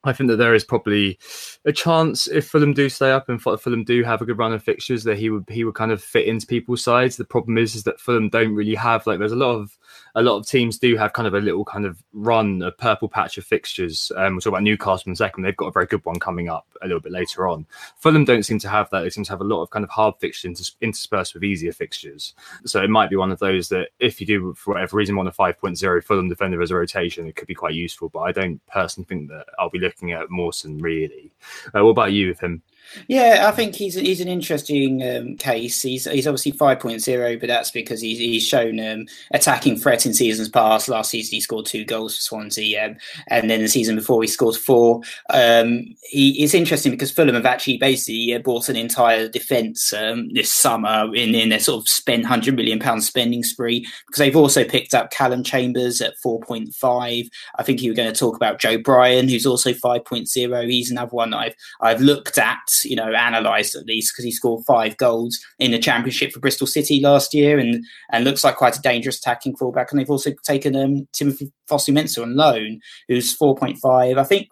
I 0.06 0.14
think 0.14 0.30
that 0.30 0.38
there 0.38 0.54
is 0.54 0.64
probably 0.64 1.18
a 1.66 1.72
chance 1.72 2.28
if 2.28 2.48
Fulham 2.48 2.74
do 2.74 2.90
stay 2.90 3.12
up 3.12 3.28
and 3.28 3.42
Fulham 3.42 3.84
do 3.84 4.04
have 4.04 4.22
a 4.22 4.26
good 4.26 4.38
run 4.38 4.54
of 4.54 4.64
fixtures 4.64 5.04
that 5.04 5.18
he 5.18 5.32
would 5.32 5.46
he 5.50 5.64
would 5.64 5.74
kind 5.74 5.92
of 5.92 6.02
fit 6.02 6.28
into 6.28 6.46
people's 6.46 6.84
sides. 6.84 7.18
The 7.18 7.26
problem 7.26 7.58
is 7.58 7.74
is 7.74 7.84
that 7.86 8.00
Fulham 8.00 8.30
don't 8.30 8.54
really 8.54 8.76
have 8.76 9.08
like 9.08 9.18
there's 9.18 9.32
a 9.32 9.36
lot 9.36 9.56
of 9.56 9.76
a 10.16 10.22
lot 10.22 10.38
of 10.38 10.48
teams 10.48 10.80
do 10.80 10.96
have 10.96 11.12
kind 11.12 11.28
of 11.28 11.34
a 11.34 11.40
little 11.40 11.66
kind 11.66 11.86
of 11.86 12.02
run, 12.14 12.62
a 12.62 12.72
purple 12.72 13.10
patch 13.10 13.38
of 13.38 13.46
fixtures. 13.46 14.14
Um, 14.16 14.34
we'll 14.34 14.42
talk 14.42 14.52
about 14.52 14.64
Newcastle 14.64 15.04
in 15.08 15.14
a 15.14 15.16
second. 15.16 15.44
They've 15.44 15.56
got 15.56 15.68
a 15.68 15.72
very 15.72 15.86
good 15.86 16.04
one 16.06 16.20
coming 16.20 16.48
up 16.48 16.66
a 16.82 16.88
little 16.88 17.02
bit 17.02 17.12
later 17.12 17.48
on. 17.50 17.66
Fulham 17.98 18.24
don't 18.24 18.44
seem 18.44 18.58
to 18.60 18.70
have 18.70 18.90
that. 18.90 19.02
They 19.02 19.10
seem 19.10 19.26
to 19.26 19.32
have 19.32 19.42
a 19.42 19.46
lot 19.46 19.62
of 19.62 19.72
kind 19.72 19.84
of 19.84 19.90
hard 19.90 20.16
fixtures 20.22 20.76
interspersed 20.80 21.34
with 21.34 21.44
easier 21.44 21.74
fixtures. 21.74 22.34
So 22.66 22.82
it 22.82 22.90
might 22.90 23.10
be 23.10 23.18
one 23.18 23.32
of 23.32 23.40
those 23.40 23.68
that 23.70 23.90
if 24.00 24.22
you 24.22 24.28
do, 24.28 24.54
for 24.54 24.74
whatever 24.74 24.96
reason, 24.96 25.18
want 25.18 25.28
a 25.28 25.32
5.0 25.32 26.04
Fulham 26.06 26.30
defender 26.30 26.62
as 26.62 26.72
a 26.72 26.76
rotation, 26.76 27.28
it 27.28 27.36
could 27.36 27.48
be 27.48 27.56
quite 27.56 27.74
useful. 27.74 28.08
But 28.08 28.22
I 28.22 28.32
don't 28.32 28.66
personally 28.68 29.06
think 29.08 29.30
that 29.30 29.48
I'll 29.60 29.70
be 29.70 29.80
looking 29.80 30.14
at 30.14 30.30
Mawson 30.30 30.78
really. 30.78 31.34
Uh, 31.76 31.84
what 31.84 31.92
about 31.92 32.14
you 32.14 32.30
with 32.30 32.40
him? 32.40 32.62
Yeah, 33.08 33.46
I 33.48 33.52
think 33.52 33.76
he's 33.76 33.96
he's 33.96 34.22
an 34.22 34.28
interesting 34.28 35.04
um, 35.04 35.36
case. 35.38 35.82
He's 35.82 36.06
he's 36.06 36.28
obviously 36.28 36.54
5.0, 36.54 37.40
but 37.40 37.48
that's 37.48 37.72
because 37.72 38.02
he's 38.02 38.20
he's 38.20 38.48
shown 38.48 38.80
um, 38.80 39.08
attacking 39.32 39.78
threat 39.78 40.06
in 40.06 40.14
seasons 40.14 40.50
past. 40.50 40.88
Last 40.88 41.12
season 41.12 41.36
he 41.36 41.42
scored 41.42 41.66
two 41.66 41.86
goals 41.86 42.16
for 42.16 42.22
Swansea, 42.22 42.86
um, 42.86 42.98
and 43.28 43.50
then 43.50 43.62
the 43.62 43.68
season 43.68 43.96
before 43.96 44.22
he 44.22 44.28
scored 44.28 44.56
four. 44.56 45.02
Um, 45.30 45.96
he 46.04 46.44
it's 46.44 46.54
interesting 46.54 46.92
because 46.92 47.12
Fulham 47.12 47.36
have 47.36 47.46
actually 47.46 47.78
basically 47.78 48.34
uh, 48.34 48.40
bought 48.40 48.70
an 48.70 48.76
entire 48.76 49.28
defence 49.28 49.94
um, 49.94 50.34
this 50.34 50.54
summer 50.54 51.14
in 51.14 51.36
in 51.36 51.50
their 51.50 51.60
sort 51.60 51.82
of 51.82 51.90
spend 51.90 52.26
hundred 52.26 52.56
million 52.56 52.80
pound 52.80 53.04
spending 53.04 53.44
spree 53.44 53.88
because 54.08 54.20
they've 54.20 54.36
also 54.36 54.64
picked 54.64 54.94
up 54.94 55.12
Calum 55.12 55.44
Chambers 55.44 56.02
at 56.02 56.16
4.5. 56.24 57.30
I 57.58 57.64
think 57.64 57.82
you 57.82 57.92
were 57.92 57.96
going 57.96 58.12
to 58.12 58.18
talk 58.20 58.36
about 58.36 58.60
Joe 58.60 58.78
Bryan, 58.78 59.30
who's 59.30 59.46
also 59.46 59.72
5.0. 59.72 60.70
He's 60.70 60.92
another 60.92 61.12
one 61.12 61.34
I've 61.34 61.56
I've 61.82 62.02
looked 62.02 62.38
at 62.38 62.75
you 62.84 62.96
know, 62.96 63.08
analysed 63.08 63.76
at 63.76 63.86
least 63.86 64.14
because 64.14 64.26
he 64.26 64.32
scored 64.32 64.66
five 64.66 64.98
goals 64.98 65.40
in 65.60 65.72
the 65.72 65.80
championship 65.80 66.32
for 66.32 66.40
Bristol 66.40 66.68
City 66.68 67.00
last 67.00 67.34
year 67.34 67.58
and 67.60 67.84
and 68.12 68.24
looks 68.24 68.44
like 68.44 68.58
quite 68.58 68.78
a 68.78 68.82
dangerous 68.82 69.18
attacking 69.18 69.56
fullback. 69.56 69.92
And 69.92 70.00
they've 70.00 70.10
also 70.10 70.32
taken 70.44 70.76
um, 70.76 71.08
Timothy 71.14 71.52
Fosu-Mensah 71.70 72.24
on 72.24 72.36
loan, 72.36 72.80
who's 73.08 73.38
4.5. 73.38 74.18
I 74.18 74.24
think 74.24 74.50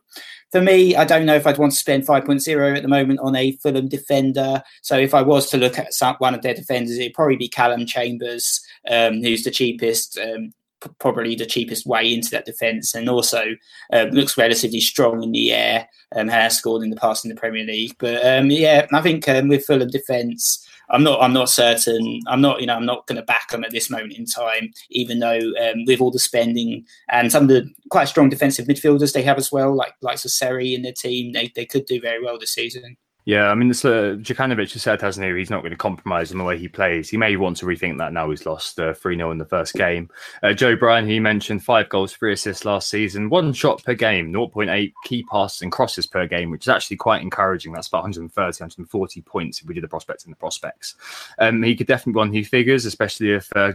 for 0.53 0.61
me, 0.61 0.95
I 0.95 1.03
don't 1.03 1.25
know 1.25 1.35
if 1.35 1.47
I'd 1.47 1.57
want 1.57 1.71
to 1.71 1.77
spend 1.77 2.05
5.0 2.05 2.77
at 2.77 2.83
the 2.83 2.87
moment 2.87 3.19
on 3.23 3.35
a 3.35 3.53
Fulham 3.53 3.87
defender. 3.87 4.61
So 4.83 4.95
if 4.97 5.15
I 5.15 5.23
was 5.23 5.49
to 5.49 5.57
look 5.57 5.79
at 5.79 5.95
some, 5.95 6.15
one 6.19 6.35
of 6.35 6.43
their 6.43 6.53
defenders, 6.53 6.99
it'd 6.99 7.15
probably 7.15 7.37
be 7.37 7.47
Calum 7.47 7.87
Chambers, 7.87 8.61
um, 8.89 9.23
who's 9.23 9.43
the 9.43 9.49
cheapest. 9.49 10.17
Um, 10.17 10.53
probably 10.99 11.35
the 11.35 11.45
cheapest 11.45 11.85
way 11.85 12.13
into 12.13 12.29
that 12.31 12.45
defence, 12.45 12.93
and 12.93 13.09
also 13.09 13.55
um, 13.91 14.09
looks 14.09 14.37
relatively 14.37 14.79
strong 14.79 15.23
in 15.23 15.31
the 15.31 15.53
air. 15.53 15.87
Um, 16.15 16.27
has 16.27 16.55
scored 16.55 16.83
in 16.83 16.91
the 16.91 16.95
past 16.95 17.25
in 17.25 17.29
the 17.29 17.39
Premier 17.39 17.65
League, 17.65 17.95
but 17.97 18.23
um, 18.23 18.51
yeah, 18.51 18.85
I 18.93 19.01
think 19.01 19.27
um, 19.27 19.47
with 19.47 19.65
Fulham 19.65 19.89
defence, 19.89 20.63
I'm 20.89 21.03
not. 21.03 21.21
I'm 21.21 21.33
not 21.33 21.49
certain. 21.49 22.21
I'm 22.27 22.41
not. 22.41 22.61
You 22.61 22.67
know, 22.67 22.75
I'm 22.75 22.85
not 22.85 23.07
going 23.07 23.15
to 23.15 23.25
back 23.25 23.49
them 23.49 23.63
at 23.63 23.71
this 23.71 23.89
moment 23.89 24.13
in 24.13 24.25
time. 24.25 24.71
Even 24.91 25.19
though 25.19 25.39
um, 25.61 25.85
with 25.85 26.01
all 26.01 26.11
the 26.11 26.19
spending 26.19 26.85
and 27.09 27.31
some 27.31 27.43
of 27.43 27.49
the 27.49 27.69
quite 27.89 28.07
strong 28.07 28.29
defensive 28.29 28.67
midfielders 28.67 29.13
they 29.13 29.23
have 29.23 29.37
as 29.37 29.51
well, 29.51 29.75
like 29.75 29.93
likes 30.01 30.25
of 30.25 30.31
Seri 30.31 30.75
in 30.75 30.83
their 30.83 30.93
team, 30.93 31.31
they 31.31 31.51
they 31.55 31.65
could 31.65 31.85
do 31.85 31.99
very 31.99 32.23
well 32.23 32.37
this 32.37 32.53
season. 32.53 32.95
Yeah, 33.25 33.49
I 33.49 33.55
mean, 33.55 33.69
this, 33.69 33.85
uh, 33.85 34.17
has 34.27 34.81
said, 34.81 35.01
hasn't 35.01 35.25
he? 35.25 35.37
He's 35.37 35.49
not 35.49 35.61
going 35.61 35.71
to 35.71 35.77
compromise 35.77 36.33
on 36.33 36.39
the 36.39 36.43
way 36.43 36.57
he 36.57 36.67
plays. 36.67 37.09
He 37.09 37.15
may 37.15 37.37
want 37.37 37.55
to 37.57 37.65
rethink 37.65 37.97
that 37.99 38.11
now 38.11 38.29
he's 38.29 38.45
lost 38.45 38.77
uh, 38.81 38.93
3 38.93 39.15
uh, 39.15 39.17
0 39.17 39.31
in 39.31 39.37
the 39.37 39.45
first 39.45 39.75
game. 39.75 40.09
Uh, 40.41 40.51
Joe 40.51 40.75
Bryan, 40.75 41.07
he 41.07 41.21
mentioned 41.21 41.63
five 41.63 41.87
goals, 41.87 42.11
three 42.11 42.33
assists 42.33 42.65
last 42.65 42.89
season, 42.89 43.29
one 43.29 43.53
shot 43.53 43.81
per 43.81 43.93
game, 43.93 44.33
0.8 44.33 44.91
key 45.05 45.23
passes 45.31 45.61
and 45.61 45.71
crosses 45.71 46.05
per 46.05 46.27
game, 46.27 46.51
which 46.51 46.65
is 46.65 46.67
actually 46.67 46.97
quite 46.97 47.21
encouraging. 47.21 47.71
That's 47.71 47.87
about 47.87 48.03
130, 48.03 48.61
140 48.61 49.21
points 49.21 49.61
if 49.61 49.67
we 49.67 49.73
did 49.73 49.83
the 49.83 49.87
prospects 49.87 50.25
and 50.25 50.33
the 50.33 50.37
prospects. 50.37 50.95
Um, 51.39 51.63
he 51.63 51.77
could 51.77 51.87
definitely 51.87 52.19
run 52.19 52.31
new 52.31 52.43
figures, 52.43 52.85
especially 52.85 53.31
if 53.31 53.49
uh, 53.55 53.71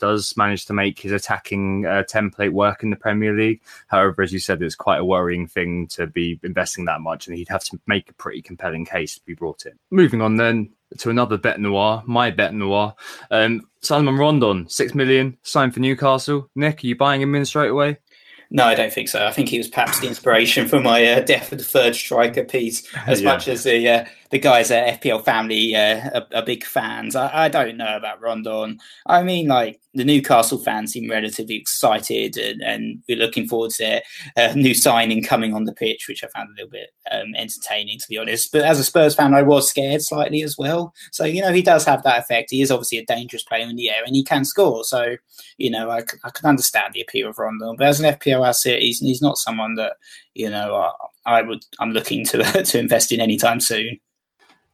does 0.00 0.36
manage 0.36 0.66
to 0.66 0.72
make 0.72 0.98
his 0.98 1.12
attacking 1.12 1.86
uh, 1.86 2.02
template 2.10 2.50
work 2.50 2.82
in 2.82 2.90
the 2.90 2.96
Premier 2.96 3.36
League. 3.36 3.60
However, 3.86 4.22
as 4.22 4.32
you 4.32 4.40
said, 4.40 4.60
it's 4.62 4.74
quite 4.74 4.98
a 4.98 5.04
worrying 5.04 5.46
thing 5.46 5.86
to 5.88 6.08
be 6.08 6.40
investing 6.42 6.86
that 6.86 7.00
much, 7.00 7.28
and 7.28 7.36
he'd 7.36 7.48
have 7.48 7.62
to 7.64 7.78
make 7.86 8.10
a 8.10 8.14
pretty 8.14 8.42
compelling 8.42 8.79
case 8.84 9.14
to 9.14 9.24
be 9.24 9.34
brought 9.34 9.66
in. 9.66 9.72
Moving 9.90 10.22
on 10.22 10.36
then 10.36 10.70
to 10.98 11.10
another 11.10 11.38
bet 11.38 11.60
noir, 11.60 12.02
my 12.06 12.30
bet 12.30 12.54
noir. 12.54 12.94
Um, 13.30 13.62
Salomon 13.80 14.16
Rondon, 14.16 14.68
six 14.68 14.94
million, 14.94 15.36
signed 15.42 15.74
for 15.74 15.80
Newcastle. 15.80 16.50
Nick, 16.54 16.82
are 16.82 16.86
you 16.86 16.96
buying 16.96 17.22
him 17.22 17.34
in 17.34 17.44
straight 17.44 17.70
away? 17.70 17.98
No, 18.50 18.64
I 18.64 18.74
don't 18.74 18.92
think 18.92 19.08
so. 19.08 19.24
I 19.24 19.30
think 19.30 19.48
he 19.48 19.58
was 19.58 19.68
perhaps 19.68 20.00
the 20.00 20.08
inspiration 20.08 20.66
for 20.66 20.80
my 20.80 21.04
uh, 21.04 21.20
Death 21.20 21.52
of 21.52 21.58
the 21.58 21.64
Third 21.64 21.94
Striker 21.94 22.42
piece, 22.42 22.82
as 23.06 23.20
yeah. 23.22 23.32
much 23.32 23.46
as 23.46 23.62
the 23.62 23.88
uh, 23.88 24.04
the 24.30 24.38
guys 24.38 24.70
at 24.70 25.00
FPL 25.00 25.24
family 25.24 25.74
uh, 25.74 26.08
are, 26.14 26.26
are, 26.34 26.44
big 26.44 26.64
fans. 26.64 27.16
I, 27.16 27.46
I, 27.46 27.48
don't 27.48 27.76
know 27.76 27.96
about 27.96 28.20
Rondon. 28.20 28.78
I 29.06 29.24
mean, 29.24 29.48
like 29.48 29.80
the 29.92 30.04
Newcastle 30.04 30.58
fans 30.58 30.92
seem 30.92 31.10
relatively 31.10 31.56
excited, 31.56 32.36
and, 32.36 32.62
and 32.62 33.02
we're 33.08 33.18
looking 33.18 33.48
forward 33.48 33.72
to 33.72 33.82
their 33.82 34.02
uh, 34.50 34.54
new 34.54 34.72
signing 34.72 35.24
coming 35.24 35.52
on 35.52 35.64
the 35.64 35.72
pitch, 35.72 36.06
which 36.08 36.22
I 36.22 36.28
found 36.28 36.48
a 36.50 36.52
little 36.52 36.70
bit 36.70 36.90
um, 37.10 37.34
entertaining, 37.36 37.98
to 37.98 38.08
be 38.08 38.18
honest. 38.18 38.52
But 38.52 38.62
as 38.62 38.78
a 38.78 38.84
Spurs 38.84 39.16
fan, 39.16 39.34
I 39.34 39.42
was 39.42 39.68
scared 39.68 40.00
slightly 40.00 40.42
as 40.42 40.56
well. 40.56 40.94
So 41.10 41.24
you 41.24 41.42
know, 41.42 41.52
he 41.52 41.62
does 41.62 41.84
have 41.86 42.04
that 42.04 42.20
effect. 42.20 42.50
He 42.50 42.62
is 42.62 42.70
obviously 42.70 42.98
a 42.98 43.06
dangerous 43.06 43.42
player 43.42 43.66
in 43.68 43.74
the 43.74 43.90
air, 43.90 44.04
and 44.06 44.14
he 44.14 44.22
can 44.22 44.44
score. 44.44 44.84
So 44.84 45.16
you 45.58 45.70
know, 45.70 45.90
I, 45.90 46.02
I 46.22 46.30
can 46.30 46.48
understand 46.48 46.94
the 46.94 47.02
appeal 47.02 47.28
of 47.28 47.38
Rondon. 47.38 47.74
But 47.76 47.88
as 47.88 47.98
an 47.98 48.14
FPL 48.14 48.46
asset, 48.46 48.80
he's, 48.80 49.00
he's 49.00 49.22
not 49.22 49.38
someone 49.38 49.74
that 49.74 49.94
you 50.34 50.48
know 50.48 50.76
I, 50.76 51.38
I 51.38 51.42
would 51.42 51.64
I'm 51.80 51.90
looking 51.90 52.24
to 52.26 52.62
to 52.64 52.78
invest 52.78 53.10
in 53.10 53.20
anytime 53.20 53.58
soon. 53.58 53.98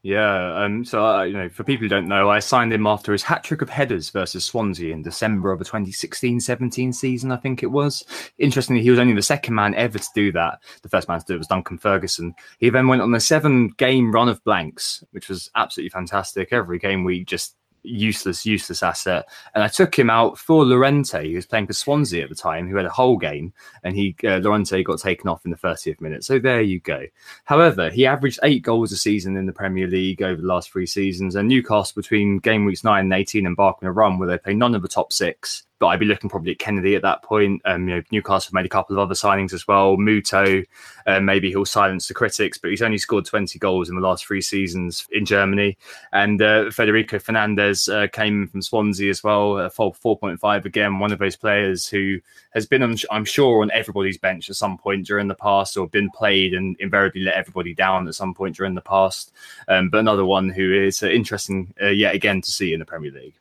Yeah, 0.07 0.62
um, 0.62 0.85
so 0.85 1.05
uh, 1.05 1.25
you 1.25 1.33
know, 1.33 1.49
for 1.49 1.64
people 1.64 1.83
who 1.83 1.88
don't 1.88 2.07
know, 2.07 2.31
I 2.31 2.38
signed 2.38 2.73
him 2.73 2.87
after 2.87 3.11
his 3.11 3.25
hat 3.25 3.42
trick 3.42 3.61
of 3.61 3.69
headers 3.69 4.09
versus 4.11 4.45
Swansea 4.45 4.95
in 4.95 5.03
December 5.03 5.51
of 5.51 5.59
the 5.59 5.64
2016-17 5.64 6.95
season, 6.95 7.33
I 7.33 7.37
think 7.37 7.64
it 7.64 7.73
was. 7.73 8.05
Interestingly, 8.38 8.83
he 8.83 8.90
was 8.90 9.01
only 9.01 9.14
the 9.14 9.23
second 9.23 9.57
man 9.57 9.75
ever 9.75 9.99
to 9.99 10.09
do 10.14 10.31
that. 10.31 10.61
The 10.83 10.88
first 10.88 11.09
man 11.09 11.19
to 11.19 11.25
do 11.27 11.35
it 11.35 11.38
was 11.38 11.49
Duncan 11.49 11.77
Ferguson. 11.77 12.37
He 12.61 12.71
then 12.71 12.87
went 12.87 13.03
on 13.03 13.12
a 13.16 13.19
seven-game 13.19 14.12
run 14.12 14.29
of 14.29 14.45
blanks, 14.45 15.03
which 15.11 15.29
was 15.29 15.51
absolutely 15.57 15.90
fantastic. 15.90 16.53
Every 16.53 16.79
game 16.79 17.03
week, 17.03 17.27
just 17.27 17.57
useless, 17.87 18.44
useless 18.44 18.83
asset. 18.83 19.29
And 19.55 19.62
I 19.62 19.68
took 19.68 19.99
him 19.99 20.11
out 20.11 20.38
for 20.38 20.64
Llorente, 20.64 21.29
who 21.29 21.37
was 21.37 21.46
playing 21.46 21.66
for 21.66 21.72
Swansea 21.72 22.22
at 22.22 22.29
the 22.29 22.35
time, 22.35 22.68
who 22.68 22.77
had 22.77 22.87
a 22.87 22.90
whole 22.90 23.16
game, 23.16 23.53
and 23.85 23.96
he 23.96 24.16
uh, 24.25 24.38
Llorente 24.38 24.83
got 24.83 24.99
taken 24.99 25.29
off 25.29 25.44
in 25.44 25.51
the 25.51 25.57
30th 25.57 26.01
minute. 26.01 26.25
So 26.25 26.38
there 26.38 26.61
you 26.61 26.81
go. 26.81 27.05
However, 27.44 27.90
he 27.90 28.07
averaged 28.07 28.40
eight 28.42 28.62
goals 28.62 28.92
a 28.92 28.96
season 28.96 29.37
in 29.37 29.46
the 29.46 29.53
Premier 29.53 29.87
League 29.87 30.22
over 30.22 30.40
the 30.40 30.46
last 30.46 30.70
three 30.70 30.87
seasons, 30.87 31.37
and 31.37 31.49
Newcastle 31.49 31.94
between 31.94 32.38
game 32.38 32.64
weeks 32.64 32.85
nine 32.85 33.05
and 33.05 33.12
18 33.12 33.46
embark 33.46 33.79
on 33.83 33.88
a 33.88 33.92
run 33.92 34.18
where 34.18 34.29
they 34.29 34.38
play 34.38 34.55
none 34.55 34.75
of 34.75 34.83
the 34.83 34.88
top 34.88 35.12
six 35.12 35.64
but 35.79 35.89
I'd 35.89 36.01
be 36.01 36.07
looking 36.07 36.31
probably 36.31 36.53
at 36.53 36.59
Kenedy 36.59 36.97
at 36.97 37.03
that 37.03 37.23
point. 37.23 37.61
Um, 37.65 37.89
you 37.89 37.97
know, 37.97 38.03
Newcastle 38.11 38.55
made 38.55 38.65
a 38.65 38.71
couple 38.71 38.97
of 38.97 39.03
other 39.03 39.15
signings 39.15 39.53
as 39.53 39.69
well. 39.69 39.97
Muto, 39.97 40.65
uh, 41.07 41.21
maybe 41.21 41.51
he'll 41.51 41.65
silence 41.65 42.09
the 42.09 42.15
critics, 42.15 42.57
but 42.57 42.71
he's 42.71 42.83
only 42.83 42.99
scored 42.99 43.27
20 43.27 43.59
goals 43.59 43.89
in 43.89 43.95
the 43.95 44.01
last 44.01 44.25
three 44.25 44.41
seasons 44.41 45.07
in 45.12 45.25
Germany. 45.27 45.77
And 46.12 46.41
uh, 46.41 46.71
Federico 46.71 47.19
Fernandez 47.19 47.89
uh, 47.89 48.07
came 48.09 48.47
from 48.47 48.62
Swansea 48.62 49.11
as 49.11 49.23
well, 49.23 49.59
uh, 49.59 49.69
4.5 49.69 50.65
again, 50.65 50.99
one 50.99 51.12
of 51.12 51.19
those 51.19 51.37
players 51.37 51.87
who 51.87 52.19
has 52.55 52.67
been, 52.67 52.83
I'm 53.11 53.25
sure, 53.25 53.62
on 53.62 53.71
everybody's 53.71 54.19
bench 54.19 54.49
at 54.49 54.57
some 54.57 54.79
point 54.79 55.07
during 55.07 55.29
the 55.29 55.35
past 55.35 55.77
or 55.77 55.89
been 55.89 56.11
played 56.11 56.55
and 56.55 56.77
invariably 56.81 57.23
let 57.23 57.35
everybody 57.35 57.75
down 57.75 58.09
at 58.09 58.15
some 58.15 58.33
point 58.33 58.57
during 58.57 58.75
the 58.75 58.81
past. 58.81 59.33
Um, 59.69 59.91
but 59.91 59.99
another 59.99 60.25
one 60.25 60.49
who 60.49 60.73
is 60.73 61.03
uh, 61.03 61.09
interesting 61.09 61.75
uh, 61.83 61.89
yet 61.89 62.15
again 62.15 62.41
to 62.41 62.51
see 62.51 62.73
in 62.73 62.81
the 62.81 62.87
Premier 62.87 63.12
League. 63.12 63.35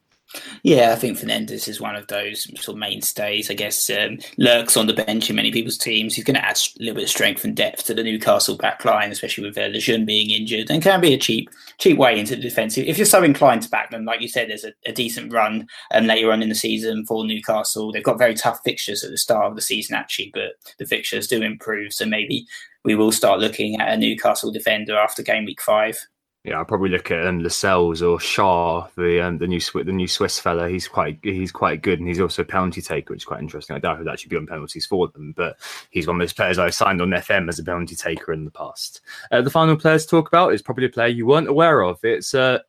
Yeah, 0.64 0.92
I 0.92 0.96
think 0.96 1.18
Fernandez 1.18 1.68
is 1.68 1.80
one 1.80 1.96
of 1.96 2.08
those 2.08 2.44
sort 2.62 2.76
of 2.76 2.78
mainstays. 2.78 3.52
I 3.52 3.54
guess 3.54 3.90
um, 3.90 4.20
lurks 4.38 4.78
on 4.78 4.88
the 4.88 4.94
bench 4.94 5.30
in 5.30 5.36
many 5.36 5.52
people's 5.52 5.78
teams. 5.78 6.16
He's 6.16 6.24
going 6.24 6.36
to 6.36 6.46
add 6.46 6.58
a 6.58 6.84
little 6.84 6.96
bit 6.96 7.04
of 7.04 7.10
strength 7.10 7.44
and 7.44 7.56
depth 7.56 7.86
to 7.86 7.94
the 7.94 8.04
Newcastle 8.04 8.58
back 8.58 8.84
line, 8.86 9.12
especially 9.12 9.46
with 9.46 9.58
uh, 9.58 9.68
Lejeune 9.68 10.06
being 10.06 10.32
injured, 10.32 10.70
and 10.70 10.82
can 10.82 11.02
be 11.02 11.14
a 11.14 11.18
cheap 11.18 11.50
cheap 11.78 11.98
way 11.98 12.20
into 12.20 12.36
the 12.36 12.42
defensive. 12.42 12.86
If 12.88 12.98
you're 12.98 13.06
so 13.06 13.24
inclined 13.24 13.62
to 13.64 13.70
back 13.70 13.92
them, 13.92 14.06
like 14.06 14.22
you 14.22 14.28
said, 14.28 14.50
there's 14.50 14.64
a, 14.64 14.74
a 14.86 14.92
decent 14.92 15.32
run 15.32 15.68
um, 15.94 16.08
later 16.08 16.32
on 16.32 16.42
in 16.42 16.50
the 16.50 16.56
season 16.56 17.06
for 17.06 17.26
Newcastle. 17.26 17.92
They've 17.92 18.04
got 18.04 18.18
very 18.18 18.34
tough 18.34 18.60
fixtures 18.64 19.04
at 19.04 19.12
the 19.12 19.18
start 19.18 19.46
of 19.46 19.56
the 19.56 19.62
season, 19.62 19.96
actually, 19.96 20.32
but 20.34 20.54
the 20.80 20.86
fixtures 20.86 21.28
do 21.28 21.42
improve. 21.42 21.94
So 21.94 22.06
maybe 22.06 22.48
we 22.84 22.96
will 22.96 23.12
start 23.12 23.40
looking 23.40 23.80
at 23.80 23.94
a 23.94 23.98
Newcastle 23.98 24.52
defender 24.52 24.98
after 24.98 25.24
game 25.24 25.46
week 25.46 25.62
five. 25.62 25.98
Yeah, 26.46 26.60
I'll 26.60 26.66
probably 26.66 26.90
look 26.90 27.10
at 27.10 27.26
um, 27.26 27.40
Lascelles 27.40 28.04
or 28.04 28.20
Schär, 28.20 28.88
the 28.96 29.20
um, 29.20 29.40
the 29.40 29.48
new 29.48 29.60
the 29.60 29.92
new 29.92 30.08
Swiss 30.08 30.40
fella. 30.40 30.70
He's 30.70 30.88
quite 30.88 31.18
he's 31.24 31.52
quite 31.52 31.82
good, 31.82 31.98
and 31.98 32.08
he's 32.08 32.20
also 32.20 32.44
a 32.44 32.46
penalty 32.46 32.84
taker, 32.84 33.14
which 33.14 33.24
is 33.24 33.26
quite 33.26 33.40
interesting. 33.40 33.76
I 33.76 33.80
doubt 33.80 33.98
he'd 33.98 34.08
actually 34.08 34.30
be 34.30 34.38
on 34.38 34.46
penalties 34.46 34.86
for 34.86 35.08
them, 35.08 35.34
but 35.36 35.58
he's 35.90 36.06
one 36.06 36.18
of 36.18 36.20
those 36.20 36.34
players 36.34 36.60
I've 36.60 36.76
signed 36.76 37.02
on 37.02 37.10
FM 37.10 37.50
as 37.50 37.58
a 37.58 37.64
penalty 37.64 37.96
taker 37.96 38.32
in 38.32 38.46
the 38.46 38.52
past. 38.52 39.02
Uh, 39.32 39.42
the 39.42 39.50
final 39.50 39.76
player 39.76 39.98
to 39.98 40.08
talk 40.08 40.28
about 40.28 40.54
is 40.54 40.62
probably 40.62 40.86
a 40.86 40.90
player 40.90 41.08
you 41.08 41.26
weren't 41.26 41.48
aware 41.50 41.82
of. 41.82 41.98
It's 42.04 42.36
uh, 42.36 42.60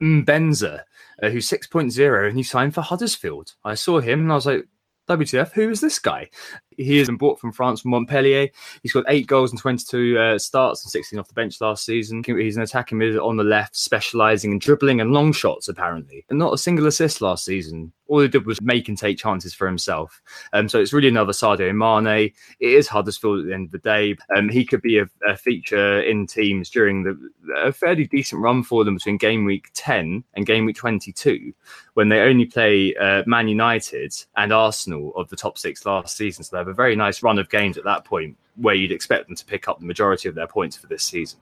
Mbenza, 0.00 0.82
uh, 1.20 1.28
who's 1.28 1.48
6.0, 1.48 2.28
and 2.28 2.36
he 2.36 2.44
signed 2.44 2.74
for 2.74 2.82
Huddersfield. 2.82 3.54
I 3.64 3.74
saw 3.74 3.98
him, 3.98 4.20
and 4.20 4.30
I 4.30 4.36
was 4.36 4.46
like, 4.46 4.68
WTF, 5.08 5.52
who 5.52 5.70
is 5.70 5.80
this 5.80 5.98
guy? 5.98 6.30
He 6.76 6.98
has 6.98 7.08
been 7.08 7.16
bought 7.16 7.40
from 7.40 7.52
France 7.52 7.80
from 7.80 7.92
Montpellier. 7.92 8.48
He's 8.82 8.92
got 8.92 9.04
eight 9.08 9.26
goals 9.26 9.50
and 9.50 9.60
22 9.60 10.18
uh, 10.18 10.38
starts 10.38 10.84
and 10.84 10.90
16 10.90 11.18
off 11.18 11.28
the 11.28 11.34
bench 11.34 11.60
last 11.60 11.84
season. 11.84 12.22
He's 12.24 12.56
an 12.56 12.62
attacking 12.62 12.98
mid 12.98 13.16
on 13.18 13.36
the 13.36 13.44
left, 13.44 13.76
specialising 13.76 14.52
in 14.52 14.58
dribbling 14.58 15.00
and 15.00 15.12
long 15.12 15.32
shots, 15.32 15.68
apparently. 15.68 16.24
And 16.28 16.38
not 16.38 16.54
a 16.54 16.58
single 16.58 16.86
assist 16.86 17.20
last 17.20 17.44
season. 17.44 17.92
All 18.06 18.20
he 18.20 18.28
did 18.28 18.44
was 18.44 18.60
make 18.60 18.88
and 18.88 18.98
take 18.98 19.16
chances 19.16 19.54
for 19.54 19.66
himself. 19.66 20.20
Um, 20.52 20.68
so 20.68 20.78
it's 20.78 20.92
really 20.92 21.08
another 21.08 21.32
Sadio 21.32 21.74
Mane. 21.74 22.32
It 22.60 22.72
is 22.72 22.86
Huddersfield 22.86 23.40
at 23.40 23.46
the 23.46 23.54
end 23.54 23.66
of 23.66 23.72
the 23.72 23.78
day. 23.78 24.16
Um, 24.36 24.48
he 24.48 24.64
could 24.64 24.82
be 24.82 24.98
a, 24.98 25.08
a 25.26 25.36
feature 25.36 26.02
in 26.02 26.26
teams 26.26 26.68
during 26.68 27.02
the 27.02 27.18
a 27.56 27.72
fairly 27.72 28.06
decent 28.06 28.40
run 28.40 28.62
for 28.62 28.84
them 28.84 28.94
between 28.94 29.16
game 29.16 29.44
week 29.44 29.68
10 29.74 30.24
and 30.34 30.46
game 30.46 30.64
week 30.64 30.76
22, 30.76 31.52
when 31.94 32.08
they 32.08 32.20
only 32.20 32.44
play 32.44 32.94
uh, 32.96 33.22
Man 33.26 33.48
United 33.48 34.14
and 34.36 34.52
Arsenal 34.52 35.12
of 35.16 35.28
the 35.28 35.36
top 35.36 35.58
six 35.58 35.84
last 35.86 36.16
season. 36.16 36.44
So 36.44 36.56
they 36.56 36.63
have 36.64 36.72
a 36.72 36.74
very 36.74 36.96
nice 36.96 37.22
run 37.22 37.38
of 37.38 37.50
games 37.50 37.76
at 37.76 37.84
that 37.84 38.04
point 38.04 38.36
where 38.56 38.74
you'd 38.74 38.92
expect 38.92 39.26
them 39.26 39.36
to 39.36 39.44
pick 39.44 39.68
up 39.68 39.80
the 39.80 39.86
majority 39.86 40.28
of 40.28 40.34
their 40.34 40.46
points 40.46 40.76
for 40.76 40.86
this 40.86 41.02
season. 41.02 41.38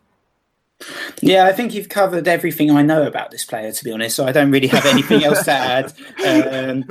Yeah, 1.21 1.45
I 1.47 1.53
think 1.53 1.75
you've 1.75 1.89
covered 1.89 2.27
everything 2.27 2.71
I 2.71 2.83
know 2.83 3.07
about 3.07 3.31
this 3.31 3.45
player, 3.45 3.71
to 3.71 3.85
be 3.85 3.93
honest. 3.93 4.17
So 4.17 4.27
I 4.27 4.33
don't 4.33 4.51
really 4.51 4.67
have 4.67 4.85
anything 4.87 5.23
else 5.25 5.45
to 5.45 5.53
add. 5.53 5.93
Um, 6.25 6.85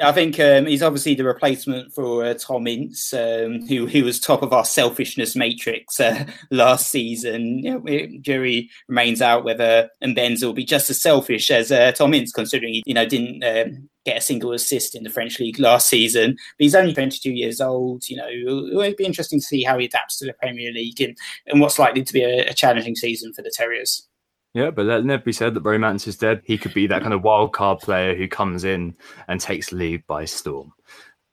I 0.00 0.12
think 0.12 0.40
um, 0.40 0.66
he's 0.66 0.82
obviously 0.82 1.14
the 1.14 1.24
replacement 1.24 1.92
for 1.92 2.24
uh, 2.24 2.34
Tom 2.34 2.66
Ince, 2.66 3.12
um, 3.12 3.66
who 3.66 3.86
who 3.86 4.04
was 4.04 4.18
top 4.18 4.42
of 4.42 4.52
our 4.52 4.64
selfishness 4.64 5.36
matrix 5.36 6.00
uh, 6.00 6.24
last 6.50 6.88
season. 6.88 7.58
You 7.58 7.80
know, 7.80 8.06
jury 8.20 8.70
remains 8.88 9.20
out 9.20 9.44
whether 9.44 9.90
Mbenza 10.02 10.44
will 10.44 10.52
be 10.54 10.64
just 10.64 10.90
as 10.90 11.00
selfish 11.00 11.50
as 11.50 11.70
uh, 11.70 11.92
Tom 11.92 12.14
Ince, 12.14 12.32
considering 12.32 12.74
he 12.74 12.82
you 12.86 12.94
know 12.94 13.06
didn't 13.06 13.44
um, 13.44 13.88
get 14.04 14.18
a 14.18 14.20
single 14.20 14.52
assist 14.52 14.94
in 14.94 15.02
the 15.02 15.10
French 15.10 15.38
league 15.38 15.58
last 15.58 15.88
season. 15.88 16.32
But 16.32 16.64
he's 16.64 16.74
only 16.74 16.94
22 16.94 17.32
years 17.32 17.60
old. 17.60 18.08
You 18.08 18.16
know, 18.16 18.28
it 18.28 18.74
will 18.74 18.94
be 18.96 19.04
interesting 19.04 19.40
to 19.40 19.46
see 19.46 19.62
how 19.62 19.78
he 19.78 19.86
adapts 19.86 20.18
to 20.18 20.26
the 20.26 20.32
Premier 20.34 20.72
League 20.72 21.00
and, 21.00 21.16
and 21.46 21.60
what's 21.60 21.78
likely 21.78 22.02
to 22.02 22.12
be 22.12 22.22
a, 22.22 22.48
a 22.48 22.54
challenging 22.54 22.96
season 22.96 23.32
for 23.32 23.42
the 23.42 23.52
Terriers. 23.54 24.06
Yeah, 24.52 24.70
but 24.70 24.86
let 24.86 25.04
never 25.04 25.22
be 25.22 25.32
said 25.32 25.54
that 25.54 25.60
Romance 25.60 26.08
is 26.08 26.16
dead. 26.16 26.42
He 26.44 26.58
could 26.58 26.74
be 26.74 26.88
that 26.88 27.02
kind 27.02 27.14
of 27.14 27.22
wild 27.22 27.52
card 27.52 27.78
player 27.78 28.16
who 28.16 28.26
comes 28.26 28.64
in 28.64 28.96
and 29.28 29.40
takes 29.40 29.70
the 29.70 29.76
league 29.76 30.06
by 30.08 30.24
storm. 30.24 30.72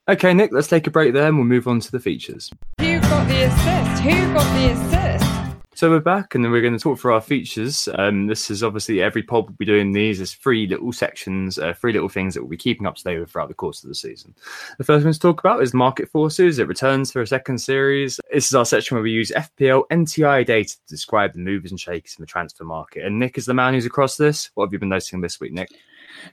Okay, 0.08 0.32
Nick, 0.32 0.52
let's 0.52 0.68
take 0.68 0.86
a 0.86 0.90
break 0.90 1.12
there 1.12 1.26
and 1.26 1.36
we'll 1.36 1.44
move 1.44 1.66
on 1.66 1.80
to 1.80 1.90
the 1.90 2.00
features. 2.00 2.48
Who 2.80 3.00
got 3.00 3.28
the 3.28 3.42
assist? 3.42 4.02
Who 4.02 4.32
got 4.32 4.54
the 4.54 4.72
assist? 4.72 5.27
So 5.78 5.88
we're 5.90 6.00
back, 6.00 6.34
and 6.34 6.44
then 6.44 6.50
we're 6.50 6.60
going 6.60 6.76
to 6.76 6.78
talk 6.80 6.98
for 6.98 7.12
our 7.12 7.20
features. 7.20 7.88
Um, 7.94 8.26
this 8.26 8.50
is 8.50 8.64
obviously 8.64 9.00
every 9.00 9.22
pod 9.22 9.46
will 9.46 9.54
be 9.54 9.64
doing 9.64 9.92
these 9.92 10.20
as 10.20 10.34
three 10.34 10.66
little 10.66 10.92
sections, 10.92 11.56
uh, 11.56 11.72
three 11.72 11.92
little 11.92 12.08
things 12.08 12.34
that 12.34 12.42
we'll 12.42 12.50
be 12.50 12.56
keeping 12.56 12.84
up 12.84 12.96
to 12.96 13.04
date 13.04 13.20
with 13.20 13.30
throughout 13.30 13.46
the 13.46 13.54
course 13.54 13.84
of 13.84 13.88
the 13.88 13.94
season. 13.94 14.34
The 14.78 14.82
first 14.82 15.04
one 15.04 15.12
to 15.12 15.20
talk 15.20 15.38
about 15.38 15.62
is 15.62 15.72
Market 15.72 16.08
Forces. 16.08 16.58
It 16.58 16.66
returns 16.66 17.12
for 17.12 17.22
a 17.22 17.26
second 17.28 17.58
series. 17.58 18.18
This 18.32 18.48
is 18.48 18.56
our 18.56 18.64
section 18.64 18.96
where 18.96 19.04
we 19.04 19.12
use 19.12 19.30
FPL 19.30 19.84
NTI 19.92 20.44
data 20.44 20.74
to 20.74 20.86
describe 20.88 21.32
the 21.32 21.38
movers 21.38 21.70
and 21.70 21.78
shakers 21.78 22.16
in 22.18 22.24
the 22.24 22.26
transfer 22.26 22.64
market. 22.64 23.04
And 23.04 23.16
Nick 23.16 23.38
is 23.38 23.46
the 23.46 23.54
man 23.54 23.74
who's 23.74 23.86
across 23.86 24.16
this. 24.16 24.50
What 24.54 24.66
have 24.66 24.72
you 24.72 24.80
been 24.80 24.88
noticing 24.88 25.20
this 25.20 25.38
week, 25.38 25.52
Nick? 25.52 25.70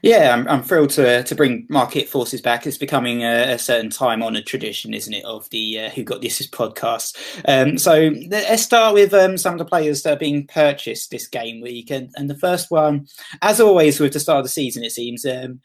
Yeah, 0.02 0.34
I'm, 0.34 0.46
I'm 0.48 0.62
thrilled 0.62 0.90
to 0.90 1.22
to 1.22 1.34
bring 1.34 1.66
market 1.68 2.08
forces 2.08 2.40
back. 2.40 2.66
It's 2.66 2.78
becoming 2.78 3.22
a, 3.22 3.54
a 3.54 3.58
certain 3.58 3.90
time 3.90 4.22
honoured 4.22 4.46
tradition, 4.46 4.94
isn't 4.94 5.12
it, 5.12 5.24
of 5.24 5.48
the 5.50 5.80
uh, 5.80 5.90
Who 5.90 6.02
Got 6.02 6.20
the 6.20 6.28
Assist 6.28 6.52
podcast. 6.52 7.16
Um, 7.46 7.78
so 7.78 8.12
let's 8.28 8.62
start 8.62 8.94
with 8.94 9.14
um, 9.14 9.36
some 9.38 9.54
of 9.54 9.58
the 9.58 9.64
players 9.64 10.02
that 10.02 10.14
are 10.14 10.18
being 10.18 10.46
purchased 10.46 11.10
this 11.10 11.26
game 11.26 11.60
week, 11.60 11.90
and, 11.90 12.10
and 12.16 12.28
the 12.28 12.38
first 12.38 12.70
one, 12.70 13.06
as 13.42 13.60
always, 13.60 14.00
with 14.00 14.12
the 14.12 14.20
start 14.20 14.38
of 14.38 14.44
the 14.44 14.50
season, 14.50 14.84
it 14.84 14.92
seems. 14.92 15.24
Um, 15.24 15.60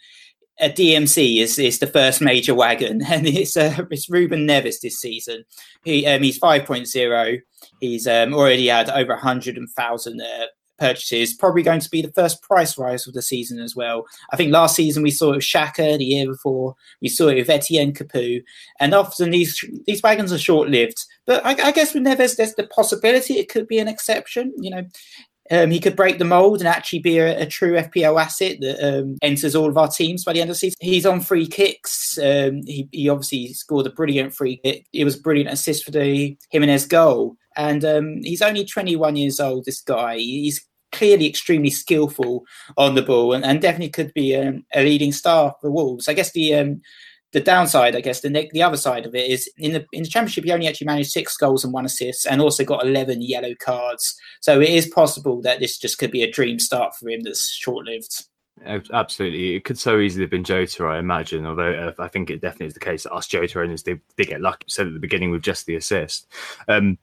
a 0.59 0.69
DMC 0.69 1.41
is, 1.41 1.57
is 1.57 1.79
the 1.79 1.87
first 1.87 2.21
major 2.21 2.53
wagon, 2.53 3.01
and 3.07 3.27
it's 3.27 3.57
uh, 3.57 3.85
it's 3.89 4.09
Ruben 4.09 4.47
Neves 4.47 4.79
this 4.79 4.99
season. 4.99 5.43
He 5.83 6.05
um, 6.05 6.21
he's 6.21 6.39
5.0. 6.39 7.39
He's 7.79 8.07
um, 8.07 8.33
already 8.33 8.67
had 8.67 8.89
over 8.89 9.13
100,000 9.13 10.21
uh, 10.21 10.45
purchases, 10.81 11.33
probably 11.33 11.61
going 11.61 11.79
to 11.79 11.89
be 11.89 12.01
the 12.01 12.11
first 12.11 12.41
price 12.41 12.77
rise 12.77 13.07
of 13.07 13.13
the 13.13 13.21
season 13.21 13.59
as 13.59 13.75
well. 13.75 14.05
I 14.33 14.35
think 14.35 14.51
last 14.51 14.75
season 14.75 15.03
we 15.03 15.11
saw 15.11 15.31
it 15.31 15.35
with 15.35 15.45
Xhaka, 15.45 15.97
the 15.99 16.05
year 16.05 16.25
before 16.25 16.75
we 17.01 17.07
saw 17.07 17.27
it 17.27 17.35
with 17.35 17.49
Etienne 17.49 17.93
Capoue, 17.93 18.41
and 18.79 18.93
often 18.93 19.29
these 19.29 19.63
these 19.85 20.01
wagons 20.01 20.33
are 20.33 20.39
short 20.39 20.69
lived. 20.69 21.05
But 21.27 21.45
I, 21.45 21.51
I, 21.51 21.71
guess 21.71 21.93
with 21.93 22.03
Neves, 22.03 22.35
there's 22.35 22.55
the 22.55 22.67
possibility 22.67 23.35
it 23.35 23.47
could 23.47 23.67
be 23.67 23.79
an 23.79 23.87
exception. 23.87 24.53
You 24.57 24.71
know. 24.71 24.83
Um, 25.49 25.69
he 25.69 25.81
could 25.81 25.97
break 25.97 26.17
the 26.17 26.23
mold 26.23 26.59
and 26.59 26.67
actually 26.67 26.99
be 26.99 27.17
a, 27.17 27.41
a 27.41 27.45
true 27.45 27.73
FPL 27.73 28.21
asset 28.21 28.57
that 28.61 28.79
um, 28.81 29.17
enters 29.21 29.53
all 29.53 29.67
of 29.67 29.77
our 29.77 29.89
teams 29.89 30.23
by 30.23 30.31
the 30.31 30.39
end 30.39 30.49
of 30.49 30.55
the 30.55 30.59
season. 30.59 30.77
He's 30.79 31.05
on 31.05 31.19
free 31.19 31.45
kicks. 31.45 32.17
Um, 32.19 32.61
he, 32.65 32.87
he, 32.93 33.09
obviously 33.09 33.51
scored 33.51 33.85
a 33.85 33.89
brilliant 33.89 34.33
free 34.33 34.61
kick. 34.63 34.85
It 34.93 35.03
was 35.03 35.17
brilliant 35.17 35.49
assist 35.49 35.83
for 35.83 35.91
the 35.91 36.37
Jimenez 36.51 36.85
goal. 36.85 37.35
And 37.57 37.83
um, 37.83 38.21
he's 38.23 38.41
only 38.41 38.65
21 38.65 39.15
years 39.15 39.39
old, 39.39 39.65
this 39.65 39.81
guy. 39.81 40.17
He's 40.17 40.65
clearly 40.91 41.27
extremely 41.27 41.69
skillful 41.69 42.45
on 42.77 42.95
the 42.95 43.01
ball 43.01 43.33
and, 43.33 43.45
and 43.45 43.61
definitely 43.61 43.89
could 43.89 44.13
be 44.13 44.35
um, 44.35 44.65
a 44.73 44.83
leading 44.83 45.11
star 45.11 45.55
for 45.61 45.71
Wolves. 45.71 46.07
I 46.07 46.13
guess 46.13 46.31
the 46.31 46.53
um, 46.55 46.81
the 47.31 47.39
downside, 47.39 47.95
I 47.95 48.01
guess, 48.01 48.21
the 48.21 48.49
the 48.51 48.63
other 48.63 48.77
side 48.77 49.05
of 49.05 49.15
it 49.15 49.29
is 49.29 49.49
in 49.57 49.73
the 49.73 49.85
in 49.93 50.03
the 50.03 50.09
championship 50.09 50.43
he 50.43 50.51
only 50.51 50.67
actually 50.67 50.87
managed 50.87 51.11
six 51.11 51.37
goals 51.37 51.63
and 51.63 51.73
one 51.73 51.85
assist, 51.85 52.27
and 52.27 52.41
also 52.41 52.65
got 52.65 52.85
eleven 52.85 53.21
yellow 53.21 53.55
cards. 53.55 54.15
So 54.41 54.59
it 54.59 54.69
is 54.69 54.87
possible 54.87 55.41
that 55.41 55.59
this 55.59 55.77
just 55.77 55.97
could 55.97 56.11
be 56.11 56.23
a 56.23 56.31
dream 56.31 56.59
start 56.59 56.95
for 56.95 57.09
him 57.09 57.21
that's 57.21 57.49
short 57.49 57.85
lived. 57.85 58.25
Absolutely, 58.93 59.55
it 59.55 59.63
could 59.63 59.79
so 59.79 59.99
easily 59.99 60.23
have 60.23 60.29
been 60.29 60.43
Jota, 60.43 60.83
I 60.83 60.99
imagine. 60.99 61.45
Although 61.45 61.73
uh, 61.97 62.03
I 62.03 62.09
think 62.09 62.29
it 62.29 62.41
definitely 62.41 62.67
is 62.67 62.73
the 62.73 62.79
case 62.81 63.03
that 63.03 63.13
us 63.13 63.27
Jota 63.27 63.61
owners 63.61 63.81
did, 63.81 64.01
did 64.17 64.27
get 64.27 64.41
lucky. 64.41 64.65
Said 64.67 64.87
at 64.87 64.93
the 64.93 64.99
beginning 64.99 65.31
with 65.31 65.41
just 65.41 65.65
the 65.65 65.75
assist. 65.75 66.27
Um, 66.67 66.97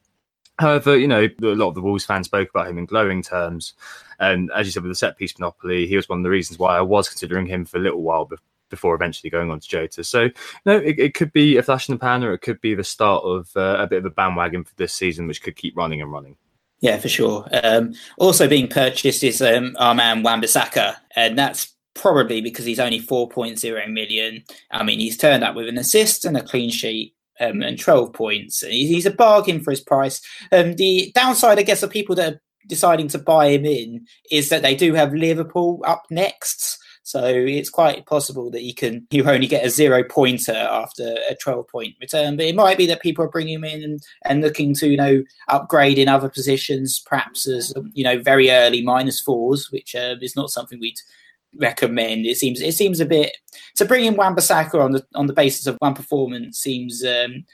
However, 0.59 0.97
you 0.97 1.07
know, 1.07 1.23
a 1.41 1.55
lot 1.55 1.69
of 1.69 1.75
the 1.75 1.81
Wolves 1.81 2.05
fans 2.05 2.25
spoke 2.25 2.49
about 2.49 2.67
him 2.67 2.77
in 2.77 2.85
glowing 2.85 3.23
terms. 3.23 3.73
And 4.19 4.51
as 4.53 4.67
you 4.67 4.71
said, 4.73 4.83
with 4.83 4.91
the 4.91 4.95
set 4.95 5.17
piece 5.17 5.37
monopoly, 5.39 5.87
he 5.87 5.95
was 5.95 6.09
one 6.09 6.19
of 6.19 6.23
the 6.23 6.29
reasons 6.29 6.59
why 6.59 6.77
I 6.77 6.81
was 6.81 7.07
considering 7.07 7.47
him 7.47 7.63
for 7.63 7.77
a 7.77 7.81
little 7.81 8.01
while 8.01 8.29
before 8.69 8.93
eventually 8.93 9.29
going 9.29 9.51
on 9.51 9.61
to 9.61 9.67
Jota. 9.67 10.03
So, 10.03 10.23
you 10.23 10.33
know, 10.65 10.75
it, 10.75 10.99
it 10.99 11.13
could 11.13 11.31
be 11.31 11.55
a 11.55 11.63
flash 11.63 11.87
in 11.87 11.95
the 11.95 11.99
pan 11.99 12.25
or 12.25 12.33
it 12.33 12.39
could 12.39 12.59
be 12.59 12.75
the 12.75 12.83
start 12.83 13.23
of 13.23 13.49
uh, 13.55 13.77
a 13.79 13.87
bit 13.87 13.99
of 13.99 14.05
a 14.05 14.09
bandwagon 14.09 14.65
for 14.65 14.75
this 14.75 14.93
season, 14.93 15.27
which 15.27 15.41
could 15.41 15.55
keep 15.55 15.77
running 15.77 16.01
and 16.01 16.11
running. 16.11 16.35
Yeah, 16.81 16.97
for 16.97 17.09
sure. 17.09 17.47
Um, 17.63 17.93
also 18.17 18.47
being 18.47 18.67
purchased 18.67 19.23
is 19.23 19.41
um, 19.41 19.77
our 19.79 19.95
man 19.95 20.23
Wan-Bissaka, 20.23 20.95
and 21.15 21.37
that's 21.37 21.73
probably 21.93 22.41
because 22.41 22.65
he's 22.65 22.79
only 22.79 23.01
4.0 23.01 23.91
million. 23.91 24.43
I 24.71 24.83
mean, 24.83 24.99
he's 24.99 25.17
turned 25.17 25.43
up 25.43 25.55
with 25.55 25.69
an 25.69 25.77
assist 25.77 26.25
and 26.25 26.37
a 26.37 26.43
clean 26.43 26.69
sheet 26.69 27.15
um, 27.39 27.61
and 27.61 27.79
12 27.79 28.13
points. 28.13 28.61
He's 28.61 29.05
a 29.05 29.11
bargain 29.11 29.61
for 29.61 29.71
his 29.71 29.81
price. 29.81 30.21
Um, 30.51 30.75
the 30.75 31.11
downside, 31.15 31.59
I 31.59 31.63
guess, 31.63 31.83
of 31.83 31.89
people 31.89 32.15
that 32.15 32.33
are 32.33 32.41
deciding 32.67 33.07
to 33.09 33.17
buy 33.19 33.49
him 33.49 33.65
in 33.65 34.05
is 34.31 34.49
that 34.49 34.61
they 34.61 34.75
do 34.75 34.93
have 34.93 35.13
Liverpool 35.13 35.81
up 35.85 36.03
next. 36.09 36.77
So 37.03 37.25
it's 37.25 37.71
quite 37.71 38.05
possible 38.05 38.51
that 38.51 38.61
he 38.61 38.71
can 38.71 39.07
you 39.09 39.27
only 39.27 39.47
get 39.47 39.65
a 39.65 39.69
zero 39.71 40.03
pointer 40.03 40.53
after 40.53 41.17
a 41.27 41.35
12 41.35 41.67
point 41.67 41.95
return. 41.99 42.37
But 42.37 42.45
it 42.45 42.55
might 42.55 42.77
be 42.77 42.85
that 42.85 43.01
people 43.01 43.25
are 43.25 43.29
bringing 43.29 43.55
him 43.55 43.63
in 43.63 43.83
and, 43.83 43.99
and 44.25 44.41
looking 44.41 44.75
to, 44.75 44.87
you 44.87 44.97
know, 44.97 45.23
upgrade 45.47 45.97
in 45.97 46.07
other 46.07 46.29
positions, 46.29 47.01
perhaps 47.03 47.47
as, 47.47 47.73
you 47.93 48.03
know, 48.03 48.19
very 48.19 48.51
early 48.51 48.83
minus 48.83 49.19
fours, 49.19 49.71
which 49.71 49.95
uh, 49.95 50.15
is 50.21 50.35
not 50.35 50.51
something 50.51 50.79
we'd 50.79 50.99
recommend. 51.57 52.25
It 52.25 52.37
seems 52.37 52.61
it 52.61 52.73
seems 52.73 52.99
a 52.99 53.05
bit 53.05 53.37
to 53.75 53.85
bring 53.85 54.05
in 54.05 54.15
Wan-Bissaka 54.15 54.75
on 54.75 54.91
the 54.91 55.05
on 55.15 55.27
the 55.27 55.33
basis 55.33 55.67
of 55.67 55.77
one 55.79 55.93
performance 55.93 56.59
seems 56.59 57.03
um, 57.05 57.45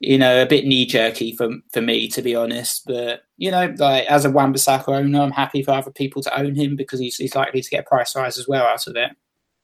you 0.00 0.18
know 0.18 0.42
a 0.42 0.46
bit 0.46 0.64
knee 0.66 0.86
jerky 0.86 1.34
for 1.36 1.50
for 1.72 1.80
me 1.80 2.08
to 2.08 2.22
be 2.22 2.34
honest. 2.34 2.82
But 2.86 3.22
you 3.36 3.50
know, 3.50 3.74
like 3.78 4.06
as 4.06 4.24
a 4.24 4.30
Wan-Bissaka 4.30 4.88
owner, 4.88 5.20
I'm 5.20 5.30
happy 5.30 5.62
for 5.62 5.72
other 5.72 5.90
people 5.90 6.22
to 6.22 6.38
own 6.38 6.54
him 6.54 6.76
because 6.76 7.00
he's, 7.00 7.16
he's 7.16 7.34
likely 7.34 7.62
to 7.62 7.70
get 7.70 7.80
a 7.80 7.88
price 7.88 8.14
rise 8.16 8.38
as 8.38 8.48
well 8.48 8.66
out 8.66 8.86
of 8.86 8.96
it. 8.96 9.10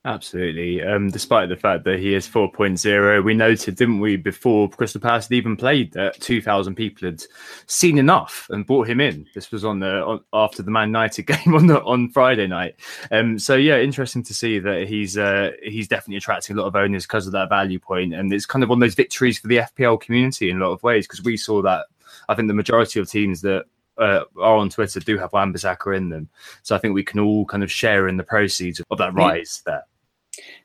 Absolutely. 0.08 0.82
Um, 0.82 1.10
despite 1.10 1.50
the 1.50 1.56
fact 1.56 1.84
that 1.84 1.98
he 1.98 2.14
is 2.14 2.26
4.0, 2.26 3.22
we 3.22 3.34
noted, 3.34 3.76
didn't 3.76 4.00
we, 4.00 4.16
before 4.16 4.66
Crystal 4.70 5.02
Palace 5.02 5.28
had 5.28 5.34
even 5.34 5.54
played, 5.54 5.92
that 5.92 6.18
2,000 6.22 6.74
people 6.74 7.06
had 7.06 7.22
seen 7.66 7.98
enough 7.98 8.46
and 8.48 8.66
brought 8.66 8.88
him 8.88 9.02
in. 9.02 9.26
This 9.34 9.52
was 9.52 9.66
on 9.66 9.80
the 9.80 10.02
on, 10.02 10.20
after 10.32 10.62
the 10.62 10.70
Man 10.70 10.88
United 10.88 11.22
game 11.26 11.54
on 11.54 11.66
the 11.66 11.82
on 11.82 12.08
Friday 12.08 12.46
night. 12.46 12.76
Um, 13.10 13.38
so 13.38 13.54
yeah, 13.54 13.80
interesting 13.80 14.22
to 14.22 14.32
see 14.32 14.58
that 14.60 14.88
he's 14.88 15.18
uh, 15.18 15.50
he's 15.62 15.88
definitely 15.88 16.16
attracting 16.16 16.56
a 16.56 16.60
lot 16.62 16.68
of 16.68 16.76
owners 16.76 17.04
because 17.04 17.26
of 17.26 17.34
that 17.34 17.50
value 17.50 17.78
point. 17.78 18.14
and 18.14 18.32
it's 18.32 18.46
kind 18.46 18.62
of 18.62 18.70
one 18.70 18.78
of 18.78 18.80
those 18.80 18.94
victories 18.94 19.38
for 19.38 19.48
the 19.48 19.58
FPL 19.58 20.00
community 20.00 20.48
in 20.48 20.56
a 20.56 20.64
lot 20.66 20.72
of 20.72 20.82
ways 20.82 21.06
because 21.06 21.22
we 21.22 21.36
saw 21.36 21.60
that. 21.60 21.84
I 22.30 22.34
think 22.34 22.48
the 22.48 22.54
majority 22.54 22.98
of 22.98 23.10
teams 23.10 23.42
that 23.42 23.66
uh, 23.98 24.24
are 24.40 24.56
on 24.56 24.70
Twitter 24.70 25.00
do 25.00 25.18
have 25.18 25.32
Wan-Bissaka 25.32 25.94
in 25.96 26.08
them. 26.08 26.28
So 26.62 26.74
I 26.74 26.78
think 26.78 26.94
we 26.94 27.04
can 27.04 27.20
all 27.20 27.44
kind 27.44 27.62
of 27.62 27.70
share 27.70 28.08
in 28.08 28.16
the 28.16 28.22
proceeds 28.22 28.80
of 28.80 28.98
that 28.98 29.12
rise 29.12 29.62
there. 29.66 29.84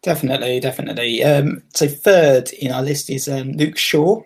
Definitely, 0.01 0.59
definitely. 0.59 1.23
Um, 1.23 1.63
so 1.73 1.87
third 1.87 2.51
in 2.53 2.71
our 2.71 2.83
list 2.83 3.09
is 3.09 3.27
um, 3.27 3.53
Luke 3.53 3.77
Shaw. 3.77 4.21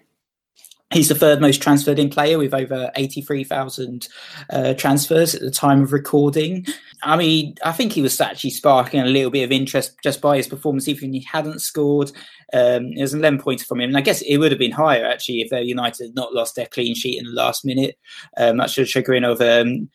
He's 0.94 1.10
the 1.10 1.16
third 1.16 1.42
most 1.42 1.62
transferred 1.62 2.00
in 2.00 2.10
player 2.10 2.38
with 2.38 2.54
over 2.54 2.90
83,000 2.96 4.08
uh, 4.50 4.74
transfers 4.76 5.36
at 5.36 5.42
the 5.42 5.52
time 5.52 5.84
of 5.84 5.92
recording. 5.92 6.66
I 7.04 7.18
mean, 7.18 7.56
I 7.64 7.74
think 7.74 7.92
he 7.92 8.02
was 8.02 8.20
actually 8.22 8.52
sparking 8.52 9.02
a 9.02 9.06
little 9.06 9.30
bit 9.30 9.44
of 9.44 9.52
interest 9.52 9.98
just 10.02 10.22
by 10.22 10.38
his 10.38 10.48
performance, 10.48 10.88
even 10.88 11.14
if 11.14 11.22
he 11.24 11.28
hadn't 11.30 11.60
scored. 11.60 12.14
Um, 12.54 12.96
there's 12.96 13.14
an 13.14 13.20
11 13.20 13.42
pointer 13.42 13.66
from 13.66 13.82
him. 13.82 13.90
And 13.90 13.98
I 13.98 14.02
guess 14.02 14.22
it 14.22 14.38
would 14.38 14.54
have 14.54 14.60
been 14.60 14.72
higher, 14.72 15.06
actually, 15.06 15.42
if 15.42 15.52
uh, 15.52 15.58
United 15.58 16.06
had 16.06 16.16
not 16.16 16.34
lost 16.34 16.56
their 16.56 16.68
clean 16.68 16.96
sheet 16.96 17.20
in 17.20 17.26
the 17.26 17.32
last 17.32 17.66
minute, 17.66 17.98
uh, 18.38 18.54
much 18.54 18.76
to 18.76 18.82
the 18.82 18.88
chagrin 18.88 19.26
of 19.26 19.42
um, 19.42 19.90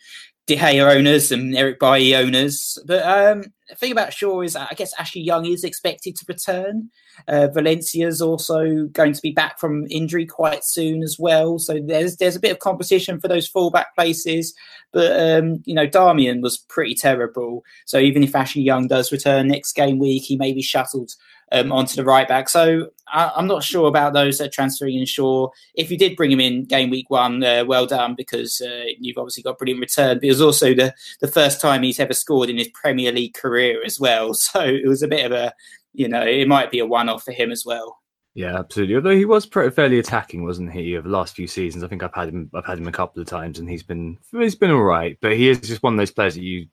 De 0.47 0.57
Gea 0.57 0.97
owners 0.97 1.31
and 1.31 1.57
Eric 1.57 1.79
Bailly 1.79 2.17
owners. 2.17 2.79
But 2.85 3.05
um, 3.05 3.45
the 3.69 3.77
thing 3.77 3.93
about 3.93 4.13
Shaw 4.13 4.41
is, 4.41 4.57
I 4.57 4.73
guess 4.77 4.93
Ashley 4.99 5.23
Young 5.23 5.47
is 5.47 5.63
expected 5.63 6.17
to 6.17 6.25
return. 6.27 6.91
Uh, 7.29 7.49
Valencia's 7.55 8.21
also 8.21 8.87
going 8.87 9.13
to 9.13 9.23
be 9.23 9.31
back 9.31 9.61
from 9.61 9.87
injury 9.89 10.27
quite 10.27 10.65
soon 10.65 11.03
as 11.03 11.17
well. 11.19 11.59
So 11.59 11.79
there's 11.81 12.17
there's 12.17 12.37
a 12.37 12.41
bit 12.41 12.51
of 12.53 12.59
competition 12.59 13.21
for 13.21 13.29
those 13.29 13.47
fullback 13.47 13.95
places. 13.95 14.53
But 14.93 15.19
um, 15.19 15.63
you 15.65 15.75
know, 15.75 15.87
Darmian 15.87 16.43
was 16.43 16.59
pretty 16.59 16.95
terrible. 16.95 17.63
So 17.87 17.99
even 17.99 18.25
if 18.25 18.35
Ashley 18.35 18.63
Young 18.63 18.89
does 18.89 19.13
return 19.13 19.49
next 19.49 19.75
game 19.75 19.99
week, 19.99 20.25
he 20.25 20.37
may 20.37 20.53
be 20.53 20.63
shuttled 20.63 21.13
um, 21.53 21.71
onto 21.71 21.97
the 21.97 22.05
right 22.05 22.27
back. 22.27 22.49
So 22.49 22.91
I, 23.13 23.31
am 23.37 23.47
not 23.47 23.63
sure 23.63 23.89
about 23.89 24.15
those 24.15 24.39
that 24.39 24.49
are 24.49 24.51
transferring 24.51 24.97
in 24.97 25.07
Shaw. 25.07 25.49
If 25.75 25.91
you 25.91 25.99
did 25.99 26.17
bring 26.17 26.33
him 26.33 26.41
in 26.41 26.65
game 26.65 26.91
week 26.91 27.11
one, 27.11 27.45
uh, 27.45 27.65
well 27.67 27.87
done 27.87 28.15
because 28.17 28.61
uh, 28.61 28.85
you've 28.99 29.19
obviously 29.19 29.43
got 29.43 29.59
brilliant 29.59 29.81
return. 29.81 30.17
But 30.17 30.25
it 30.25 30.31
was 30.31 30.41
also 30.41 30.75
the, 30.75 30.95
the 31.21 31.29
first 31.29 31.61
time 31.61 31.83
he's 31.83 32.01
ever 32.01 32.15
scored 32.15 32.51
in 32.51 32.59
his 32.59 32.69
Premier 32.69 33.13
League 33.13 33.35
career 33.35 33.83
as 33.85 34.01
well. 34.01 34.35
So 34.53 34.61
it 34.61 34.87
was 34.87 35.03
a 35.03 35.09
bit 35.09 35.25
of 35.25 35.33
a, 35.33 35.55
you 35.95 36.09
know, 36.09 36.23
it 36.23 36.49
might 36.49 36.71
be 36.71 36.81
a 36.81 36.87
one 36.87 37.09
off 37.09 37.23
for 37.23 37.33
him 37.33 37.51
as 37.51 37.65
well. 37.65 38.02
Yeah, 38.35 38.59
absolutely. 38.59 38.95
Although 38.95 39.11
he 39.11 39.27
was 39.27 39.45
pretty 39.45 39.75
fairly 39.75 39.99
attacking, 39.99 40.43
wasn't 40.43 40.73
he? 40.73 40.97
Over 40.97 41.07
the 41.07 41.15
last 41.15 41.37
few 41.37 41.47
seasons, 41.47 41.85
I 41.85 41.89
think 41.89 42.03
I've 42.03 42.15
had 42.15 42.31
him. 42.31 42.51
I've 42.55 42.65
had 42.65 42.79
him 42.79 42.89
a 42.89 42.93
couple 42.93 43.21
of 43.21 43.29
times, 43.29 43.59
and 43.59 43.69
he's 43.69 43.83
been 43.83 44.17
he's 44.33 44.55
been 44.55 44.71
all 44.71 44.83
right. 44.83 45.19
But 45.21 45.35
he 45.35 45.51
is 45.51 45.61
just 45.61 45.83
one 45.83 45.93
of 45.93 45.99
those 45.99 46.11
players 46.11 46.35
that 46.35 46.43
you 46.43 46.67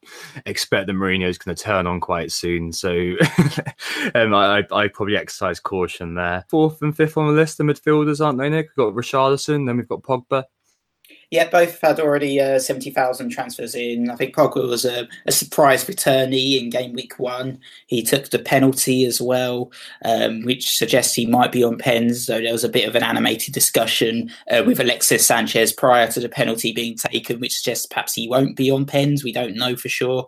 expect 0.45 0.88
that 0.88 0.93
Mourinho's 0.93 1.38
going 1.38 1.53
to 1.53 1.62
turn 1.62 1.86
on 1.86 1.99
quite 1.99 2.32
soon. 2.32 2.72
So 2.72 2.89
um, 4.16 4.34
I, 4.34 4.66
I 4.72 4.88
probably 4.88 5.18
exercise 5.18 5.60
caution 5.60 6.16
there. 6.16 6.45
Fourth 6.49 6.82
and 6.82 6.95
fifth 6.95 7.18
on 7.18 7.28
the 7.28 7.34
list, 7.34 7.57
the 7.57 7.66
midfielders, 7.66 8.26
aren't 8.26 8.39
they? 8.39 8.49
Nick, 8.49 8.70
we've 8.70 8.86
got 8.86 8.95
Richarlison, 8.95 9.66
then 9.66 9.76
we've 9.76 9.88
got 9.88 10.01
Pogba. 10.01 10.45
Yeah, 11.32 11.47
both 11.47 11.80
had 11.82 11.99
already 11.99 12.41
uh, 12.41 12.57
70,000 12.57 13.30
transfers 13.30 13.75
in. 13.75 14.09
I 14.09 14.15
think 14.15 14.36
Pogba 14.36 14.67
was 14.67 14.84
a, 14.84 15.07
a, 15.27 15.32
surprise 15.32 15.86
returnee 15.86 16.59
in 16.59 16.71
game 16.71 16.93
week 16.93 17.19
one. 17.19 17.59
He 17.86 18.01
took 18.01 18.32
the 18.32 18.39
penalty 18.39 19.05
as 19.05 19.21
well, 19.21 19.71
um, 20.03 20.41
which 20.41 20.75
suggests 20.75 21.13
he 21.13 21.27
might 21.27 21.51
be 21.51 21.63
on 21.63 21.77
pens. 21.77 22.25
So 22.25 22.41
there 22.41 22.51
was 22.51 22.63
a 22.63 22.69
bit 22.69 22.89
of 22.89 22.95
an 22.95 23.03
animated 23.03 23.53
discussion 23.53 24.32
uh, 24.49 24.63
with 24.65 24.80
Alexis 24.80 25.23
Sanchez 25.23 25.71
prior 25.71 26.11
to 26.13 26.19
the 26.19 26.30
penalty 26.30 26.71
being 26.71 26.95
taken, 26.95 27.39
which 27.39 27.57
suggests 27.57 27.86
perhaps 27.86 28.15
he 28.15 28.27
won't 28.27 28.55
be 28.55 28.71
on 28.71 28.88
pens. 28.88 29.23
We 29.23 29.32
don't 29.32 29.55
know 29.55 29.75
for 29.75 29.89
sure. 29.89 30.25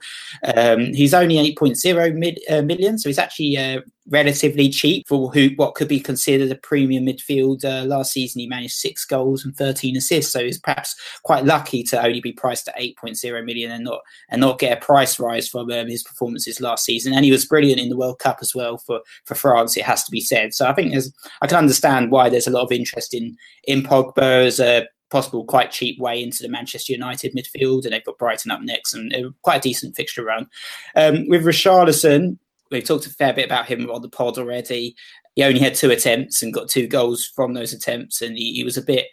Um, 0.55 0.93
he's 0.93 1.15
only 1.15 1.37
8.0 1.55 2.13
mid, 2.13 2.39
uh, 2.47 2.61
million, 2.61 2.99
so 2.99 3.09
he's 3.09 3.17
actually 3.17 3.57
uh, 3.57 3.81
relatively 4.09 4.69
cheap 4.69 5.07
for 5.07 5.31
who 5.31 5.49
what 5.55 5.75
could 5.75 5.87
be 5.87 5.99
considered 5.99 6.51
a 6.51 6.55
premium 6.55 7.05
midfield. 7.05 7.63
Uh, 7.63 7.85
last 7.85 8.11
season, 8.11 8.39
he 8.39 8.47
managed 8.47 8.73
six 8.73 9.05
goals 9.05 9.45
and 9.45 9.55
13 9.55 9.95
assists, 9.97 10.31
so 10.31 10.43
he's 10.43 10.59
perhaps 10.59 10.95
quite 11.23 11.45
lucky 11.45 11.83
to 11.83 12.03
only 12.03 12.21
be 12.21 12.31
priced 12.31 12.67
at 12.67 12.79
8.0 12.79 13.45
million 13.45 13.71
and 13.71 13.83
not 13.83 14.01
and 14.29 14.41
not 14.41 14.59
get 14.59 14.77
a 14.77 14.85
price 14.85 15.19
rise 15.19 15.47
from 15.47 15.71
um, 15.71 15.87
his 15.87 16.03
performances 16.03 16.61
last 16.61 16.85
season. 16.85 17.13
And 17.13 17.25
he 17.25 17.31
was 17.31 17.45
brilliant 17.45 17.79
in 17.79 17.89
the 17.89 17.97
World 17.97 18.19
Cup 18.19 18.39
as 18.41 18.55
well 18.55 18.77
for 18.77 19.01
for 19.25 19.35
France. 19.35 19.77
It 19.77 19.85
has 19.85 20.03
to 20.03 20.11
be 20.11 20.21
said. 20.21 20.53
So 20.53 20.67
I 20.67 20.73
think 20.73 20.91
there's 20.91 21.13
I 21.41 21.47
can 21.47 21.57
understand 21.57 22.11
why 22.11 22.29
there's 22.29 22.47
a 22.47 22.51
lot 22.51 22.63
of 22.63 22.71
interest 22.71 23.13
in 23.13 23.37
in 23.65 23.83
Pogba 23.83 24.45
as 24.45 24.59
a 24.59 24.87
possible 25.11 25.43
quite 25.43 25.71
cheap 25.71 25.99
way 25.99 26.23
into 26.23 26.41
the 26.41 26.49
Manchester 26.49 26.93
United 26.93 27.35
midfield, 27.35 27.83
and 27.83 27.93
they've 27.93 28.03
got 28.03 28.17
Brighton 28.17 28.49
up 28.49 28.61
next 28.61 28.93
and 28.93 29.13
quite 29.43 29.57
a 29.57 29.61
decent 29.61 29.95
fixture 29.95 30.23
run. 30.23 30.47
Um, 30.95 31.27
with 31.27 31.43
Richarlison, 31.43 32.37
we've 32.71 32.85
talked 32.85 33.05
a 33.05 33.09
fair 33.09 33.33
bit 33.33 33.45
about 33.45 33.67
him 33.67 33.89
on 33.89 34.01
the 34.01 34.09
pod 34.09 34.37
already. 34.37 34.95
He 35.35 35.43
only 35.43 35.59
had 35.59 35.75
two 35.75 35.91
attempts 35.91 36.41
and 36.41 36.53
got 36.53 36.69
two 36.69 36.87
goals 36.87 37.25
from 37.35 37.53
those 37.53 37.73
attempts, 37.73 38.21
and 38.21 38.37
he, 38.37 38.53
he 38.53 38.63
was 38.63 38.77
a 38.77 38.81
bit 38.81 39.07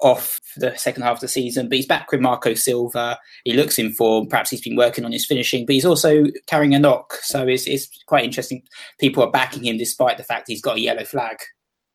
off 0.00 0.38
for 0.44 0.60
the 0.60 0.76
second 0.76 1.02
half 1.02 1.16
of 1.16 1.20
the 1.20 1.28
season. 1.28 1.68
But 1.68 1.76
he's 1.76 1.86
back 1.86 2.10
with 2.12 2.20
Marco 2.20 2.54
Silva. 2.54 3.18
He 3.44 3.52
looks 3.52 3.78
in 3.78 3.92
form. 3.92 4.28
Perhaps 4.28 4.50
he's 4.50 4.62
been 4.62 4.76
working 4.76 5.04
on 5.04 5.12
his 5.12 5.26
finishing, 5.26 5.66
but 5.66 5.74
he's 5.74 5.84
also 5.84 6.26
carrying 6.46 6.74
a 6.74 6.78
knock. 6.78 7.14
So 7.22 7.46
it's, 7.46 7.66
it's 7.66 7.88
quite 8.06 8.24
interesting. 8.24 8.62
People 9.00 9.22
are 9.22 9.30
backing 9.30 9.64
him 9.64 9.76
despite 9.76 10.16
the 10.16 10.24
fact 10.24 10.48
he's 10.48 10.62
got 10.62 10.76
a 10.76 10.80
yellow 10.80 11.04
flag. 11.04 11.38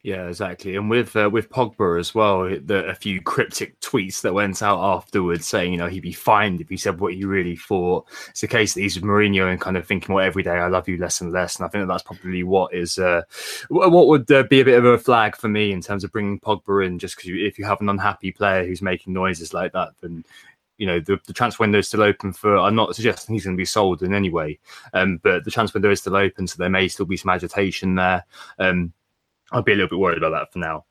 Yeah, 0.03 0.27
exactly. 0.27 0.75
And 0.75 0.89
with 0.89 1.15
uh, 1.15 1.29
with 1.31 1.49
Pogba 1.49 1.97
as 1.97 2.13
well, 2.13 2.43
the, 2.43 2.85
a 2.87 2.93
few 2.93 3.21
cryptic 3.21 3.79
tweets 3.79 4.19
that 4.21 4.33
went 4.33 4.61
out 4.61 4.83
afterwards 4.83 5.47
saying, 5.47 5.71
you 5.71 5.77
know, 5.77 5.87
he'd 5.87 6.01
be 6.01 6.11
fined 6.11 6.59
if 6.59 6.67
he 6.67 6.75
said 6.75 6.99
what 6.99 7.13
he 7.13 7.23
really 7.23 7.55
thought. 7.55 8.05
It's 8.27 8.43
a 8.43 8.47
case 8.49 8.73
that 8.73 8.81
he's 8.81 8.95
with 8.95 9.05
Mourinho 9.05 9.49
and 9.49 9.61
kind 9.61 9.77
of 9.77 9.87
thinking, 9.87 10.13
well, 10.13 10.25
every 10.25 10.43
day 10.43 10.51
I 10.51 10.67
love 10.67 10.89
you 10.89 10.97
less 10.97 11.21
and 11.21 11.31
less. 11.31 11.55
And 11.55 11.65
I 11.65 11.69
think 11.69 11.83
that 11.83 11.87
that's 11.87 12.03
probably 12.03 12.43
what 12.43 12.73
is 12.73 12.99
uh, 12.99 13.21
what 13.69 14.07
would 14.07 14.29
uh, 14.29 14.43
be 14.43 14.59
a 14.59 14.65
bit 14.65 14.77
of 14.77 14.83
a 14.83 14.97
flag 14.97 15.37
for 15.37 15.47
me 15.47 15.71
in 15.71 15.79
terms 15.79 16.03
of 16.03 16.11
bringing 16.11 16.37
Pogba 16.37 16.85
in. 16.85 16.99
Just 16.99 17.15
because 17.15 17.31
if 17.33 17.57
you 17.57 17.63
have 17.63 17.79
an 17.79 17.87
unhappy 17.87 18.33
player 18.33 18.65
who's 18.65 18.81
making 18.81 19.13
noises 19.13 19.53
like 19.53 19.71
that, 19.71 19.91
then 20.01 20.25
you 20.77 20.85
know 20.85 20.99
the, 20.99 21.17
the 21.27 21.33
transfer 21.33 21.63
window 21.63 21.79
is 21.79 21.87
still 21.87 22.01
open 22.01 22.33
for 22.33 22.57
i'm 22.57 22.73
not 22.73 22.95
suggesting 22.95 23.35
he's 23.35 23.43
going 23.45 23.55
to 23.55 23.61
be 23.61 23.63
sold 23.63 24.01
in 24.01 24.11
any 24.11 24.31
way 24.31 24.57
um, 24.93 25.19
but 25.21 25.45
the 25.45 25.51
transfer 25.51 25.77
window 25.77 25.91
is 25.91 26.01
still 26.01 26.15
open 26.15 26.47
so 26.47 26.55
there 26.57 26.67
may 26.67 26.87
still 26.87 27.05
be 27.05 27.15
some 27.15 27.29
agitation 27.29 27.93
there 27.93 28.25
um, 28.57 28.91
I'd 29.53 29.65
be 29.65 29.73
a 29.73 29.75
little 29.75 29.89
bit 29.89 29.99
worried 29.99 30.17
about 30.17 30.31
that 30.31 30.51
for 30.51 30.59
now. 30.59 30.85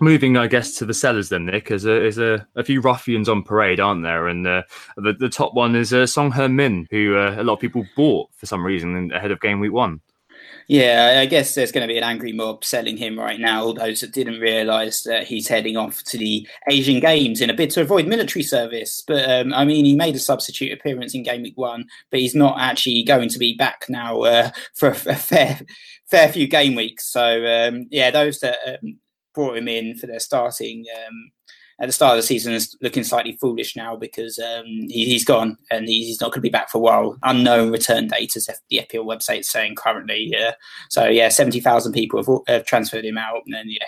Moving, 0.00 0.36
I 0.36 0.46
guess, 0.46 0.74
to 0.76 0.86
the 0.86 0.94
sellers 0.94 1.28
then, 1.28 1.46
Nick. 1.46 1.68
There's 1.68 1.84
a, 1.84 2.46
a, 2.56 2.60
a 2.60 2.64
few 2.64 2.80
ruffians 2.80 3.28
on 3.28 3.42
parade, 3.42 3.78
aren't 3.78 4.02
there? 4.02 4.26
And 4.26 4.46
uh, 4.46 4.62
the, 4.96 5.12
the 5.12 5.28
top 5.28 5.54
one 5.54 5.76
is 5.76 5.92
uh, 5.92 6.06
Son 6.06 6.32
Heung-min, 6.32 6.88
who 6.90 7.16
uh, 7.16 7.36
a 7.38 7.44
lot 7.44 7.54
of 7.54 7.60
people 7.60 7.84
bought 7.94 8.30
for 8.34 8.46
some 8.46 8.64
reason 8.64 9.12
ahead 9.12 9.30
of 9.30 9.40
game 9.40 9.60
week 9.60 9.72
one. 9.72 10.00
Yeah, 10.72 11.18
I 11.20 11.26
guess 11.26 11.54
there's 11.54 11.70
going 11.70 11.86
to 11.86 11.92
be 11.92 11.98
an 11.98 12.02
angry 12.02 12.32
mob 12.32 12.64
selling 12.64 12.96
him 12.96 13.18
right 13.18 13.38
now. 13.38 13.74
Those 13.74 14.00
that 14.00 14.12
didn't 14.12 14.40
realise 14.40 15.02
that 15.02 15.26
he's 15.26 15.46
heading 15.46 15.76
off 15.76 16.02
to 16.04 16.16
the 16.16 16.48
Asian 16.66 16.98
Games 16.98 17.42
in 17.42 17.50
a 17.50 17.54
bid 17.54 17.68
to 17.72 17.82
avoid 17.82 18.06
military 18.06 18.42
service. 18.42 19.02
But 19.06 19.30
um, 19.30 19.52
I 19.52 19.66
mean, 19.66 19.84
he 19.84 19.94
made 19.94 20.16
a 20.16 20.18
substitute 20.18 20.72
appearance 20.72 21.14
in 21.14 21.24
Game 21.24 21.42
Week 21.42 21.58
One, 21.58 21.84
but 22.10 22.20
he's 22.20 22.34
not 22.34 22.58
actually 22.58 23.02
going 23.02 23.28
to 23.28 23.38
be 23.38 23.54
back 23.54 23.84
now 23.90 24.22
uh, 24.22 24.50
for 24.74 24.88
a, 24.88 24.94
fair, 24.94 25.60
fair 26.06 26.32
few 26.32 26.48
game 26.48 26.74
weeks. 26.74 27.04
So 27.04 27.44
um, 27.44 27.86
yeah, 27.90 28.10
those 28.10 28.40
that 28.40 28.56
um, 28.66 28.98
brought 29.34 29.58
him 29.58 29.68
in 29.68 29.98
for 29.98 30.06
their 30.06 30.20
starting 30.20 30.86
um, 31.06 31.32
at 31.80 31.88
the 31.88 31.92
start 31.92 32.12
of 32.12 32.18
the 32.18 32.26
season 32.26 32.52
is 32.52 32.76
looking 32.80 33.04
slightly 33.04 33.32
foolish 33.40 33.76
now 33.76 33.96
because 33.96 34.38
um, 34.38 34.64
he, 34.66 35.12
has 35.12 35.24
gone 35.24 35.56
and 35.70 35.88
he's 35.88 36.20
not 36.20 36.28
going 36.28 36.38
to 36.38 36.40
be 36.40 36.48
back 36.48 36.70
for 36.70 36.78
a 36.78 36.80
while. 36.80 37.18
Unknown 37.22 37.70
return 37.70 38.08
date, 38.08 38.36
as 38.36 38.48
the 38.70 38.78
FPL 38.78 39.04
website 39.04 39.44
saying 39.44 39.74
currently. 39.76 40.28
Yeah. 40.30 40.52
So 40.90 41.06
yeah, 41.06 41.28
seventy 41.28 41.60
thousand 41.60 41.92
people 41.92 42.22
have, 42.22 42.42
have, 42.46 42.66
transferred 42.66 43.04
him 43.04 43.18
out, 43.18 43.42
and 43.46 43.54
then 43.54 43.66
yeah. 43.68 43.86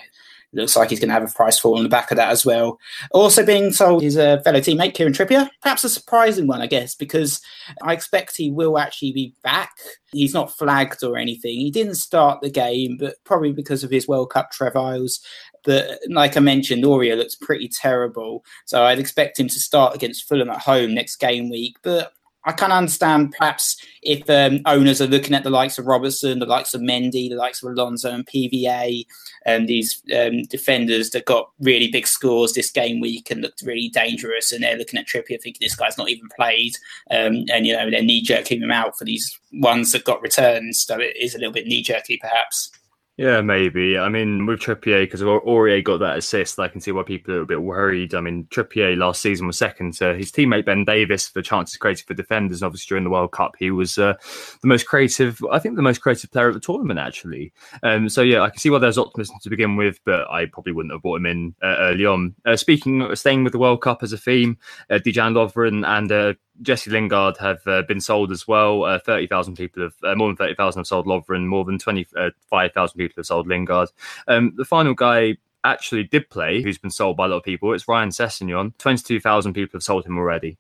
Looks 0.55 0.77
like 0.77 0.91
he's 0.91 1.01
going 1.01 1.09
to 1.09 1.15
have 1.15 1.29
a 1.29 1.33
price 1.33 1.59
fall 1.59 1.77
on 1.77 1.83
the 1.83 1.89
back 1.89 2.11
of 2.11 2.17
that 2.17 2.31
as 2.31 2.47
well. 2.47 2.79
Also 3.11 3.45
being 3.45 3.73
sold 3.73 4.03
is 4.03 4.17
a 4.17 4.41
fellow 4.43 4.61
teammate, 4.61 4.95
Kieran 4.95 5.13
Trippier. 5.13 5.49
Perhaps 5.63 5.85
a 5.85 5.89
surprising 5.89 6.47
one, 6.47 6.63
I 6.63 6.67
guess, 6.67 6.95
because 6.95 7.41
I 7.83 7.93
expect 7.93 8.37
he 8.37 8.51
will 8.51 8.79
actually 8.79 9.13
be 9.13 9.35
back. 9.43 9.77
He's 10.13 10.35
not 10.35 10.57
flagged 10.57 11.03
or 11.03 11.19
anything. 11.19 11.59
He 11.59 11.71
didn't 11.71 11.97
start 11.97 12.41
the 12.41 12.51
game, 12.51 12.97
but 12.99 13.17
probably 13.25 13.53
because 13.53 13.83
of 13.83 13.91
his 13.91 14.07
World 14.07 14.31
Cup 14.31 14.53
travails 14.53 15.21
but 15.65 15.99
like 16.09 16.37
I 16.37 16.41
mentioned, 16.41 16.85
Aurier 16.85 17.17
looks 17.17 17.35
pretty 17.35 17.69
terrible. 17.69 18.45
So 18.67 18.85
I'd 18.85 18.99
expect 18.99 19.41
him 19.41 19.49
to 19.49 19.59
start 19.59 19.95
against 19.95 20.29
Fulham 20.29 20.51
at 20.51 20.61
home 20.61 20.95
next 20.95 21.17
game 21.17 21.51
week. 21.51 21.77
But 21.83 22.13
I 22.47 22.53
can 22.53 22.73
understand 22.73 23.35
perhaps 23.37 23.77
if 24.03 24.29
um, 24.29 24.61
owners 24.67 25.01
are 25.01 25.07
looking 25.07 25.35
at 25.35 25.45
the 25.45 25.51
likes 25.51 25.79
of 25.79 25.87
Robertson, 25.87 26.39
the 26.39 26.47
likes 26.47 26.75
of 26.75 26.83
Mendy, 26.83 27.29
the 27.31 27.37
likes 27.37 27.63
of 27.63 27.73
Alonso 27.73 28.11
and 28.11 28.27
PVA, 28.27 29.07
and 29.47 29.67
these 29.67 30.03
um, 30.15 30.43
defenders 30.45 31.11
that 31.11 31.25
got 31.25 31.51
really 31.61 31.89
big 31.89 32.07
scores 32.07 32.53
this 32.53 32.71
game 32.71 33.01
week 33.01 33.31
and 33.31 33.41
looked 33.41 33.63
really 33.63 33.89
dangerous, 33.89 34.53
and 34.53 34.63
they're 34.63 34.77
looking 34.77 34.99
at 34.99 35.07
Trippier 35.07 35.41
thinking 35.41 35.59
this 35.61 35.77
guy's 35.77 35.99
not 35.99 36.11
even 36.11 36.29
played, 36.37 36.75
um, 37.11 37.45
and 37.53 37.67
you 37.67 37.73
know 37.73 37.91
they're 37.91 38.03
knee 38.03 38.23
jerking 38.23 38.63
him 38.63 38.71
out 38.71 38.97
for 38.99 39.05
these 39.05 39.39
ones 39.55 39.93
that 39.93 40.05
got 40.05 40.21
returns. 40.21 40.83
So 40.83 40.99
it 41.01 41.17
is 41.19 41.35
a 41.35 41.39
little 41.39 41.53
bit 41.53 41.67
knee 41.67 41.83
jerky, 41.83 42.19
perhaps. 42.19 42.71
Yeah, 43.17 43.43
maybe. 43.43 43.97
I 43.97 44.09
mean, 44.09 44.45
with 44.45 44.59
Trippier, 44.59 45.03
because 45.03 45.23
Aurier 45.23 45.85
got 45.85 45.99
that 45.99 46.19
assist, 46.19 46.59
I 46.59 46.67
can 46.67 46.81
see 46.81 46.91
why 46.91 47.05
people 47.05 47.33
are 47.35 47.43
a 47.43 47.47
bit 47.47 47.63
worried. 47.63 48.13
I 48.13 48.21
mean, 48.21 48.47
Trippier 48.51 48.97
last 48.97 49.23
season 49.23 49.47
was 49.47 49.57
second 49.57 49.93
to 49.95 50.17
his 50.17 50.33
teammate 50.33 50.65
Ben 50.65 50.85
Davies 50.85 51.29
for 51.29 51.41
chances 51.41 51.77
created 51.77 52.09
for 52.09 52.15
defenders. 52.15 52.61
And 52.61 52.67
obviously, 52.67 52.89
during 52.89 53.05
the 53.05 53.11
World 53.11 53.31
Cup, 53.31 53.55
he 53.57 53.71
was 53.71 53.99
uh, 53.99 54.15
the 54.63 54.67
most 54.67 54.89
creative, 54.89 55.41
I 55.53 55.61
think, 55.61 55.77
the 55.77 55.83
most 55.83 56.01
creative 56.01 56.33
player 56.33 56.49
at 56.49 56.55
the 56.55 56.61
tournament, 56.61 56.99
actually. 56.99 57.53
Um, 57.85 58.09
so, 58.09 58.21
yeah, 58.21 58.41
I 58.41 58.51
can 58.51 58.59
see 58.59 58.71
why 58.71 58.81
there's 58.81 58.99
optimism 58.99 59.37
to 59.43 59.51
begin 59.51 59.77
with, 59.77 60.01
but 60.05 60.29
I 60.29 60.47
probably 60.47 60.73
wouldn't 60.73 60.93
have 60.93 61.03
brought 61.03 61.21
him 61.21 61.27
in 61.27 61.55
uh, 61.63 61.77
early 61.79 62.07
on. 62.07 62.35
Uh, 62.45 62.57
speaking, 62.57 63.15
staying 63.15 63.45
with 63.45 63.53
the 63.53 63.61
World 63.61 63.81
Cup 63.81 64.03
as 64.03 64.13
a 64.13 64.19
theme, 64.19 64.59
uh, 64.91 64.95
Dejan 64.95 65.35
Lovren 65.35 65.87
and 65.87 66.11
uh, 66.11 66.35
Jesse 66.63 66.91
Lingard 66.91 67.37
have 67.39 67.67
uh, 67.67 67.83
been 67.83 68.01
sold 68.01 68.31
as 68.31 68.47
well. 68.47 68.85
Uh, 68.85 68.99
30,000 68.99 69.57
people 69.57 69.83
have, 69.83 69.95
uh, 70.03 70.15
more 70.15 70.29
than 70.29 70.37
30,000 70.37 70.81
have 70.81 70.87
sold 70.87 71.07
Lovren, 71.07 71.47
more 71.47 71.65
than 71.65 71.79
25,000 71.79 72.99
people 72.99 73.15
have 73.17 73.27
sold 73.27 73.47
Lingard. 73.47 73.89
Um, 74.29 74.55
the 74.57 74.65
final 74.65 74.95
guy 74.95 75.37
actually 75.65 76.05
did 76.05 76.31
play, 76.31 76.63
who's 76.63 76.79
been 76.79 76.91
sold 76.91 77.17
by 77.17 77.27
a 77.27 77.29
lot 77.29 77.39
of 77.39 77.43
people. 77.43 77.73
It's 77.73 77.89
Ryan 77.89 78.11
Sessegnon. 78.11 78.77
22,000 78.79 79.55
people 79.55 79.79
have 79.79 79.83
sold 79.83 80.07
him 80.07 80.19
already. 80.19 80.59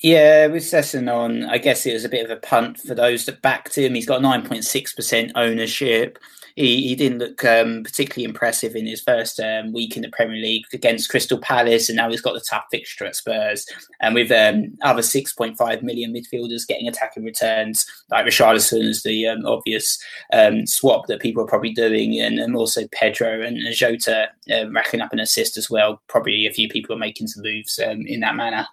Yeah, 0.00 0.48
with 0.48 0.62
Sessegnon, 0.62 1.48
I 1.48 1.58
guess 1.58 1.86
it 1.86 1.94
was 1.94 2.04
a 2.04 2.08
bit 2.08 2.24
of 2.24 2.30
a 2.30 2.40
punt 2.40 2.78
for 2.78 2.94
those 2.94 3.24
that 3.26 3.42
backed 3.42 3.76
him. 3.78 3.94
He's 3.94 4.06
got 4.06 4.20
9.6% 4.20 5.32
ownership 5.34 6.18
he, 6.56 6.88
he 6.88 6.96
didn't 6.96 7.18
look 7.18 7.44
um, 7.44 7.84
particularly 7.84 8.24
impressive 8.24 8.74
in 8.74 8.86
his 8.86 9.02
first 9.02 9.38
um, 9.38 9.74
week 9.74 9.94
in 9.94 10.02
the 10.02 10.08
Premier 10.08 10.38
League 10.38 10.64
against 10.72 11.10
Crystal 11.10 11.38
Palace, 11.38 11.88
and 11.88 11.96
now 11.96 12.10
he's 12.10 12.22
got 12.22 12.32
the 12.32 12.40
tough 12.40 12.64
fixture 12.70 13.04
at 13.04 13.14
Spurs. 13.14 13.66
And 14.00 14.14
with 14.14 14.32
um, 14.32 14.76
other 14.82 15.02
6.5 15.02 15.82
million 15.82 16.14
midfielders 16.14 16.66
getting 16.66 16.88
attacking 16.88 17.24
returns, 17.24 17.84
like 18.10 18.24
Richarlison 18.24 18.84
is 18.84 19.02
the 19.02 19.28
um, 19.28 19.44
obvious 19.44 20.02
um, 20.32 20.66
swap 20.66 21.06
that 21.08 21.20
people 21.20 21.42
are 21.42 21.48
probably 21.48 21.72
doing, 21.72 22.18
and, 22.18 22.38
and 22.38 22.56
also 22.56 22.88
Pedro 22.90 23.42
and 23.42 23.58
Jota 23.74 24.30
uh, 24.50 24.70
racking 24.70 25.02
up 25.02 25.12
an 25.12 25.20
assist 25.20 25.58
as 25.58 25.68
well. 25.68 26.00
Probably 26.08 26.46
a 26.46 26.52
few 26.52 26.70
people 26.70 26.96
are 26.96 26.98
making 26.98 27.28
some 27.28 27.42
moves 27.42 27.78
in 27.78 28.20
that 28.20 28.34
manner. 28.34 28.66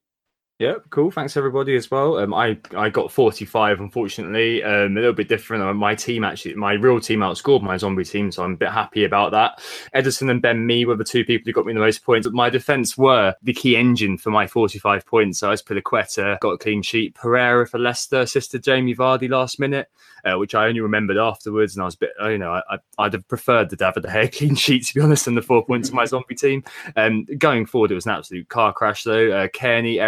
Yeah, 0.59 0.73
cool. 0.89 1.09
Thanks 1.09 1.37
everybody 1.37 1.77
as 1.77 1.89
well. 1.89 2.17
Um, 2.17 2.33
I 2.33 2.57
I 2.75 2.89
got 2.89 3.13
45, 3.13 3.79
unfortunately, 3.79 4.61
um, 4.61 4.97
a 4.97 4.99
little 4.99 5.13
bit 5.13 5.29
different. 5.29 5.63
Uh, 5.63 5.73
my 5.73 5.95
team 5.95 6.25
actually, 6.25 6.53
my 6.55 6.73
real 6.73 6.99
team 6.99 7.21
outscored 7.21 7.61
my 7.61 7.77
zombie 7.77 8.03
team, 8.03 8.29
so 8.29 8.43
I'm 8.43 8.55
a 8.55 8.57
bit 8.57 8.69
happy 8.69 9.05
about 9.05 9.31
that. 9.31 9.63
Ederson 9.95 10.29
and 10.29 10.41
Ben 10.41 10.67
Me 10.67 10.83
were 10.83 10.97
the 10.97 11.05
two 11.05 11.23
people 11.23 11.45
who 11.45 11.53
got 11.53 11.65
me 11.65 11.71
the 11.71 11.79
most 11.79 12.03
points. 12.03 12.27
But 12.27 12.33
my 12.33 12.49
defense 12.49 12.97
were 12.97 13.35
the 13.41 13.53
key 13.53 13.77
engine 13.77 14.17
for 14.17 14.31
my 14.31 14.47
45 14.47 15.05
points. 15.05 15.39
So 15.39 15.47
I 15.47 15.51
was 15.51 15.63
Piliqueta, 15.63 16.41
got 16.41 16.49
a 16.51 16.57
clean 16.57 16.81
sheet. 16.81 17.15
Pereira 17.15 17.65
for 17.65 17.79
Leicester, 17.79 18.19
assisted 18.19 18.61
Jamie 18.61 18.93
Vardy 18.93 19.29
last 19.29 19.61
minute 19.61 19.87
uh, 20.25 20.37
which 20.37 20.55
I 20.55 20.67
only 20.67 20.81
remembered 20.81 21.17
afterwards. 21.17 21.75
And 21.75 21.81
I 21.81 21.85
was 21.85 21.95
a 21.95 21.99
bit, 21.99 22.11
you 22.21 22.37
know, 22.37 22.61
I, 22.69 22.77
I'd 22.97 23.13
have 23.13 23.27
preferred 23.27 23.69
the 23.69 23.75
David 23.75 24.03
De 24.03 24.09
Gea 24.09 24.31
clean 24.37 24.55
sheet, 24.55 24.85
to 24.87 24.93
be 24.93 25.01
honest, 25.01 25.25
than 25.25 25.35
the 25.35 25.41
four 25.41 25.65
points 25.65 25.89
of 25.89 25.95
my 25.95 26.05
zombie 26.05 26.35
team. 26.35 26.63
Um, 26.95 27.25
going 27.37 27.65
forward, 27.65 27.91
it 27.91 27.95
was 27.95 28.05
an 28.05 28.13
absolute 28.13 28.49
car 28.49 28.73
crash, 28.73 29.03
though. 29.03 29.31
Uh, 29.31 29.47
Cairney, 29.47 29.99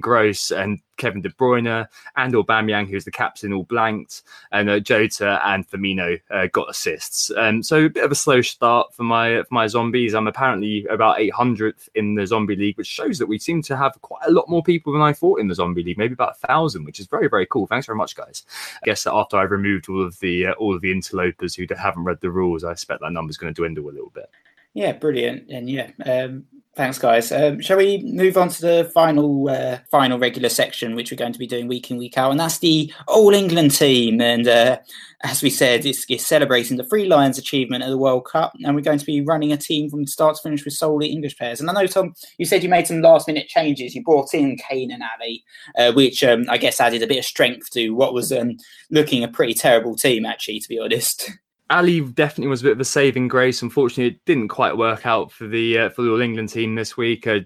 Gross, 0.00 0.50
and 0.50 0.80
Kevin 1.00 1.22
De 1.22 1.30
Bruyne 1.30 1.86
and 2.16 2.34
Aubameyang, 2.34 2.88
who's 2.88 3.04
the 3.04 3.10
captain, 3.10 3.52
all 3.52 3.64
blanked, 3.64 4.22
and 4.52 4.68
uh, 4.68 4.78
Jota 4.78 5.40
and 5.44 5.68
Firmino 5.68 6.20
uh, 6.30 6.46
got 6.52 6.70
assists. 6.70 7.30
Um, 7.36 7.62
so 7.62 7.86
a 7.86 7.88
bit 7.88 8.04
of 8.04 8.12
a 8.12 8.16
slow 8.16 8.42
start 8.42 8.94
for 8.94 9.02
my 9.02 9.42
for 9.42 9.54
my 9.54 9.66
zombies. 9.66 10.14
I'm 10.14 10.28
apparently 10.28 10.86
about 10.86 11.18
800th 11.18 11.88
in 11.94 12.14
the 12.14 12.26
zombie 12.26 12.56
league, 12.56 12.76
which 12.76 12.86
shows 12.86 13.18
that 13.18 13.26
we 13.26 13.38
seem 13.38 13.62
to 13.62 13.76
have 13.76 14.00
quite 14.02 14.26
a 14.26 14.30
lot 14.30 14.48
more 14.48 14.62
people 14.62 14.92
than 14.92 15.02
I 15.02 15.12
thought 15.12 15.40
in 15.40 15.48
the 15.48 15.54
zombie 15.54 15.82
league, 15.82 15.98
maybe 15.98 16.12
about 16.12 16.36
a 16.42 16.46
thousand, 16.46 16.84
which 16.84 17.00
is 17.00 17.06
very 17.06 17.28
very 17.28 17.46
cool. 17.46 17.66
Thanks 17.66 17.86
very 17.86 17.96
much, 17.96 18.14
guys. 18.14 18.44
I 18.82 18.86
guess 18.86 19.04
that 19.04 19.14
after 19.14 19.38
I've 19.38 19.50
removed 19.50 19.88
all 19.88 20.04
of 20.04 20.20
the 20.20 20.48
uh, 20.48 20.52
all 20.52 20.74
of 20.74 20.82
the 20.82 20.92
interlopers 20.92 21.54
who 21.54 21.66
haven't 21.76 22.04
read 22.04 22.20
the 22.20 22.30
rules, 22.30 22.62
I 22.62 22.72
expect 22.72 23.00
that 23.00 23.12
number's 23.12 23.38
going 23.38 23.52
to 23.52 23.58
dwindle 23.58 23.88
a 23.88 23.90
little 23.90 24.10
bit. 24.10 24.30
Yeah, 24.74 24.92
brilliant, 24.92 25.50
and 25.50 25.68
yeah, 25.68 25.90
um, 26.06 26.44
Thanks, 26.80 26.96
guys. 26.96 27.30
Um, 27.30 27.60
shall 27.60 27.76
we 27.76 27.98
move 28.06 28.38
on 28.38 28.48
to 28.48 28.60
the 28.62 28.90
final 28.94 29.50
uh, 29.50 29.80
final 29.90 30.18
regular 30.18 30.48
section, 30.48 30.94
which 30.94 31.10
we're 31.10 31.18
going 31.18 31.34
to 31.34 31.38
be 31.38 31.46
doing 31.46 31.68
week 31.68 31.90
in 31.90 31.98
week 31.98 32.16
out, 32.16 32.30
and 32.30 32.40
that's 32.40 32.56
the 32.56 32.90
All 33.06 33.34
England 33.34 33.72
team. 33.72 34.18
And 34.22 34.48
uh, 34.48 34.78
as 35.22 35.42
we 35.42 35.50
said, 35.50 35.84
it's, 35.84 36.06
it's, 36.08 36.26
celebrating 36.26 36.78
the 36.78 36.84
Three 36.84 37.04
Lions 37.04 37.36
achievement 37.36 37.84
at 37.84 37.90
the 37.90 37.98
World 37.98 38.24
Cup, 38.24 38.54
and 38.64 38.74
we're 38.74 38.80
going 38.80 38.98
to 38.98 39.04
be 39.04 39.20
running 39.20 39.52
a 39.52 39.58
team 39.58 39.90
from 39.90 40.06
start 40.06 40.36
to 40.36 40.42
finish 40.42 40.64
with 40.64 40.72
solely 40.72 41.08
English 41.08 41.36
players. 41.36 41.60
And 41.60 41.68
I 41.68 41.74
know 41.74 41.86
Tom, 41.86 42.14
you 42.38 42.46
said 42.46 42.62
you 42.62 42.70
made 42.70 42.86
some 42.86 43.02
last 43.02 43.26
minute 43.26 43.48
changes. 43.48 43.94
You 43.94 44.02
brought 44.02 44.32
in 44.32 44.56
Kane 44.56 44.90
and 44.90 45.02
Alli, 45.02 45.44
uh, 45.76 45.92
which 45.92 46.24
um, 46.24 46.46
I 46.48 46.56
guess 46.56 46.80
added 46.80 47.02
a 47.02 47.06
bit 47.06 47.18
of 47.18 47.26
strength 47.26 47.68
to 47.72 47.90
what 47.90 48.14
was 48.14 48.32
um, 48.32 48.56
looking 48.88 49.22
a 49.22 49.28
pretty 49.28 49.52
terrible 49.52 49.96
team, 49.96 50.24
actually, 50.24 50.60
to 50.60 50.68
be 50.70 50.78
honest. 50.78 51.30
Alli 51.70 52.00
definitely 52.00 52.48
was 52.48 52.60
a 52.60 52.64
bit 52.64 52.72
of 52.72 52.80
a 52.80 52.84
saving 52.84 53.28
grace. 53.28 53.62
Unfortunately, 53.62 54.16
it 54.16 54.24
didn't 54.26 54.48
quite 54.48 54.76
work 54.76 55.06
out 55.06 55.30
for 55.30 55.46
the 55.46 55.78
uh, 55.78 55.90
for 55.90 56.02
the 56.02 56.10
All 56.10 56.20
England 56.20 56.50
team 56.50 56.74
this 56.74 56.96
week. 56.96 57.26
Uh, 57.26 57.40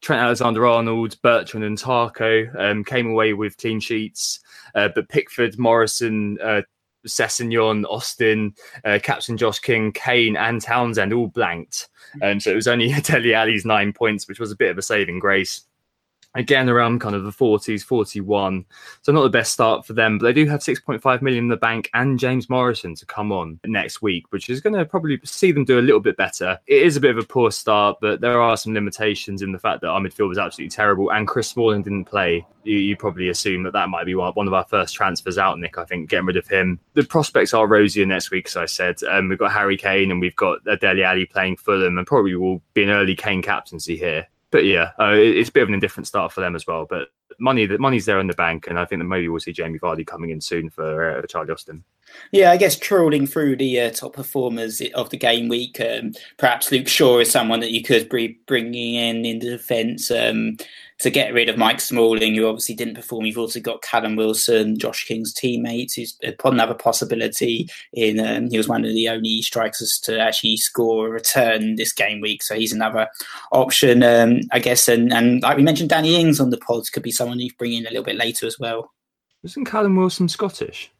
Trent 0.00 0.22
Alexander-Arnold, 0.22 1.16
Bertrand, 1.22 1.64
and 1.64 1.78
Tarko 1.78 2.54
um, 2.60 2.84
came 2.84 3.08
away 3.08 3.32
with 3.32 3.56
clean 3.56 3.80
sheets, 3.80 4.40
uh, 4.74 4.90
but 4.94 5.08
Pickford, 5.08 5.58
Maddison, 5.58 6.38
uh, 6.42 6.60
Sessegnon, 7.06 7.84
Austin, 7.88 8.54
uh, 8.84 8.98
Captain 9.02 9.38
Josh 9.38 9.60
King, 9.60 9.92
Kane, 9.92 10.36
and 10.36 10.60
Townsend 10.60 11.14
all 11.14 11.28
blanked. 11.28 11.88
And 12.20 12.32
um, 12.34 12.40
so 12.40 12.52
it 12.52 12.56
was 12.56 12.68
only 12.68 12.92
Dele 13.00 13.34
Alli's 13.34 13.64
nine 13.64 13.94
points, 13.94 14.28
which 14.28 14.38
was 14.38 14.52
a 14.52 14.56
bit 14.56 14.70
of 14.70 14.78
a 14.78 14.82
saving 14.82 15.20
grace 15.20 15.62
again 16.34 16.68
around 16.68 17.00
kind 17.00 17.14
of 17.14 17.24
the 17.24 17.30
40s 17.30 17.82
41 17.82 18.64
so 19.02 19.12
not 19.12 19.22
the 19.22 19.28
best 19.28 19.52
start 19.52 19.86
for 19.86 19.92
them 19.92 20.18
but 20.18 20.24
they 20.24 20.32
do 20.32 20.46
have 20.46 20.60
6.5 20.60 21.22
million 21.22 21.44
in 21.44 21.48
the 21.48 21.56
bank 21.56 21.90
and 21.94 22.18
james 22.18 22.50
maddison 22.50 22.94
to 22.94 23.06
come 23.06 23.32
on 23.32 23.58
next 23.66 24.02
week 24.02 24.30
which 24.32 24.48
is 24.50 24.60
going 24.60 24.74
to 24.74 24.84
probably 24.84 25.20
see 25.24 25.52
them 25.52 25.64
do 25.64 25.78
a 25.78 25.80
little 25.80 26.00
bit 26.00 26.16
better. 26.16 26.58
It 26.66 26.82
is 26.82 26.96
a 26.96 27.00
bit 27.00 27.10
of 27.10 27.18
a 27.18 27.26
poor 27.26 27.50
start 27.50 27.98
but 28.00 28.20
there 28.20 28.40
are 28.40 28.56
some 28.56 28.74
limitations 28.74 29.42
in 29.42 29.52
the 29.52 29.58
fact 29.58 29.80
that 29.80 29.88
our 29.88 30.00
midfield 30.00 30.28
was 30.28 30.38
absolutely 30.38 30.70
terrible 30.70 31.10
and 31.10 31.28
chris 31.28 31.48
smalling 31.48 31.82
didn't 31.82 32.04
play. 32.04 32.46
You, 32.64 32.78
you 32.78 32.96
probably 32.96 33.28
assume 33.28 33.62
that 33.64 33.74
that 33.74 33.90
might 33.90 34.06
be 34.06 34.14
one, 34.14 34.46
of 34.46 34.54
our 34.54 34.64
first 34.64 34.94
transfers 34.94 35.38
out 35.38 35.58
nick 35.58 35.78
i 35.78 35.84
think 35.84 36.10
getting 36.10 36.26
rid 36.26 36.36
of 36.36 36.46
him. 36.46 36.80
The 36.94 37.04
prospects 37.04 37.54
are 37.54 37.66
rosier 37.66 38.06
next 38.06 38.30
week 38.30 38.46
as 38.46 38.56
i 38.56 38.66
said. 38.66 39.02
Um, 39.04 39.28
we've 39.28 39.38
got 39.38 39.52
harry 39.52 39.76
kane 39.76 40.10
and 40.10 40.20
we've 40.20 40.36
got 40.36 40.64
Dele 40.80 41.04
alli 41.04 41.26
playing 41.26 41.56
fulham 41.56 41.98
and 41.98 42.06
probably 42.06 42.34
will 42.34 42.62
be 42.72 42.82
an 42.82 42.90
early 42.90 43.14
kane 43.14 43.42
captaincy 43.42 43.96
here 43.96 44.26
but 44.54 44.64
yeah, 44.64 44.92
uh, 45.00 45.10
it's 45.16 45.48
a 45.48 45.52
bit 45.52 45.64
of 45.64 45.68
an 45.68 45.74
indifferent 45.74 46.06
start 46.06 46.30
for 46.30 46.40
them 46.40 46.54
as 46.54 46.64
well. 46.64 46.86
But 46.88 47.08
money, 47.40 47.66
the 47.66 47.76
money's 47.76 48.04
there 48.04 48.20
in 48.20 48.28
the 48.28 48.34
bank, 48.34 48.68
and 48.68 48.78
I 48.78 48.84
think 48.84 49.00
that 49.00 49.06
maybe 49.06 49.26
we'll 49.26 49.40
see 49.40 49.52
Jamie 49.52 49.80
Vardy 49.80 50.06
coming 50.06 50.30
in 50.30 50.40
soon 50.40 50.70
for, 50.70 51.18
uh, 51.18 51.26
Charlie 51.26 51.50
Austin. 51.50 51.82
Yeah, 52.30 52.52
I 52.52 52.56
guess 52.56 52.78
trawling 52.78 53.26
through 53.26 53.56
the 53.56 53.80
uh, 53.80 53.90
top 53.90 54.12
performers 54.12 54.80
of 54.94 55.10
the 55.10 55.16
game 55.16 55.48
week, 55.48 55.80
um, 55.80 56.12
perhaps 56.38 56.70
Luke 56.70 56.86
Shaw 56.86 57.18
is 57.18 57.32
someone 57.32 57.58
that 57.60 57.72
you 57.72 57.82
could 57.82 58.08
be 58.08 58.38
bringing 58.46 58.94
in 58.94 59.24
in 59.24 59.40
the 59.40 59.50
defence. 59.50 60.08
Um, 60.12 60.56
to 61.00 61.10
get 61.10 61.34
rid 61.34 61.48
of 61.48 61.58
Mike 61.58 61.80
Smalling, 61.80 62.34
who 62.34 62.46
obviously 62.46 62.74
didn't 62.74 62.94
perform. 62.94 63.26
You've 63.26 63.38
also 63.38 63.60
got 63.60 63.82
Callum 63.82 64.16
Wilson, 64.16 64.78
Josh 64.78 65.04
King's 65.04 65.34
teammate, 65.34 65.94
who's 65.94 66.16
another 66.44 66.74
possibility. 66.74 67.68
In 67.92 68.20
um, 68.20 68.48
he 68.48 68.56
was 68.56 68.68
one 68.68 68.84
of 68.84 68.92
the 68.92 69.08
only 69.08 69.42
strikers 69.42 69.98
to 70.04 70.18
actually 70.18 70.56
score 70.56 71.08
a 71.08 71.10
return 71.10 71.76
this 71.76 71.92
game 71.92 72.20
week, 72.20 72.42
so 72.42 72.54
he's 72.54 72.72
another 72.72 73.08
option, 73.52 74.02
um, 74.02 74.40
I 74.52 74.60
guess. 74.60 74.88
And 74.88 75.12
and 75.12 75.42
like 75.42 75.56
we 75.56 75.62
mentioned, 75.62 75.90
Danny 75.90 76.16
Ings 76.16 76.40
on 76.40 76.50
the 76.50 76.58
pods 76.58 76.90
could 76.90 77.02
be 77.02 77.10
someone 77.10 77.40
you 77.40 77.50
bring 77.58 77.72
in 77.72 77.86
a 77.86 77.90
little 77.90 78.04
bit 78.04 78.16
later 78.16 78.46
as 78.46 78.58
well. 78.58 78.92
Isn't 79.42 79.66
Callum 79.66 79.96
Wilson 79.96 80.28
Scottish? 80.28 80.90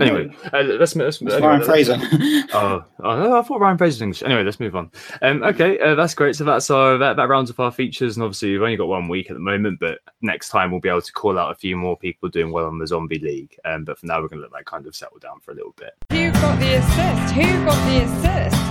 Anyway, 0.00 0.34
uh, 0.52 0.62
let's, 0.62 0.96
let's, 0.96 1.22
It's 1.22 1.34
anyway, 1.34 1.40
Ryan 1.40 1.62
Fraser. 1.62 1.96
Oh, 2.52 2.84
oh, 3.00 3.38
I 3.38 3.42
thought 3.42 3.60
Ryan 3.60 3.78
Fraser 3.78 3.94
was 3.94 4.02
English. 4.02 4.22
Anyway, 4.22 4.42
let's 4.42 4.60
move 4.60 4.76
on. 4.76 4.90
Um, 5.22 5.42
okay, 5.42 5.78
uh, 5.78 5.94
that's 5.94 6.14
great. 6.14 6.36
So 6.36 6.44
that's 6.44 6.70
our 6.70 6.98
that, 6.98 7.16
that 7.16 7.28
rounds 7.28 7.50
up 7.50 7.60
our 7.60 7.72
features, 7.72 8.16
and 8.16 8.24
obviously 8.24 8.52
we've 8.52 8.62
only 8.62 8.76
got 8.76 8.88
one 8.88 9.08
week 9.08 9.30
at 9.30 9.34
the 9.34 9.40
moment, 9.40 9.78
but 9.80 9.98
next 10.20 10.50
time 10.50 10.70
we'll 10.70 10.80
be 10.80 10.88
able 10.88 11.02
to 11.02 11.12
call 11.12 11.38
out 11.38 11.52
a 11.52 11.54
few 11.54 11.76
more 11.76 11.96
people 11.96 12.28
doing 12.28 12.52
well 12.52 12.66
on 12.66 12.78
the 12.78 12.86
Zombie 12.86 13.18
League. 13.18 13.56
Um, 13.64 13.84
but 13.84 13.98
for 13.98 14.06
now, 14.06 14.20
we're 14.20 14.28
going 14.28 14.38
to 14.38 14.42
let 14.42 14.52
that 14.52 14.66
kind 14.66 14.86
of 14.86 14.96
settle 14.96 15.18
down 15.18 15.40
for 15.40 15.52
a 15.52 15.54
little 15.54 15.74
bit. 15.76 15.94
Who 16.10 16.32
got 16.32 16.58
the 16.58 16.74
assist? 16.74 17.34
Who 17.34 17.64
got 17.64 17.88
the 17.88 18.04
assist? 18.04 18.64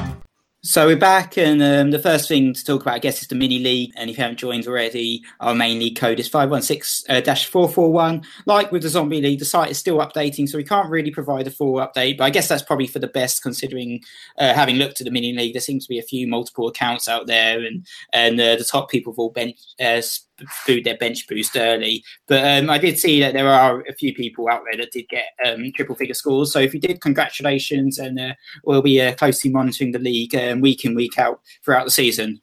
So 0.66 0.86
we're 0.88 0.95
back, 0.95 1.38
and 1.38 1.61
um, 1.61 1.91
the 1.91 1.99
first 1.99 2.30
thing 2.30 2.53
to 2.53 2.64
talk 2.64 2.84
about, 2.84 2.93
I 2.93 2.99
guess, 2.99 3.22
is 3.22 3.28
the 3.28 3.36
mini 3.36 3.59
league. 3.59 3.91
And 3.97 4.09
if 4.09 4.18
you 4.18 4.24
haven't 4.24 4.38
joined 4.38 4.66
already, 4.66 5.22
our 5.41 5.53
main 5.53 5.78
league 5.78 5.97
code 5.97 6.22
is 6.22 6.30
five 6.30 6.49
one 6.49 6.61
six 6.61 7.03
dash 7.03 7.47
four 7.47 7.68
four 7.68 7.91
one. 7.91 8.24
Like 8.45 8.72
with 8.72 8.84
the 8.84 8.88
zombie 8.88 9.20
league, 9.20 9.39
the 9.39 9.45
site 9.45 9.72
is 9.72 9.78
still 9.78 9.97
updating, 9.97 10.47
so 10.47 10.57
we 10.57 10.64
can't 10.64 10.89
really 10.89 11.11
provide 11.11 11.47
a 11.47 11.51
full 11.51 11.74
update. 11.86 12.18
But 12.18 12.24
I 12.24 12.30
guess 12.30 12.47
that's 12.47 12.64
probably 12.64 12.88
for 12.88 12.99
the 12.99 13.09
best, 13.09 13.43
considering 13.43 14.03
uh, 14.38 14.53
having 14.53 14.78
looked 14.78 15.01
at 15.01 15.05
the 15.05 15.11
mini 15.11 15.34
league, 15.34 15.53
there 15.53 15.59
seems 15.59 15.84
to 15.84 15.89
be 15.89 15.99
a 15.99 16.03
few 16.03 16.30
multiple 16.30 16.70
accounts 16.70 17.09
out 17.09 17.28
there, 17.28 17.61
and 17.61 17.86
and 18.14 18.39
uh, 18.39 18.55
the 18.55 18.64
top 18.64 18.89
people 18.89 19.11
have 19.11 19.20
all 19.20 19.32
been 19.32 19.53
uh, 19.82 20.01
food 20.48 20.84
their 20.84 20.98
bench 20.98 21.28
boost 21.28 21.56
early. 21.56 22.04
But 22.28 22.44
um, 22.46 22.70
I 22.70 22.78
did 22.78 23.00
see 23.00 23.20
that 23.20 23.34
there 23.34 23.50
are 23.50 23.82
a 23.82 23.94
few 23.94 24.14
people 24.14 24.50
out 24.50 24.62
there 24.70 24.80
that 24.82 24.92
did 24.92 25.08
get 25.10 25.26
um, 25.46 25.72
triple 25.76 25.96
figure 25.96 26.14
scores. 26.14 26.52
So 26.52 26.60
if 26.60 26.74
you 26.74 26.80
did, 26.80 27.02
congratulations, 27.02 27.98
and 27.98 28.20
uh, 28.20 28.34
we'll 28.64 28.82
be 28.82 29.02
uh, 29.02 29.16
closely 29.16 29.52
monitoring 29.52 29.92
the 29.92 30.00
league 30.00 30.36
um, 30.36 30.62
week 30.62 30.86
in 30.86 30.96
week 30.96 31.18
out 31.18 31.42
throughout 31.64 31.86
the 31.86 31.92
season. 31.92 32.42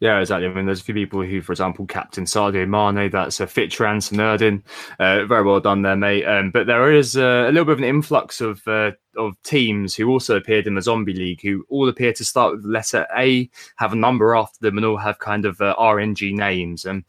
Yeah, 0.00 0.20
exactly. 0.20 0.46
I 0.46 0.52
mean, 0.52 0.66
there's 0.66 0.80
a 0.80 0.84
few 0.84 0.94
people 0.94 1.24
who, 1.24 1.42
for 1.42 1.50
example, 1.50 1.84
Captain 1.84 2.24
Sadio 2.24 2.68
Mane, 2.68 3.10
that's 3.10 3.40
a 3.40 3.46
Fitran 3.46 3.98
Nerdin. 4.12 4.62
Uh, 5.00 5.26
very 5.26 5.42
well 5.42 5.58
done 5.58 5.82
there, 5.82 5.96
mate. 5.96 6.24
Um, 6.24 6.52
but 6.52 6.68
there 6.68 6.92
is 6.92 7.16
uh, 7.16 7.46
a 7.48 7.50
little 7.50 7.64
bit 7.64 7.72
of 7.72 7.78
an 7.78 7.84
influx 7.84 8.40
of 8.40 8.66
uh, 8.68 8.92
of 9.18 9.40
teams 9.42 9.94
who 9.94 10.08
also 10.08 10.36
appeared 10.36 10.66
in 10.66 10.74
the 10.74 10.82
Zombie 10.82 11.12
League, 11.14 11.42
who 11.42 11.66
all 11.68 11.88
appear 11.88 12.12
to 12.12 12.24
start 12.24 12.52
with 12.52 12.62
the 12.62 12.68
letter 12.68 13.06
A, 13.16 13.50
have 13.76 13.92
a 13.92 13.96
number 13.96 14.34
after 14.34 14.58
them, 14.60 14.76
and 14.76 14.86
all 14.86 14.96
have 14.96 15.18
kind 15.18 15.44
of 15.44 15.60
uh, 15.60 15.74
RNG 15.78 16.34
names. 16.34 16.84
And 16.84 17.04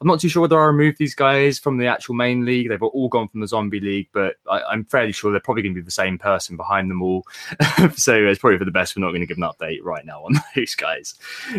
I'm 0.00 0.06
not 0.06 0.20
too 0.20 0.28
sure 0.28 0.42
whether 0.42 0.60
I 0.60 0.66
removed 0.66 0.98
these 0.98 1.14
guys 1.14 1.58
from 1.58 1.78
the 1.78 1.86
actual 1.86 2.14
main 2.14 2.44
league. 2.44 2.68
They've 2.68 2.82
all 2.82 3.08
gone 3.08 3.28
from 3.28 3.40
the 3.40 3.48
Zombie 3.48 3.80
League, 3.80 4.08
but 4.12 4.36
I, 4.50 4.62
I'm 4.62 4.84
fairly 4.84 5.12
sure 5.12 5.30
they're 5.30 5.40
probably 5.40 5.62
going 5.62 5.74
to 5.74 5.80
be 5.80 5.84
the 5.84 5.90
same 5.90 6.18
person 6.18 6.56
behind 6.56 6.90
them 6.90 7.02
all. 7.02 7.26
so 7.94 8.14
it's 8.14 8.38
probably 8.38 8.58
for 8.58 8.64
the 8.64 8.70
best. 8.70 8.96
We're 8.96 9.04
not 9.04 9.10
going 9.10 9.20
to 9.20 9.26
give 9.26 9.38
an 9.38 9.44
update 9.44 9.82
right 9.82 10.04
now 10.04 10.24
on 10.24 10.34
those 10.56 10.74
guys. 10.74 11.14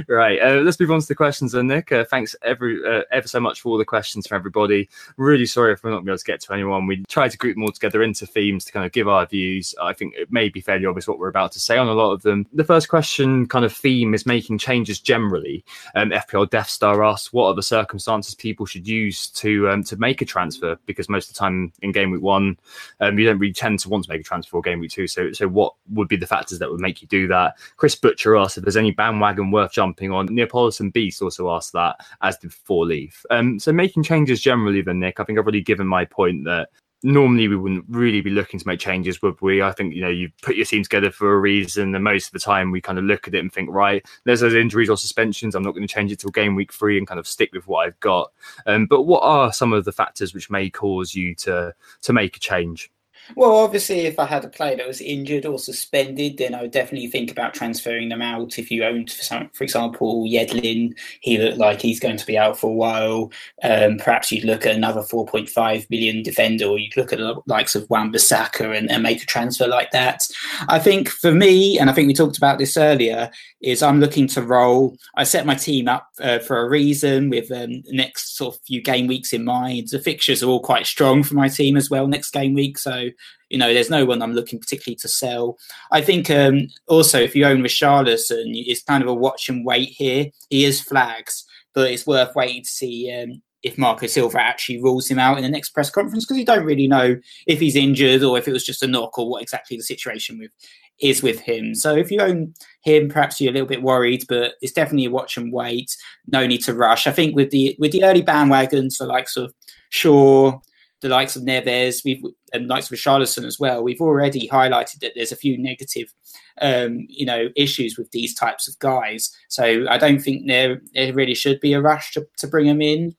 Right, 0.07 0.39
uh, 0.41 0.61
let's 0.61 0.79
move 0.79 0.91
on 0.91 1.01
to 1.01 1.07
the 1.07 1.15
questions 1.15 1.51
then, 1.51 1.67
Nick. 1.67 1.91
Uh, 1.91 2.05
thanks 2.05 2.35
every 2.41 2.81
uh, 2.85 3.03
ever 3.11 3.27
so 3.27 3.39
much 3.39 3.61
for 3.61 3.69
all 3.69 3.77
the 3.77 3.85
questions 3.85 4.27
from 4.27 4.35
everybody. 4.35 4.89
Really 5.17 5.45
sorry 5.45 5.73
if 5.73 5.83
we're 5.83 5.89
not 5.89 5.97
going 5.97 6.05
to 6.05 6.09
be 6.09 6.11
able 6.11 6.19
to 6.19 6.25
get 6.25 6.41
to 6.41 6.53
anyone. 6.53 6.87
We 6.87 7.03
tried 7.05 7.31
to 7.31 7.37
group 7.37 7.55
them 7.55 7.63
all 7.63 7.71
together 7.71 8.03
into 8.03 8.25
themes 8.25 8.65
to 8.65 8.71
kind 8.71 8.85
of 8.85 8.91
give 8.91 9.07
our 9.07 9.25
views. 9.25 9.73
I 9.81 9.93
think 9.95 10.13
it 10.15 10.31
may 10.31 10.49
be 10.49 10.61
fairly 10.61 10.85
obvious 10.85 11.07
what 11.07 11.17
we're 11.17 11.29
about 11.29 11.51
to 11.53 11.59
say 11.59 11.77
on 11.77 11.87
a 11.87 11.93
lot 11.93 12.11
of 12.11 12.21
them. 12.21 12.45
The 12.53 12.63
first 12.63 12.89
question 12.89 13.47
kind 13.47 13.65
of 13.65 13.73
theme 13.73 14.13
is 14.13 14.25
making 14.25 14.59
changes 14.59 14.99
generally. 14.99 15.65
Um, 15.95 16.11
FPL 16.11 16.49
Death 16.49 16.69
Star 16.69 17.03
asks, 17.03 17.33
what 17.33 17.47
are 17.47 17.55
the 17.55 17.63
circumstances 17.63 18.35
people 18.35 18.65
should 18.65 18.87
use 18.87 19.27
to 19.29 19.69
um, 19.69 19.83
to 19.85 19.97
make 19.97 20.21
a 20.21 20.25
transfer? 20.25 20.77
Because 20.85 21.09
most 21.09 21.29
of 21.29 21.35
the 21.35 21.39
time 21.39 21.73
in 21.81 21.91
game 21.91 22.11
week 22.11 22.21
one, 22.21 22.57
um, 22.99 23.17
you 23.17 23.25
don't 23.25 23.39
really 23.39 23.53
tend 23.53 23.79
to 23.79 23.89
want 23.89 24.03
to 24.03 24.09
make 24.11 24.21
a 24.21 24.23
transfer 24.23 24.57
or 24.57 24.61
game 24.61 24.79
week 24.79 24.91
two. 24.91 25.07
So, 25.07 25.31
so 25.31 25.47
what 25.47 25.73
would 25.89 26.07
be 26.07 26.17
the 26.17 26.27
factors 26.27 26.59
that 26.59 26.69
would 26.69 26.81
make 26.81 27.01
you 27.01 27.07
do 27.07 27.27
that? 27.27 27.57
Chris 27.77 27.95
Butcher 27.95 28.35
asked 28.35 28.57
if 28.57 28.63
there's 28.63 28.77
any 28.77 28.91
bandwagon 28.91 29.51
worth 29.51 29.71
jumping 29.71 30.11
on. 30.11 30.27
Neapolitan 30.27 30.89
Beast 30.89 31.21
also 31.21 31.49
asked 31.51 31.73
that, 31.73 31.97
as 32.21 32.37
did 32.37 32.53
Four 32.53 32.85
Leaf. 32.85 33.25
Um, 33.29 33.59
so 33.59 33.71
making 33.71 34.03
changes 34.03 34.41
generally, 34.41 34.81
then 34.81 34.99
Nick, 34.99 35.19
I 35.19 35.23
think 35.23 35.39
I've 35.39 35.45
already 35.45 35.61
given 35.61 35.87
my 35.87 36.05
point 36.05 36.43
that 36.45 36.69
normally 37.05 37.47
we 37.47 37.55
wouldn't 37.55 37.85
really 37.87 38.19
be 38.19 38.31
looking 38.31 38.59
to 38.59 38.67
make 38.67 38.79
changes, 38.79 39.21
would 39.21 39.39
we? 39.39 39.61
I 39.61 39.71
think 39.71 39.93
you 39.93 40.01
know 40.01 40.09
you 40.09 40.29
put 40.41 40.55
your 40.55 40.65
team 40.65 40.83
together 40.83 41.11
for 41.11 41.33
a 41.33 41.39
reason, 41.39 41.93
and 41.93 42.03
most 42.03 42.27
of 42.27 42.31
the 42.33 42.39
time 42.39 42.71
we 42.71 42.81
kind 42.81 42.97
of 42.97 43.05
look 43.05 43.27
at 43.27 43.35
it 43.35 43.39
and 43.39 43.53
think, 43.53 43.69
right, 43.71 44.05
there's 44.25 44.39
those 44.39 44.55
injuries 44.55 44.89
or 44.89 44.97
suspensions. 44.97 45.53
I'm 45.55 45.63
not 45.63 45.71
going 45.71 45.87
to 45.87 45.93
change 45.93 46.11
it 46.11 46.19
till 46.19 46.31
game 46.31 46.55
week 46.55 46.73
three 46.73 46.97
and 46.97 47.07
kind 47.07 47.19
of 47.19 47.27
stick 47.27 47.51
with 47.53 47.67
what 47.67 47.85
I've 47.85 47.99
got. 47.99 48.31
Um, 48.65 48.87
but 48.87 49.03
what 49.03 49.21
are 49.21 49.53
some 49.53 49.71
of 49.71 49.85
the 49.85 49.91
factors 49.91 50.33
which 50.33 50.49
may 50.49 50.69
cause 50.69 51.13
you 51.13 51.35
to 51.35 51.73
to 52.01 52.13
make 52.13 52.35
a 52.37 52.39
change? 52.39 52.91
Well, 53.35 53.55
obviously, 53.55 54.01
if 54.01 54.19
I 54.19 54.25
had 54.25 54.45
a 54.45 54.49
player 54.49 54.77
that 54.77 54.87
was 54.87 55.01
injured 55.01 55.45
or 55.45 55.57
suspended, 55.57 56.37
then 56.37 56.53
I 56.53 56.61
would 56.61 56.71
definitely 56.71 57.07
think 57.07 57.31
about 57.31 57.53
transferring 57.53 58.09
them 58.09 58.21
out. 58.21 58.59
If 58.59 58.69
you 58.69 58.83
owned, 58.83 59.11
for, 59.11 59.63
example, 59.63 60.25
Yedlin, 60.25 60.95
he 61.21 61.37
looked 61.37 61.57
like 61.57 61.81
he's 61.81 61.99
going 61.99 62.17
to 62.17 62.25
be 62.25 62.37
out 62.37 62.59
for 62.59 62.69
a 62.69 62.73
while. 62.73 63.31
Um, 63.63 63.97
perhaps 63.97 64.31
you'd 64.31 64.43
look 64.43 64.65
at 64.65 64.75
another 64.75 65.01
4.5 65.01 65.89
million 65.89 66.21
defender, 66.21 66.65
or 66.65 66.77
you'd 66.77 66.95
look 66.95 67.11
at 67.11 67.19
the 67.19 67.41
likes 67.47 67.73
of 67.73 67.89
Wan-Bissaka 67.89 68.77
and, 68.77 68.91
and 68.91 69.01
make 69.01 69.23
a 69.23 69.25
transfer 69.25 69.67
like 69.67 69.91
that. 69.91 70.27
I 70.67 70.77
think 70.77 71.09
for 71.09 71.31
me, 71.31 71.79
and 71.79 71.89
I 71.89 71.93
think 71.93 72.07
we 72.07 72.13
talked 72.13 72.37
about 72.37 72.59
this 72.59 72.77
earlier, 72.77 73.31
is 73.61 73.81
I'm 73.81 73.99
looking 73.99 74.27
to 74.27 74.43
roll. 74.43 74.95
I 75.15 75.23
set 75.23 75.47
my 75.47 75.55
team 75.55 75.87
up 75.87 76.09
uh, 76.21 76.39
for 76.39 76.59
a 76.59 76.69
reason 76.69 77.29
with 77.31 77.51
um, 77.51 77.81
the 77.81 77.93
next 77.93 78.37
sort 78.37 78.55
of 78.55 78.61
few 78.61 78.81
game 78.81 79.07
weeks 79.07 79.33
in 79.33 79.43
mind. 79.43 79.87
The 79.89 79.99
fixtures 79.99 80.43
are 80.43 80.47
all 80.47 80.59
quite 80.59 80.85
strong 80.85 81.23
for 81.23 81.33
my 81.33 81.47
team 81.47 81.75
as 81.75 81.89
well 81.89 82.07
next 82.07 82.31
game 82.31 82.53
week, 82.53 82.77
so 82.77 83.09
you 83.55 83.59
know, 83.59 83.73
there's 83.73 83.89
no 83.89 84.03
one 84.03 84.21
I'm 84.21 84.33
looking 84.33 84.59
particularly 84.59 84.97
to 84.97 85.07
sell. 85.07 85.57
I 85.89 86.01
think 86.01 86.29
um, 86.29 86.67
also 86.87 87.21
if 87.21 87.37
you 87.37 87.45
own 87.45 87.61
Richarlison, 87.61 88.51
it's 88.53 88.83
kind 88.83 89.01
of 89.01 89.07
a 89.07 89.13
watch 89.13 89.47
and 89.47 89.65
wait 89.65 89.91
here. 89.91 90.25
He 90.49 90.65
is 90.65 90.81
flags, 90.81 91.45
but 91.73 91.89
it's 91.89 92.05
worth 92.05 92.35
waiting 92.35 92.63
to 92.63 92.69
see 92.69 93.09
um, 93.17 93.41
if 93.63 93.77
Marco 93.77 94.07
Silva 94.07 94.41
actually 94.41 94.83
rules 94.83 95.07
him 95.07 95.19
out 95.19 95.37
in 95.37 95.43
the 95.43 95.49
next 95.49 95.69
press 95.69 95.89
conference 95.89 96.25
because 96.25 96.37
you 96.37 96.43
don't 96.43 96.65
really 96.65 96.89
know 96.89 97.15
if 97.47 97.61
he's 97.61 97.77
injured 97.77 98.23
or 98.23 98.37
if 98.37 98.45
it 98.45 98.51
was 98.51 98.65
just 98.65 98.83
a 98.83 98.87
knock 98.87 99.17
or 99.17 99.29
what 99.29 99.41
exactly 99.41 99.77
the 99.77 99.83
situation 99.83 100.37
with 100.37 100.51
is 100.99 101.23
with 101.23 101.39
him. 101.39 101.75
So 101.75 101.95
if 101.95 102.11
you 102.11 102.19
own 102.19 102.55
him, 102.83 103.07
perhaps 103.07 103.39
you're 103.39 103.51
a 103.51 103.53
little 103.53 103.69
bit 103.69 103.83
worried, 103.83 104.25
but 104.27 104.55
it's 104.59 104.73
definitely 104.73 105.05
a 105.05 105.11
watch 105.11 105.37
and 105.37 105.53
wait. 105.53 105.95
No 106.27 106.45
need 106.45 106.65
to 106.65 106.73
rush. 106.73 107.07
I 107.07 107.13
think 107.13 107.37
with 107.37 107.51
the 107.51 107.77
with 107.79 107.93
the 107.93 108.03
early 108.03 108.21
bandwagons, 108.21 108.97
the 108.97 109.05
likes 109.05 109.37
of 109.37 109.53
Shaw, 109.91 110.59
the 111.01 111.09
likes 111.09 111.35
of 111.35 111.43
Neves, 111.43 112.03
we've 112.03 112.23
and 112.53 112.65
the 112.65 112.73
likes 112.73 112.91
of 112.91 112.97
Charlison 112.97 113.45
as 113.45 113.59
well. 113.59 113.83
We've 113.83 114.01
already 114.01 114.47
highlighted 114.47 114.99
that 114.99 115.11
there's 115.15 115.31
a 115.31 115.37
few 115.37 115.57
negative, 115.57 116.13
um, 116.61 117.05
you 117.09 117.25
know, 117.25 117.49
issues 117.55 117.97
with 117.97 118.11
these 118.11 118.33
types 118.33 118.67
of 118.67 118.79
guys. 118.79 119.35
So 119.49 119.85
I 119.89 119.97
don't 119.97 120.19
think 120.19 120.47
there 120.47 120.81
there 120.93 121.13
really 121.13 121.35
should 121.35 121.59
be 121.59 121.73
a 121.73 121.81
rush 121.81 122.13
to, 122.13 122.27
to 122.37 122.47
bring 122.47 122.67
them 122.67 122.81
in. 122.81 123.15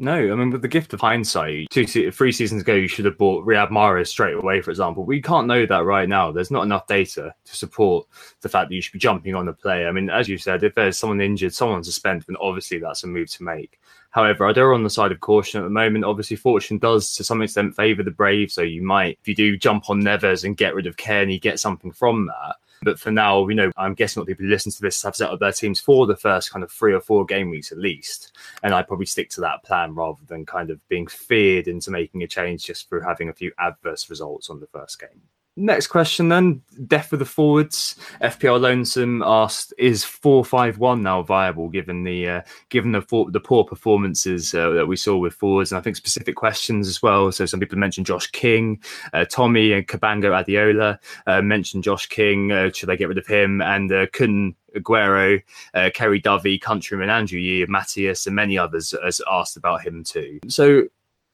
No, 0.00 0.14
I 0.14 0.34
mean, 0.36 0.50
with 0.50 0.62
the 0.62 0.68
gift 0.68 0.92
of 0.92 1.00
hindsight, 1.00 1.70
two, 1.70 1.84
three 2.12 2.30
seasons 2.30 2.62
ago, 2.62 2.72
you 2.72 2.86
should 2.86 3.04
have 3.04 3.18
bought 3.18 3.44
Riyad 3.44 3.70
Mahrez 3.70 4.06
straight 4.06 4.36
away, 4.36 4.60
for 4.60 4.70
example. 4.70 5.04
We 5.04 5.20
can't 5.20 5.48
know 5.48 5.66
that 5.66 5.84
right 5.84 6.08
now. 6.08 6.30
There's 6.30 6.52
not 6.52 6.62
enough 6.62 6.86
data 6.86 7.34
to 7.44 7.56
support 7.56 8.06
the 8.40 8.48
fact 8.48 8.68
that 8.68 8.76
you 8.76 8.80
should 8.80 8.92
be 8.92 9.00
jumping 9.00 9.34
on 9.34 9.46
the 9.46 9.52
player. 9.52 9.88
I 9.88 9.92
mean, 9.92 10.08
as 10.08 10.28
you 10.28 10.38
said, 10.38 10.62
if 10.62 10.76
there's 10.76 10.96
someone 10.96 11.20
injured, 11.20 11.52
someone 11.52 11.82
suspended, 11.82 12.26
then 12.28 12.36
obviously 12.40 12.78
that's 12.78 13.02
a 13.02 13.08
move 13.08 13.28
to 13.30 13.42
make. 13.42 13.80
However, 14.18 14.46
I 14.46 14.52
do 14.52 14.74
on 14.74 14.82
the 14.82 14.90
side 14.90 15.12
of 15.12 15.20
caution 15.20 15.60
at 15.60 15.62
the 15.62 15.70
moment. 15.70 16.04
Obviously, 16.04 16.36
fortune 16.36 16.78
does 16.78 17.14
to 17.14 17.22
some 17.22 17.40
extent 17.40 17.76
favour 17.76 18.02
the 18.02 18.10
brave. 18.10 18.50
So 18.50 18.62
you 18.62 18.82
might, 18.82 19.16
if 19.20 19.28
you 19.28 19.34
do 19.36 19.56
jump 19.56 19.88
on 19.88 20.02
Neves 20.02 20.42
and 20.42 20.56
get 20.56 20.74
rid 20.74 20.88
of 20.88 20.96
Cairney, 20.96 21.40
get 21.40 21.60
something 21.60 21.92
from 21.92 22.26
that. 22.26 22.56
But 22.82 22.98
for 22.98 23.12
now, 23.12 23.46
you 23.46 23.54
know, 23.54 23.70
I'm 23.76 23.94
guessing 23.94 24.20
what 24.20 24.26
people 24.26 24.44
who 24.44 24.50
listen 24.50 24.72
to 24.72 24.82
this 24.82 25.00
have 25.04 25.14
set 25.14 25.30
up 25.30 25.38
their 25.38 25.52
teams 25.52 25.78
for 25.78 26.04
the 26.04 26.16
first 26.16 26.50
kind 26.50 26.64
of 26.64 26.72
three 26.72 26.92
or 26.92 27.00
four 27.00 27.26
game 27.26 27.48
weeks 27.48 27.70
at 27.70 27.78
least. 27.78 28.36
And 28.64 28.74
I'd 28.74 28.88
probably 28.88 29.06
stick 29.06 29.30
to 29.30 29.40
that 29.42 29.62
plan 29.62 29.94
rather 29.94 30.22
than 30.26 30.44
kind 30.44 30.70
of 30.70 30.80
being 30.88 31.06
feared 31.06 31.68
into 31.68 31.92
making 31.92 32.24
a 32.24 32.26
change 32.26 32.64
just 32.64 32.88
for 32.88 33.00
having 33.00 33.28
a 33.28 33.32
few 33.34 33.52
adverse 33.56 34.10
results 34.10 34.50
on 34.50 34.58
the 34.58 34.66
first 34.66 34.98
game. 34.98 35.22
Next 35.60 35.88
question 35.88 36.28
then. 36.28 36.62
Death 36.86 37.12
of 37.12 37.18
the 37.18 37.24
forwards. 37.24 37.96
FPL 38.22 38.60
Lonesome 38.60 39.24
asked, 39.26 39.74
"Is 39.76 40.04
four 40.04 40.44
five 40.44 40.78
one 40.78 41.02
now 41.02 41.22
viable 41.22 41.68
given 41.68 42.04
the 42.04 42.28
uh, 42.28 42.42
given 42.68 42.92
the 42.92 43.02
for, 43.02 43.28
the 43.28 43.40
poor 43.40 43.64
performances 43.64 44.54
uh, 44.54 44.70
that 44.70 44.86
we 44.86 44.94
saw 44.94 45.16
with 45.16 45.34
forwards?" 45.34 45.72
And 45.72 45.78
I 45.80 45.82
think 45.82 45.96
specific 45.96 46.36
questions 46.36 46.86
as 46.86 47.02
well. 47.02 47.32
So 47.32 47.44
some 47.44 47.58
people 47.58 47.76
mentioned 47.76 48.06
Josh 48.06 48.28
King, 48.28 48.80
uh, 49.12 49.24
Tommy, 49.24 49.72
and 49.72 49.88
Cabango 49.88 50.30
Adiola 50.30 50.96
uh, 51.26 51.42
mentioned 51.42 51.82
Josh 51.82 52.06
King. 52.06 52.52
Uh, 52.52 52.70
should 52.70 52.88
they 52.88 52.96
get 52.96 53.08
rid 53.08 53.18
of 53.18 53.26
him? 53.26 53.60
And 53.60 53.90
uh, 53.90 54.06
Kun 54.12 54.54
Aguero, 54.76 55.42
uh, 55.74 55.90
Kerry 55.92 56.20
Dovey, 56.20 56.60
Countryman 56.60 57.10
Andrew 57.10 57.40
Yee, 57.40 57.66
Matthias, 57.66 58.28
and 58.28 58.36
many 58.36 58.56
others 58.56 58.94
has 59.02 59.20
asked 59.28 59.56
about 59.56 59.82
him 59.82 60.04
too. 60.04 60.38
So 60.46 60.84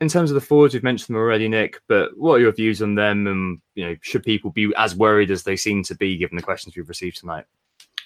in 0.01 0.09
terms 0.09 0.31
of 0.31 0.35
the 0.35 0.41
forwards, 0.41 0.75
we've 0.75 0.83
mentioned 0.83 1.15
them 1.15 1.23
already, 1.23 1.49
Nick. 1.49 1.81
But 1.89 2.17
what 2.17 2.35
are 2.35 2.41
your 2.41 2.53
views 2.53 2.83
on 2.83 2.95
them? 2.95 3.27
And 3.27 3.61
you 3.75 3.87
know, 3.87 3.97
should 4.01 4.23
people 4.23 4.51
be 4.51 4.73
as 4.77 4.95
worried 4.95 5.31
as 5.31 5.43
they 5.43 5.57
seem 5.57 5.83
to 5.85 5.95
be, 5.95 6.17
given 6.17 6.37
the 6.37 6.43
questions 6.43 6.77
we've 6.77 6.89
received 6.89 7.19
tonight? 7.19 7.45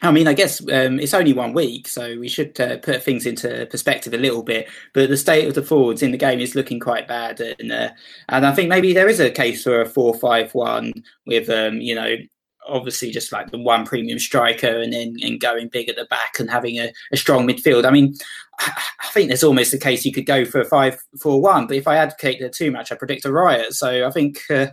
I 0.00 0.12
mean, 0.12 0.28
I 0.28 0.32
guess 0.32 0.60
um, 0.60 1.00
it's 1.00 1.14
only 1.14 1.32
one 1.32 1.52
week, 1.52 1.88
so 1.88 2.16
we 2.18 2.28
should 2.28 2.60
uh, 2.60 2.76
put 2.78 3.02
things 3.02 3.26
into 3.26 3.66
perspective 3.68 4.14
a 4.14 4.18
little 4.18 4.44
bit. 4.44 4.68
But 4.94 5.08
the 5.08 5.16
state 5.16 5.48
of 5.48 5.54
the 5.54 5.62
forwards 5.62 6.02
in 6.02 6.12
the 6.12 6.18
game 6.18 6.38
is 6.38 6.54
looking 6.54 6.78
quite 6.78 7.08
bad, 7.08 7.40
and 7.40 7.72
uh, 7.72 7.90
and 8.28 8.46
I 8.46 8.54
think 8.54 8.68
maybe 8.68 8.92
there 8.92 9.08
is 9.08 9.18
a 9.18 9.30
case 9.30 9.64
for 9.64 9.80
a 9.80 9.88
four-five-one 9.88 10.92
with 11.26 11.50
um, 11.50 11.80
you 11.80 11.96
know 11.96 12.14
obviously 12.68 13.10
just 13.10 13.32
like 13.32 13.50
the 13.50 13.58
one 13.58 13.84
premium 13.84 14.18
striker 14.18 14.80
and 14.80 14.92
then 14.92 15.16
and 15.22 15.40
going 15.40 15.68
big 15.68 15.88
at 15.88 15.96
the 15.96 16.04
back 16.06 16.38
and 16.38 16.50
having 16.50 16.78
a, 16.78 16.92
a 17.12 17.16
strong 17.16 17.46
midfield. 17.46 17.84
I 17.84 17.90
mean, 17.90 18.14
I 18.60 19.08
think 19.12 19.28
there's 19.28 19.44
almost 19.44 19.72
a 19.72 19.78
case 19.78 20.04
you 20.04 20.12
could 20.12 20.26
go 20.26 20.44
for 20.44 20.60
a 20.60 20.64
five 20.64 20.98
four 21.20 21.40
one, 21.40 21.66
but 21.66 21.76
if 21.76 21.86
I 21.86 21.96
advocate 21.96 22.40
that 22.40 22.52
too 22.52 22.70
much, 22.70 22.90
I 22.90 22.96
predict 22.96 23.24
a 23.24 23.32
riot. 23.32 23.72
So 23.74 24.06
I 24.06 24.10
think 24.10 24.40
uh, 24.50 24.68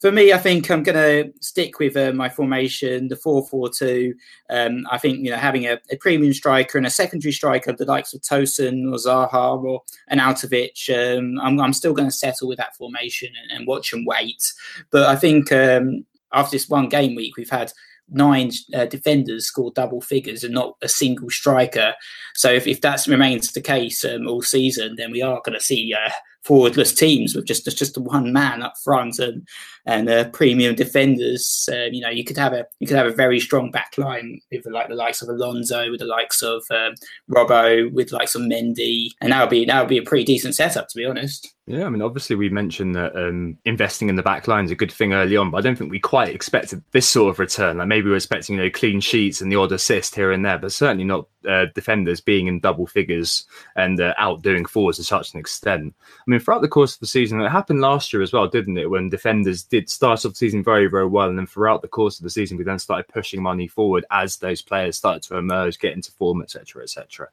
for 0.00 0.12
me, 0.12 0.32
I 0.32 0.38
think 0.38 0.70
I'm 0.70 0.82
going 0.82 0.96
to 0.96 1.32
stick 1.40 1.78
with 1.78 1.96
uh, 1.96 2.12
my 2.12 2.28
formation, 2.28 3.08
the 3.08 3.16
four 3.16 3.46
four 3.46 3.70
two. 3.70 4.14
Um, 4.50 4.86
I 4.90 4.98
think 4.98 5.20
you 5.20 5.30
know 5.30 5.36
having 5.36 5.66
a, 5.66 5.78
a, 5.90 5.96
premium 5.96 6.34
striker 6.34 6.76
and 6.76 6.86
a 6.86 6.90
secondary 6.90 7.32
striker, 7.32 7.72
the 7.72 7.84
likes 7.86 8.12
of 8.12 8.20
Tosun 8.20 8.90
or 8.90 8.96
Zaha 8.96 9.62
or 9.62 9.82
an 10.08 10.18
Arnautovic, 10.18 10.90
um, 10.90 11.38
I'm, 11.40 11.58
I'm, 11.60 11.72
still 11.72 11.94
going 11.94 12.08
to 12.08 12.14
settle 12.14 12.48
with 12.48 12.58
that 12.58 12.76
formation 12.76 13.32
and, 13.42 13.58
and, 13.58 13.66
watch 13.66 13.92
and 13.92 14.06
wait. 14.06 14.52
But 14.90 15.08
I 15.08 15.16
think 15.16 15.50
um, 15.52 16.04
after 16.32 16.52
this 16.52 16.68
one 16.68 16.88
game 16.88 17.14
week, 17.14 17.36
we've 17.36 17.50
had 17.50 17.72
nine 18.10 18.50
uh, 18.74 18.86
defenders 18.86 19.46
score 19.46 19.70
double 19.74 20.00
figures 20.00 20.42
and 20.44 20.54
not 20.54 20.76
a 20.82 20.88
single 20.88 21.30
striker. 21.30 21.94
So 22.34 22.50
if, 22.50 22.66
if 22.66 22.80
that 22.80 23.06
remains 23.06 23.52
the 23.52 23.60
case 23.60 24.04
um, 24.04 24.26
all 24.26 24.42
season, 24.42 24.96
then 24.96 25.12
we 25.12 25.22
are 25.22 25.40
going 25.44 25.58
to 25.58 25.64
see 25.64 25.94
uh, 25.94 26.10
forwardless 26.42 26.94
teams 26.94 27.34
with 27.34 27.44
just 27.44 27.64
just 27.76 27.98
one 27.98 28.32
man 28.32 28.62
up 28.62 28.74
front 28.82 29.18
and 29.18 29.46
and 29.86 30.08
uh, 30.08 30.28
premium 30.30 30.74
defenders. 30.74 31.68
Um, 31.72 31.92
you 31.92 32.00
know, 32.00 32.08
you 32.08 32.24
could 32.24 32.36
have 32.36 32.52
a 32.52 32.66
you 32.78 32.86
could 32.86 32.96
have 32.96 33.06
a 33.06 33.12
very 33.12 33.40
strong 33.40 33.70
back 33.70 33.92
line 33.98 34.40
with 34.50 34.66
like 34.66 34.88
the 34.88 34.94
likes 34.94 35.22
of 35.22 35.28
Alonso, 35.28 35.90
with 35.90 36.00
the 36.00 36.06
likes 36.06 36.42
of 36.42 36.62
um, 36.70 36.94
Robbo, 37.30 37.92
with 37.92 38.12
likes 38.12 38.34
of 38.34 38.42
Mendy, 38.42 39.08
and 39.20 39.32
that 39.32 39.40
would 39.40 39.50
be 39.50 39.64
that 39.66 39.80
would 39.80 39.88
be 39.88 39.98
a 39.98 40.02
pretty 40.02 40.24
decent 40.24 40.54
setup 40.54 40.88
to 40.88 40.96
be 40.96 41.04
honest. 41.04 41.54
Yeah, 41.70 41.86
I 41.86 41.88
mean, 41.88 42.02
obviously 42.02 42.34
we 42.34 42.48
mentioned 42.48 42.96
that 42.96 43.14
um, 43.14 43.56
investing 43.64 44.08
in 44.08 44.16
the 44.16 44.24
back 44.24 44.48
line 44.48 44.64
is 44.64 44.72
a 44.72 44.74
good 44.74 44.90
thing 44.90 45.12
early 45.12 45.36
on, 45.36 45.52
but 45.52 45.58
I 45.58 45.60
don't 45.60 45.76
think 45.76 45.92
we 45.92 46.00
quite 46.00 46.34
expected 46.34 46.82
this 46.90 47.06
sort 47.06 47.30
of 47.30 47.38
return. 47.38 47.78
Like 47.78 47.86
maybe 47.86 48.06
we 48.06 48.10
were 48.10 48.16
expecting 48.16 48.56
you 48.56 48.62
know 48.62 48.70
clean 48.70 49.00
sheets 49.00 49.40
and 49.40 49.52
the 49.52 49.56
odd 49.56 49.70
assist 49.70 50.16
here 50.16 50.32
and 50.32 50.44
there, 50.44 50.58
but 50.58 50.72
certainly 50.72 51.04
not 51.04 51.28
uh, 51.48 51.66
defenders 51.74 52.20
being 52.20 52.48
in 52.48 52.60
double 52.60 52.86
figures 52.86 53.46
and 53.76 54.00
uh, 54.00 54.14
outdoing 54.18 54.64
forwards 54.64 54.98
to 54.98 55.04
such 55.04 55.32
an 55.32 55.40
extent. 55.40 55.94
I 56.06 56.22
mean, 56.26 56.40
throughout 56.40 56.62
the 56.62 56.68
course 56.68 56.94
of 56.94 57.00
the 57.00 57.06
season, 57.06 57.40
it 57.40 57.48
happened 57.48 57.80
last 57.80 58.12
year 58.12 58.20
as 58.20 58.32
well, 58.32 58.48
didn't 58.48 58.76
it? 58.76 58.90
When 58.90 59.08
defenders 59.08 59.62
did 59.62 59.88
start 59.88 60.26
off 60.26 60.32
the 60.32 60.36
season 60.36 60.64
very, 60.64 60.88
very 60.88 61.06
well, 61.06 61.28
and 61.28 61.38
then 61.38 61.46
throughout 61.46 61.82
the 61.82 61.88
course 61.88 62.18
of 62.18 62.24
the 62.24 62.30
season, 62.30 62.58
we 62.58 62.64
then 62.64 62.80
started 62.80 63.06
pushing 63.12 63.40
money 63.40 63.68
forward 63.68 64.04
as 64.10 64.36
those 64.36 64.60
players 64.60 64.96
started 64.96 65.22
to 65.24 65.36
emerge, 65.36 65.78
get 65.78 65.92
into 65.92 66.10
form, 66.10 66.42
etc., 66.42 66.82
etc. 66.82 67.28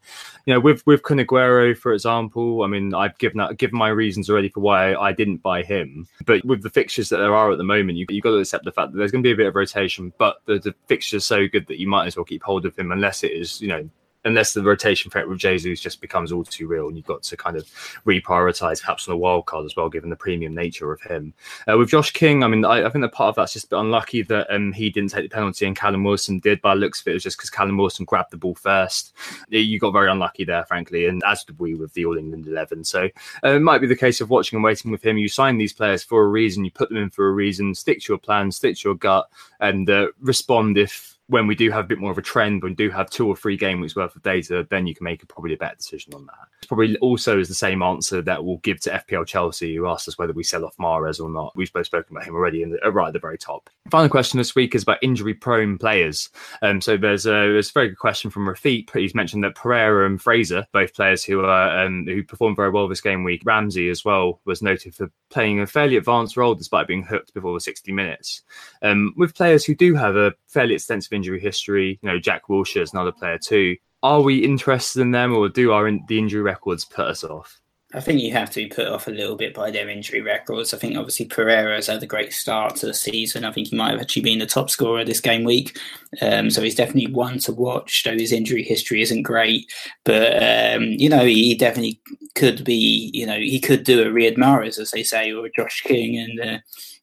You 0.45 0.53
know, 0.53 0.59
with 0.59 0.85
with 0.85 1.01
Kun 1.01 1.17
Aguero, 1.17 1.75
for 1.75 1.93
example, 1.93 2.63
I 2.63 2.67
mean, 2.67 2.93
I've 2.93 3.17
given 3.17 3.41
given 3.57 3.77
my 3.77 3.89
reasons 3.89 4.26
already 4.29 4.49
for 4.49 4.59
why 4.59 4.95
I 4.95 5.11
didn't 5.11 5.37
buy 5.37 5.63
him, 5.63 6.07
but 6.25 6.43
with 6.45 6.63
the 6.63 6.69
fixtures 6.69 7.09
that 7.09 7.17
there 7.17 7.35
are 7.35 7.51
at 7.51 7.57
the 7.57 7.63
moment, 7.63 7.97
you 7.97 8.05
you 8.09 8.21
got 8.21 8.31
to 8.31 8.37
accept 8.37 8.65
the 8.65 8.71
fact 8.71 8.91
that 8.91 8.97
there's 8.97 9.11
going 9.11 9.23
to 9.23 9.27
be 9.27 9.33
a 9.33 9.37
bit 9.37 9.47
of 9.47 9.55
rotation, 9.55 10.13
but 10.17 10.37
the, 10.45 10.59
the 10.59 10.73
fixtures 10.87 11.25
so 11.25 11.47
good 11.47 11.67
that 11.67 11.79
you 11.79 11.87
might 11.87 12.07
as 12.07 12.15
well 12.15 12.25
keep 12.25 12.43
hold 12.43 12.65
of 12.65 12.77
him 12.77 12.91
unless 12.91 13.23
it 13.23 13.31
is, 13.31 13.61
you 13.61 13.67
know, 13.67 13.89
unless 14.27 14.53
the 14.53 14.61
rotation 14.61 15.09
threat 15.09 15.27
with 15.27 15.39
Jesus 15.39 15.79
just 15.79 16.01
becomes 16.01 16.31
all 16.31 16.43
too 16.43 16.67
real, 16.67 16.87
and 16.87 16.97
you've 16.97 17.05
got 17.05 17.23
to 17.23 17.37
kind 17.37 17.55
of 17.55 17.65
reprioritize 18.05 18.81
perhaps 18.81 19.07
on 19.07 19.13
a 19.13 19.17
wild 19.17 19.45
card 19.45 19.65
as 19.65 19.75
well, 19.75 19.89
given 19.89 20.09
the 20.09 20.15
premium 20.15 20.53
nature 20.53 20.91
of 20.91 21.01
him. 21.01 21.33
Uh, 21.67 21.77
with 21.77 21.89
Josh 21.89 22.11
King, 22.11 22.43
I 22.43 22.47
mean, 22.47 22.65
I, 22.65 22.85
I, 22.85 22.89
think 22.89 23.01
that 23.01 23.13
part 23.13 23.29
of 23.29 23.35
that's 23.35 23.53
just 23.53 23.65
a 23.65 23.69
bit 23.69 23.79
unlucky 23.79 24.21
that 24.23 24.53
um, 24.53 24.73
he 24.73 24.89
didn't 24.89 25.11
take 25.11 25.29
the 25.29 25.33
penalty 25.33 25.65
and 25.65 25.75
Callum 25.75 26.03
Wilson 26.03 26.39
did. 26.39 26.61
By 26.61 26.73
looks 26.73 27.01
of 27.01 27.07
it, 27.07 27.11
it 27.11 27.13
was 27.15 27.23
just 27.23 27.37
because 27.37 27.49
Callum 27.49 27.77
Wilson 27.77 28.05
grabbed 28.05 28.31
the 28.31 28.37
ball 28.37 28.55
first. 28.55 29.13
You 29.49 29.79
got 29.79 29.91
very 29.91 30.11
unlucky 30.11 30.43
there, 30.43 30.65
frankly, 30.65 31.07
and 31.07 31.23
as 31.25 31.43
did 31.43 31.57
we 31.57 31.75
with 31.75 31.93
the 31.93 32.05
All 32.05 32.17
England 32.17 32.47
eleven. 32.47 32.83
So 32.83 33.09
uh, 33.43 33.49
it 33.49 33.61
might 33.61 33.81
be 33.81 33.87
the 33.87 33.95
case 33.95 34.21
of 34.21 34.29
watching 34.29 34.57
and 34.57 34.63
waiting 34.63 34.91
with 34.91 35.05
him. 35.05 35.17
You 35.17 35.29
sign 35.29 35.57
these 35.57 35.73
players 35.73 36.03
for 36.03 36.23
a 36.23 36.27
reason, 36.27 36.65
you 36.65 36.71
put 36.71 36.89
them 36.89 36.97
in 36.97 37.09
for 37.09 37.27
a 37.27 37.31
reason. 37.31 37.73
Stick 37.73 38.01
to 38.01 38.13
your 38.13 38.19
plan, 38.19 38.51
stick 38.51 38.77
to 38.77 38.89
your 38.89 38.95
gut, 38.95 39.29
and 39.59 39.89
uh, 39.89 40.07
respond 40.19 40.77
if 40.77 41.16
when 41.27 41.45
we 41.45 41.55
do 41.55 41.69
have 41.71 41.85
a 41.85 41.87
bit 41.87 41.99
more 41.99 42.11
of 42.11 42.17
a 42.17 42.21
trend, 42.21 42.63
when 42.63 42.71
we 42.71 42.75
do 42.75 42.89
have 42.89 43.09
two 43.09 43.27
or 43.27 43.35
three 43.35 43.57
game 43.57 43.81
weeks 43.81 43.95
worth 43.95 44.15
of 44.15 44.23
data, 44.23 44.65
then 44.69 44.87
you 44.87 44.95
can 44.95 45.03
make 45.03 45.21
a, 45.21 45.25
probably 45.25 45.53
a 45.53 45.57
better 45.57 45.75
decision 45.75 46.13
on 46.13 46.25
that. 46.25 46.47
It's 46.59 46.67
probably 46.67 46.97
also 46.99 47.39
is 47.39 47.49
the 47.49 47.53
same 47.53 47.81
answer 47.81 48.21
that 48.21 48.43
we'll 48.43 48.57
give 48.57 48.79
to 48.81 49.03
FPL 49.07 49.27
Chelsea, 49.27 49.75
who 49.75 49.87
asked 49.87 50.07
us 50.07 50.17
whether 50.17 50.33
we 50.33 50.43
sell 50.43 50.63
off 50.63 50.77
Mahrez 50.77 51.21
or 51.21 51.29
not. 51.29 51.55
We've 51.55 51.71
both 51.71 51.85
spoken 51.85 52.15
about 52.15 52.27
him 52.27 52.35
already, 52.35 52.63
and 52.63 52.77
uh, 52.83 52.91
right 52.91 53.07
at 53.07 53.13
the 53.13 53.19
very 53.19 53.37
top. 53.37 53.69
Final 53.89 54.09
question 54.09 54.37
this 54.37 54.55
week 54.55 54.73
is 54.73 54.83
about 54.83 54.99
injury-prone 55.01 55.77
players. 55.77 56.29
Um, 56.61 56.79
so 56.79 56.95
there's 56.95 57.25
a, 57.25 57.29
there's 57.29 57.69
a 57.69 57.73
very 57.73 57.89
good 57.89 57.99
question 57.99 58.31
from 58.31 58.45
Rafiq. 58.45 58.89
He's 58.97 59.15
mentioned 59.15 59.43
that 59.43 59.55
Pereira 59.55 60.05
and 60.05 60.21
Fraser, 60.21 60.65
both 60.71 60.93
players 60.93 61.23
who 61.23 61.41
are 61.41 61.85
um, 61.85 62.05
who 62.05 62.23
performed 62.23 62.55
very 62.55 62.69
well 62.69 62.87
this 62.87 63.01
game 63.01 63.23
week. 63.23 63.41
Ramsey 63.45 63.89
as 63.89 64.05
well 64.05 64.39
was 64.45 64.61
noted 64.61 64.95
for 64.95 65.11
playing 65.29 65.59
a 65.59 65.67
fairly 65.67 65.97
advanced 65.97 66.37
role 66.37 66.55
despite 66.55 66.87
being 66.87 67.03
hooked 67.03 67.33
before 67.33 67.53
the 67.53 67.59
60 67.59 67.91
minutes. 67.91 68.43
Um, 68.81 69.13
with 69.17 69.35
players 69.35 69.65
who 69.65 69.75
do 69.75 69.93
have 69.95 70.15
a 70.15 70.33
fairly 70.57 70.73
extensive 70.73 71.13
injury 71.13 71.39
history. 71.39 71.99
You 72.01 72.09
know, 72.09 72.19
Jack 72.19 72.47
Wilshere 72.49 72.81
is 72.81 72.93
another 72.93 73.11
player 73.11 73.37
too. 73.37 73.75
Are 74.01 74.21
we 74.21 74.37
interested 74.39 75.01
in 75.01 75.11
them, 75.11 75.35
or 75.35 75.49
do 75.49 75.71
our 75.71 75.87
in- 75.87 76.03
the 76.07 76.17
injury 76.17 76.41
records 76.41 76.83
put 76.83 77.05
us 77.05 77.23
off? 77.23 77.59
I 77.93 78.01
think 78.01 78.21
you 78.21 78.33
have 78.33 78.49
to 78.49 78.63
be 78.63 78.67
put 78.67 78.87
off 78.87 79.07
a 79.07 79.11
little 79.11 79.37
bit 79.37 79.53
by 79.53 79.71
their 79.71 79.87
injury 79.87 80.21
records. 80.21 80.73
I 80.73 80.77
think 80.77 80.97
obviously 80.97 81.25
Pereira 81.25 81.75
has 81.75 81.87
had 81.87 82.03
a 82.03 82.07
great 82.07 82.33
start 82.33 82.75
to 82.77 82.87
the 82.87 82.93
season. 82.93 83.45
I 83.45 83.51
think 83.51 83.69
he 83.69 83.77
might 83.77 83.91
have 83.91 84.01
actually 84.01 84.23
been 84.23 84.39
the 84.39 84.45
top 84.45 84.69
scorer 84.69 85.05
this 85.05 85.21
game 85.21 85.45
week. 85.45 85.77
Um, 86.21 86.49
so 86.49 86.61
he's 86.61 86.75
definitely 86.75 87.13
one 87.13 87.39
to 87.39 87.53
watch, 87.53 88.03
though 88.03 88.11
his 88.11 88.33
injury 88.33 88.63
history 88.63 89.01
isn't 89.01 89.23
great. 89.23 89.71
But, 90.03 90.43
um, 90.43 90.83
you 90.83 91.07
know, 91.07 91.25
he 91.25 91.55
definitely 91.55 92.01
could 92.35 92.65
be, 92.65 93.09
you 93.13 93.25
know, 93.25 93.37
he 93.37 93.59
could 93.59 93.85
do 93.85 94.01
a 94.01 94.11
Riyad 94.11 94.37
Mahrez, 94.37 94.79
as 94.79 94.91
they 94.91 95.03
say, 95.03 95.31
or 95.31 95.47
Josh 95.55 95.81
King. 95.81 96.17
And, 96.17 96.39
uh, 96.41 96.57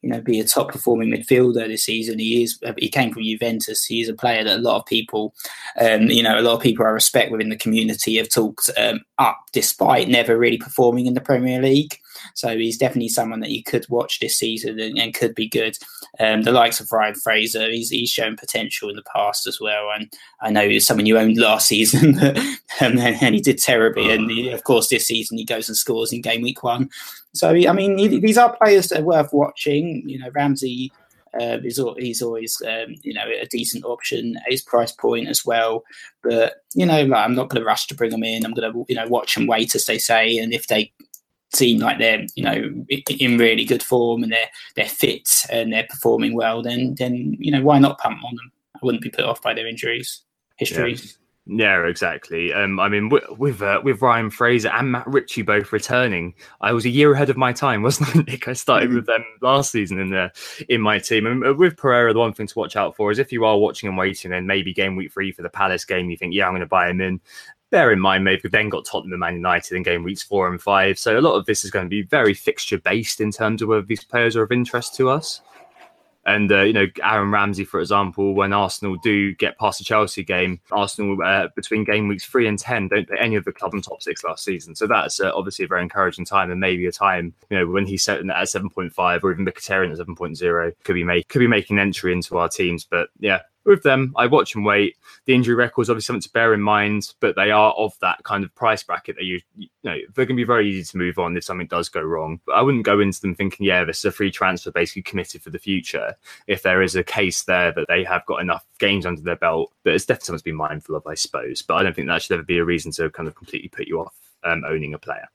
you 0.04 0.10
know, 0.10 0.20
be 0.20 0.38
a 0.38 0.44
top 0.44 0.70
performing 0.70 1.08
midfielder 1.08 1.66
this 1.66 1.84
season. 1.84 2.18
He 2.18 2.42
is. 2.42 2.60
He 2.76 2.90
came 2.90 3.10
from 3.10 3.22
Juventus. 3.22 3.86
He 3.86 4.02
is 4.02 4.08
a 4.10 4.14
player 4.14 4.44
that 4.44 4.58
a 4.58 4.60
lot 4.60 4.76
of 4.76 4.84
people, 4.84 5.34
um, 5.80 6.10
you 6.10 6.22
know, 6.22 6.38
a 6.38 6.42
lot 6.42 6.52
of 6.52 6.60
people 6.60 6.84
I 6.84 6.90
respect 6.90 7.32
within 7.32 7.48
the 7.48 7.56
community 7.56 8.16
have 8.16 8.28
talked 8.28 8.68
um, 8.76 9.00
up, 9.18 9.38
despite 9.52 10.08
never 10.08 10.36
really 10.36 10.58
performing 10.58 11.06
in 11.06 11.14
the 11.14 11.22
Premier 11.22 11.62
League. 11.62 11.98
So 12.34 12.56
he's 12.56 12.78
definitely 12.78 13.08
someone 13.08 13.40
that 13.40 13.50
you 13.50 13.62
could 13.62 13.86
watch 13.88 14.20
this 14.20 14.38
season 14.38 14.80
and, 14.80 14.98
and 14.98 15.14
could 15.14 15.34
be 15.34 15.48
good. 15.48 15.76
Um, 16.20 16.42
the 16.42 16.52
likes 16.52 16.80
of 16.80 16.90
Ryan 16.92 17.14
Fraser, 17.14 17.70
he's, 17.70 17.90
he's 17.90 18.10
shown 18.10 18.36
potential 18.36 18.88
in 18.88 18.96
the 18.96 19.02
past 19.02 19.46
as 19.46 19.60
well. 19.60 19.90
And 19.94 20.12
I 20.40 20.50
know 20.50 20.68
he's 20.68 20.86
someone 20.86 21.06
you 21.06 21.18
owned 21.18 21.36
last 21.36 21.66
season, 21.68 22.18
and, 22.80 22.98
and, 23.00 23.34
he 23.34 23.40
did 23.40 23.58
terribly. 23.58 24.10
And 24.10 24.30
he, 24.30 24.50
of 24.50 24.64
course, 24.64 24.88
this 24.88 25.06
season 25.06 25.38
he 25.38 25.44
goes 25.44 25.68
and 25.68 25.76
scores 25.76 26.12
in 26.12 26.22
game 26.22 26.42
week 26.42 26.62
one. 26.62 26.90
So 27.32 27.50
I 27.50 27.72
mean, 27.72 27.96
these 27.96 28.38
are 28.38 28.56
players 28.56 28.88
that 28.88 29.00
are 29.00 29.04
worth 29.04 29.32
watching. 29.32 30.08
You 30.08 30.18
know, 30.18 30.30
Ramsey. 30.30 30.92
Uh, 31.40 31.58
he's, 31.58 31.80
he's 31.96 32.22
always 32.22 32.62
um, 32.62 32.94
you 33.02 33.12
know 33.12 33.24
a 33.26 33.46
decent 33.46 33.84
option 33.84 34.36
at 34.36 34.52
his 34.52 34.62
price 34.62 34.92
point 34.92 35.28
as 35.28 35.44
well. 35.44 35.82
But 36.22 36.62
you 36.74 36.86
know, 36.86 37.12
I'm 37.12 37.34
not 37.34 37.48
going 37.48 37.60
to 37.60 37.66
rush 37.66 37.88
to 37.88 37.94
bring 37.94 38.12
them 38.12 38.22
in. 38.22 38.44
I'm 38.44 38.54
going 38.54 38.72
to 38.72 38.84
you 38.88 38.94
know 38.94 39.08
watch 39.08 39.36
and 39.36 39.48
wait 39.48 39.74
as 39.74 39.86
they 39.86 39.98
say, 39.98 40.38
and 40.38 40.54
if 40.54 40.68
they 40.68 40.92
seem 41.54 41.78
like 41.78 41.98
they're 41.98 42.26
you 42.34 42.44
know 42.44 42.84
in 43.08 43.38
really 43.38 43.64
good 43.64 43.82
form 43.82 44.22
and 44.22 44.32
they're 44.32 44.50
they're 44.76 44.84
fit 44.86 45.44
and 45.50 45.72
they're 45.72 45.86
performing 45.88 46.34
well, 46.34 46.62
then 46.62 46.94
then 46.98 47.36
you 47.38 47.50
know 47.50 47.62
why 47.62 47.78
not 47.78 47.98
pump 47.98 48.24
on 48.24 48.36
them? 48.36 48.52
I 48.76 48.80
wouldn't 48.82 49.02
be 49.02 49.10
put 49.10 49.24
off 49.24 49.42
by 49.42 49.54
their 49.54 49.66
injuries 49.66 50.22
history. 50.56 50.94
Yeah. 50.94 51.10
Yeah, 51.46 51.84
exactly. 51.84 52.54
Um, 52.54 52.80
I 52.80 52.88
mean, 52.88 53.10
with 53.10 53.24
with, 53.36 53.60
uh, 53.60 53.82
with 53.84 54.00
Ryan 54.00 54.30
Fraser 54.30 54.70
and 54.70 54.92
Matt 54.92 55.06
Ritchie 55.06 55.42
both 55.42 55.74
returning, 55.74 56.32
I 56.62 56.72
was 56.72 56.86
a 56.86 56.90
year 56.90 57.12
ahead 57.12 57.28
of 57.28 57.36
my 57.36 57.52
time, 57.52 57.82
wasn't 57.82 58.16
I, 58.16 58.20
Nick? 58.20 58.48
I 58.48 58.54
started 58.54 58.90
mm. 58.90 58.94
with 58.94 59.06
them 59.06 59.22
last 59.42 59.70
season 59.70 60.00
in 60.00 60.08
the 60.08 60.32
in 60.70 60.80
my 60.80 60.98
team. 60.98 61.26
And 61.26 61.46
uh, 61.46 61.52
with 61.52 61.76
Pereira, 61.76 62.14
the 62.14 62.18
one 62.18 62.32
thing 62.32 62.46
to 62.46 62.58
watch 62.58 62.76
out 62.76 62.96
for 62.96 63.10
is 63.10 63.18
if 63.18 63.30
you 63.30 63.44
are 63.44 63.58
watching 63.58 63.90
and 63.90 63.98
waiting, 63.98 64.32
and 64.32 64.46
maybe 64.46 64.72
game 64.72 64.96
week 64.96 65.12
three 65.12 65.32
for 65.32 65.42
the 65.42 65.50
Palace 65.50 65.84
game, 65.84 66.08
you 66.08 66.16
think, 66.16 66.32
yeah, 66.32 66.46
I'm 66.46 66.52
going 66.52 66.60
to 66.60 66.66
buy 66.66 66.88
him 66.88 67.02
in. 67.02 67.20
Bear 67.74 67.90
in 67.90 67.98
mind, 67.98 68.24
they've 68.24 68.40
then 68.52 68.68
got 68.68 68.84
Tottenham 68.84 69.14
and 69.14 69.18
Man 69.18 69.34
United 69.34 69.76
in 69.76 69.82
game 69.82 70.04
weeks 70.04 70.22
four 70.22 70.48
and 70.48 70.62
five. 70.62 70.96
So 70.96 71.18
a 71.18 71.20
lot 71.20 71.34
of 71.34 71.44
this 71.46 71.64
is 71.64 71.72
going 71.72 71.86
to 71.86 71.90
be 71.90 72.02
very 72.02 72.32
fixture 72.32 72.78
based 72.78 73.20
in 73.20 73.32
terms 73.32 73.62
of 73.62 73.68
whether 73.68 73.82
these 73.82 74.04
players 74.04 74.36
are 74.36 74.44
of 74.44 74.52
interest 74.52 74.94
to 74.94 75.10
us. 75.10 75.40
And 76.24 76.52
uh, 76.52 76.60
you 76.60 76.72
know, 76.72 76.86
Aaron 77.02 77.32
Ramsey, 77.32 77.64
for 77.64 77.80
example, 77.80 78.32
when 78.32 78.52
Arsenal 78.52 78.94
do 79.02 79.34
get 79.34 79.58
past 79.58 79.78
the 79.78 79.84
Chelsea 79.84 80.22
game, 80.22 80.60
Arsenal 80.70 81.20
uh, 81.20 81.48
between 81.56 81.82
game 81.82 82.06
weeks 82.06 82.24
three 82.24 82.46
and 82.46 82.60
ten 82.60 82.86
don't 82.86 83.08
put 83.08 83.18
any 83.20 83.34
of 83.34 83.44
the 83.44 83.50
club 83.50 83.74
in 83.74 83.82
top 83.82 84.00
six 84.00 84.22
last 84.22 84.44
season. 84.44 84.76
So 84.76 84.86
that's 84.86 85.18
uh, 85.18 85.32
obviously 85.34 85.64
a 85.64 85.68
very 85.68 85.82
encouraging 85.82 86.26
time, 86.26 86.52
and 86.52 86.60
maybe 86.60 86.86
a 86.86 86.92
time 86.92 87.34
you 87.50 87.58
know 87.58 87.66
when 87.66 87.86
he's 87.86 88.04
set 88.04 88.24
at 88.24 88.48
seven 88.48 88.70
point 88.70 88.92
five 88.92 89.24
or 89.24 89.32
even 89.32 89.44
Mkhitaryan 89.44 89.90
at 89.90 89.96
seven 89.96 90.14
point 90.14 90.36
zero 90.36 90.70
could 90.84 90.94
be 90.94 91.02
make 91.02 91.26
could 91.26 91.40
be 91.40 91.48
making 91.48 91.80
entry 91.80 92.12
into 92.12 92.38
our 92.38 92.48
teams. 92.48 92.84
But 92.84 93.08
yeah, 93.18 93.40
with 93.64 93.82
them, 93.82 94.12
I 94.16 94.26
watch 94.26 94.54
and 94.54 94.64
wait. 94.64 94.96
The 95.26 95.34
injury 95.34 95.54
records 95.54 95.88
obviously 95.88 96.06
something 96.06 96.22
to 96.22 96.32
bear 96.32 96.54
in 96.54 96.60
mind, 96.60 97.14
but 97.20 97.36
they 97.36 97.50
are 97.50 97.72
of 97.72 97.98
that 98.00 98.22
kind 98.24 98.44
of 98.44 98.54
price 98.54 98.82
bracket 98.82 99.16
that 99.16 99.24
you, 99.24 99.40
you 99.56 99.68
know 99.82 99.96
they're 100.14 100.26
going 100.26 100.36
to 100.36 100.40
be 100.40 100.44
very 100.44 100.68
easy 100.68 100.84
to 100.84 100.98
move 100.98 101.18
on 101.18 101.36
if 101.36 101.44
something 101.44 101.66
does 101.66 101.88
go 101.88 102.02
wrong. 102.02 102.40
But 102.46 102.52
I 102.52 102.62
wouldn't 102.62 102.84
go 102.84 103.00
into 103.00 103.20
them 103.20 103.34
thinking, 103.34 103.66
yeah, 103.66 103.84
this 103.84 103.98
is 103.98 104.04
a 104.06 104.12
free 104.12 104.30
transfer, 104.30 104.70
basically 104.70 105.02
committed 105.02 105.42
for 105.42 105.50
the 105.50 105.58
future. 105.58 106.14
If 106.46 106.62
there 106.62 106.82
is 106.82 106.96
a 106.96 107.04
case 107.04 107.44
there 107.44 107.72
that 107.72 107.88
they 107.88 108.04
have 108.04 108.26
got 108.26 108.40
enough 108.40 108.64
games 108.78 109.06
under 109.06 109.22
their 109.22 109.36
belt, 109.36 109.72
but 109.82 109.94
it's 109.94 110.06
definitely 110.06 110.26
something 110.26 110.40
to 110.40 110.44
be 110.44 110.52
mindful 110.52 110.96
of, 110.96 111.06
I 111.06 111.14
suppose. 111.14 111.62
But 111.62 111.74
I 111.74 111.82
don't 111.82 111.94
think 111.94 112.08
that 112.08 112.22
should 112.22 112.34
ever 112.34 112.42
be 112.42 112.58
a 112.58 112.64
reason 112.64 112.92
to 112.92 113.10
kind 113.10 113.28
of 113.28 113.34
completely 113.34 113.68
put 113.68 113.88
you 113.88 114.00
off 114.00 114.14
um, 114.44 114.64
owning 114.66 114.94
a 114.94 114.98
player. 114.98 115.28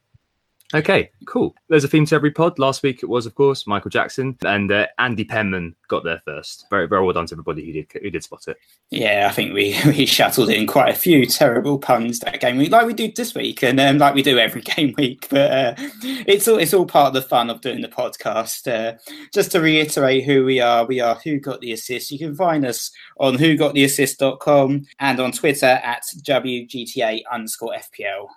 Okay, 0.72 1.10
cool. 1.26 1.56
There's 1.68 1.84
a 1.84 1.88
theme 1.88 2.06
to 2.06 2.16
every 2.16 2.30
pod. 2.30 2.60
Last 2.60 2.84
week 2.84 3.02
it 3.02 3.10
was, 3.10 3.26
of 3.26 3.34
course, 3.34 3.66
Michael 3.66 3.90
Jackson 3.90 4.38
and 4.46 4.72
uh, 4.72 4.86
Andy 5.00 5.24
Penman 5.26 5.74
got 5.88 6.04
there 6.04 6.22
first. 6.26 6.68
Very, 6.70 6.88
very 6.88 7.04
well 7.04 7.14
done 7.14 7.26
to 7.26 7.34
everybody 7.34 7.66
who 7.66 7.74
did 7.74 8.04
who 8.04 8.12
did 8.12 8.24
spot 8.24 8.48
it. 8.48 8.58
Yeah, 8.92 9.28
I 9.28 9.34
think 9.34 9.56
we 9.56 9.76
we 9.86 10.06
shuttled 10.06 10.50
in 10.50 10.68
quite 10.68 10.94
a 10.94 10.98
few 10.98 11.26
terrible 11.26 11.80
puns 11.80 12.20
that 12.20 12.40
game 12.40 12.58
week, 12.58 12.70
like 12.70 12.86
we 12.86 12.94
do 12.94 13.12
this 13.12 13.34
week, 13.34 13.64
and 13.64 13.80
um, 13.80 13.98
like 13.98 14.14
we 14.14 14.22
do 14.22 14.38
every 14.38 14.62
game 14.76 14.94
week. 14.96 15.28
But 15.32 15.52
uh, 15.52 15.74
it's 16.04 16.48
all 16.48 16.60
it's 16.60 16.74
all 16.76 16.86
part 16.86 17.08
of 17.08 17.14
the 17.16 17.28
fun 17.28 17.50
of 17.50 17.62
doing 17.62 17.82
the 17.82 17.88
podcast. 17.88 18.68
Uh, 18.72 19.00
just 19.34 19.52
to 19.54 19.62
reiterate 19.62 20.26
who 20.26 20.46
we 20.46 20.60
are, 20.60 20.86
we 20.86 21.00
are 21.00 21.16
Who 21.16 21.40
Got 21.40 21.62
the 21.62 21.72
Assist. 21.72 22.12
You 22.12 22.20
can 22.20 22.36
find 22.36 22.64
us 22.64 22.92
on 23.20 23.38
WhoGotTheAssist.com 23.38 24.86
and 25.00 25.20
on 25.20 25.32
Twitter 25.32 25.66
at 25.66 26.04
WGTA 26.24 27.22
underscore 27.32 27.74
FPL. 27.74 28.28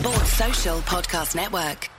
Sports 0.00 0.32
Social 0.32 0.78
Podcast 0.80 1.34
Network. 1.34 1.90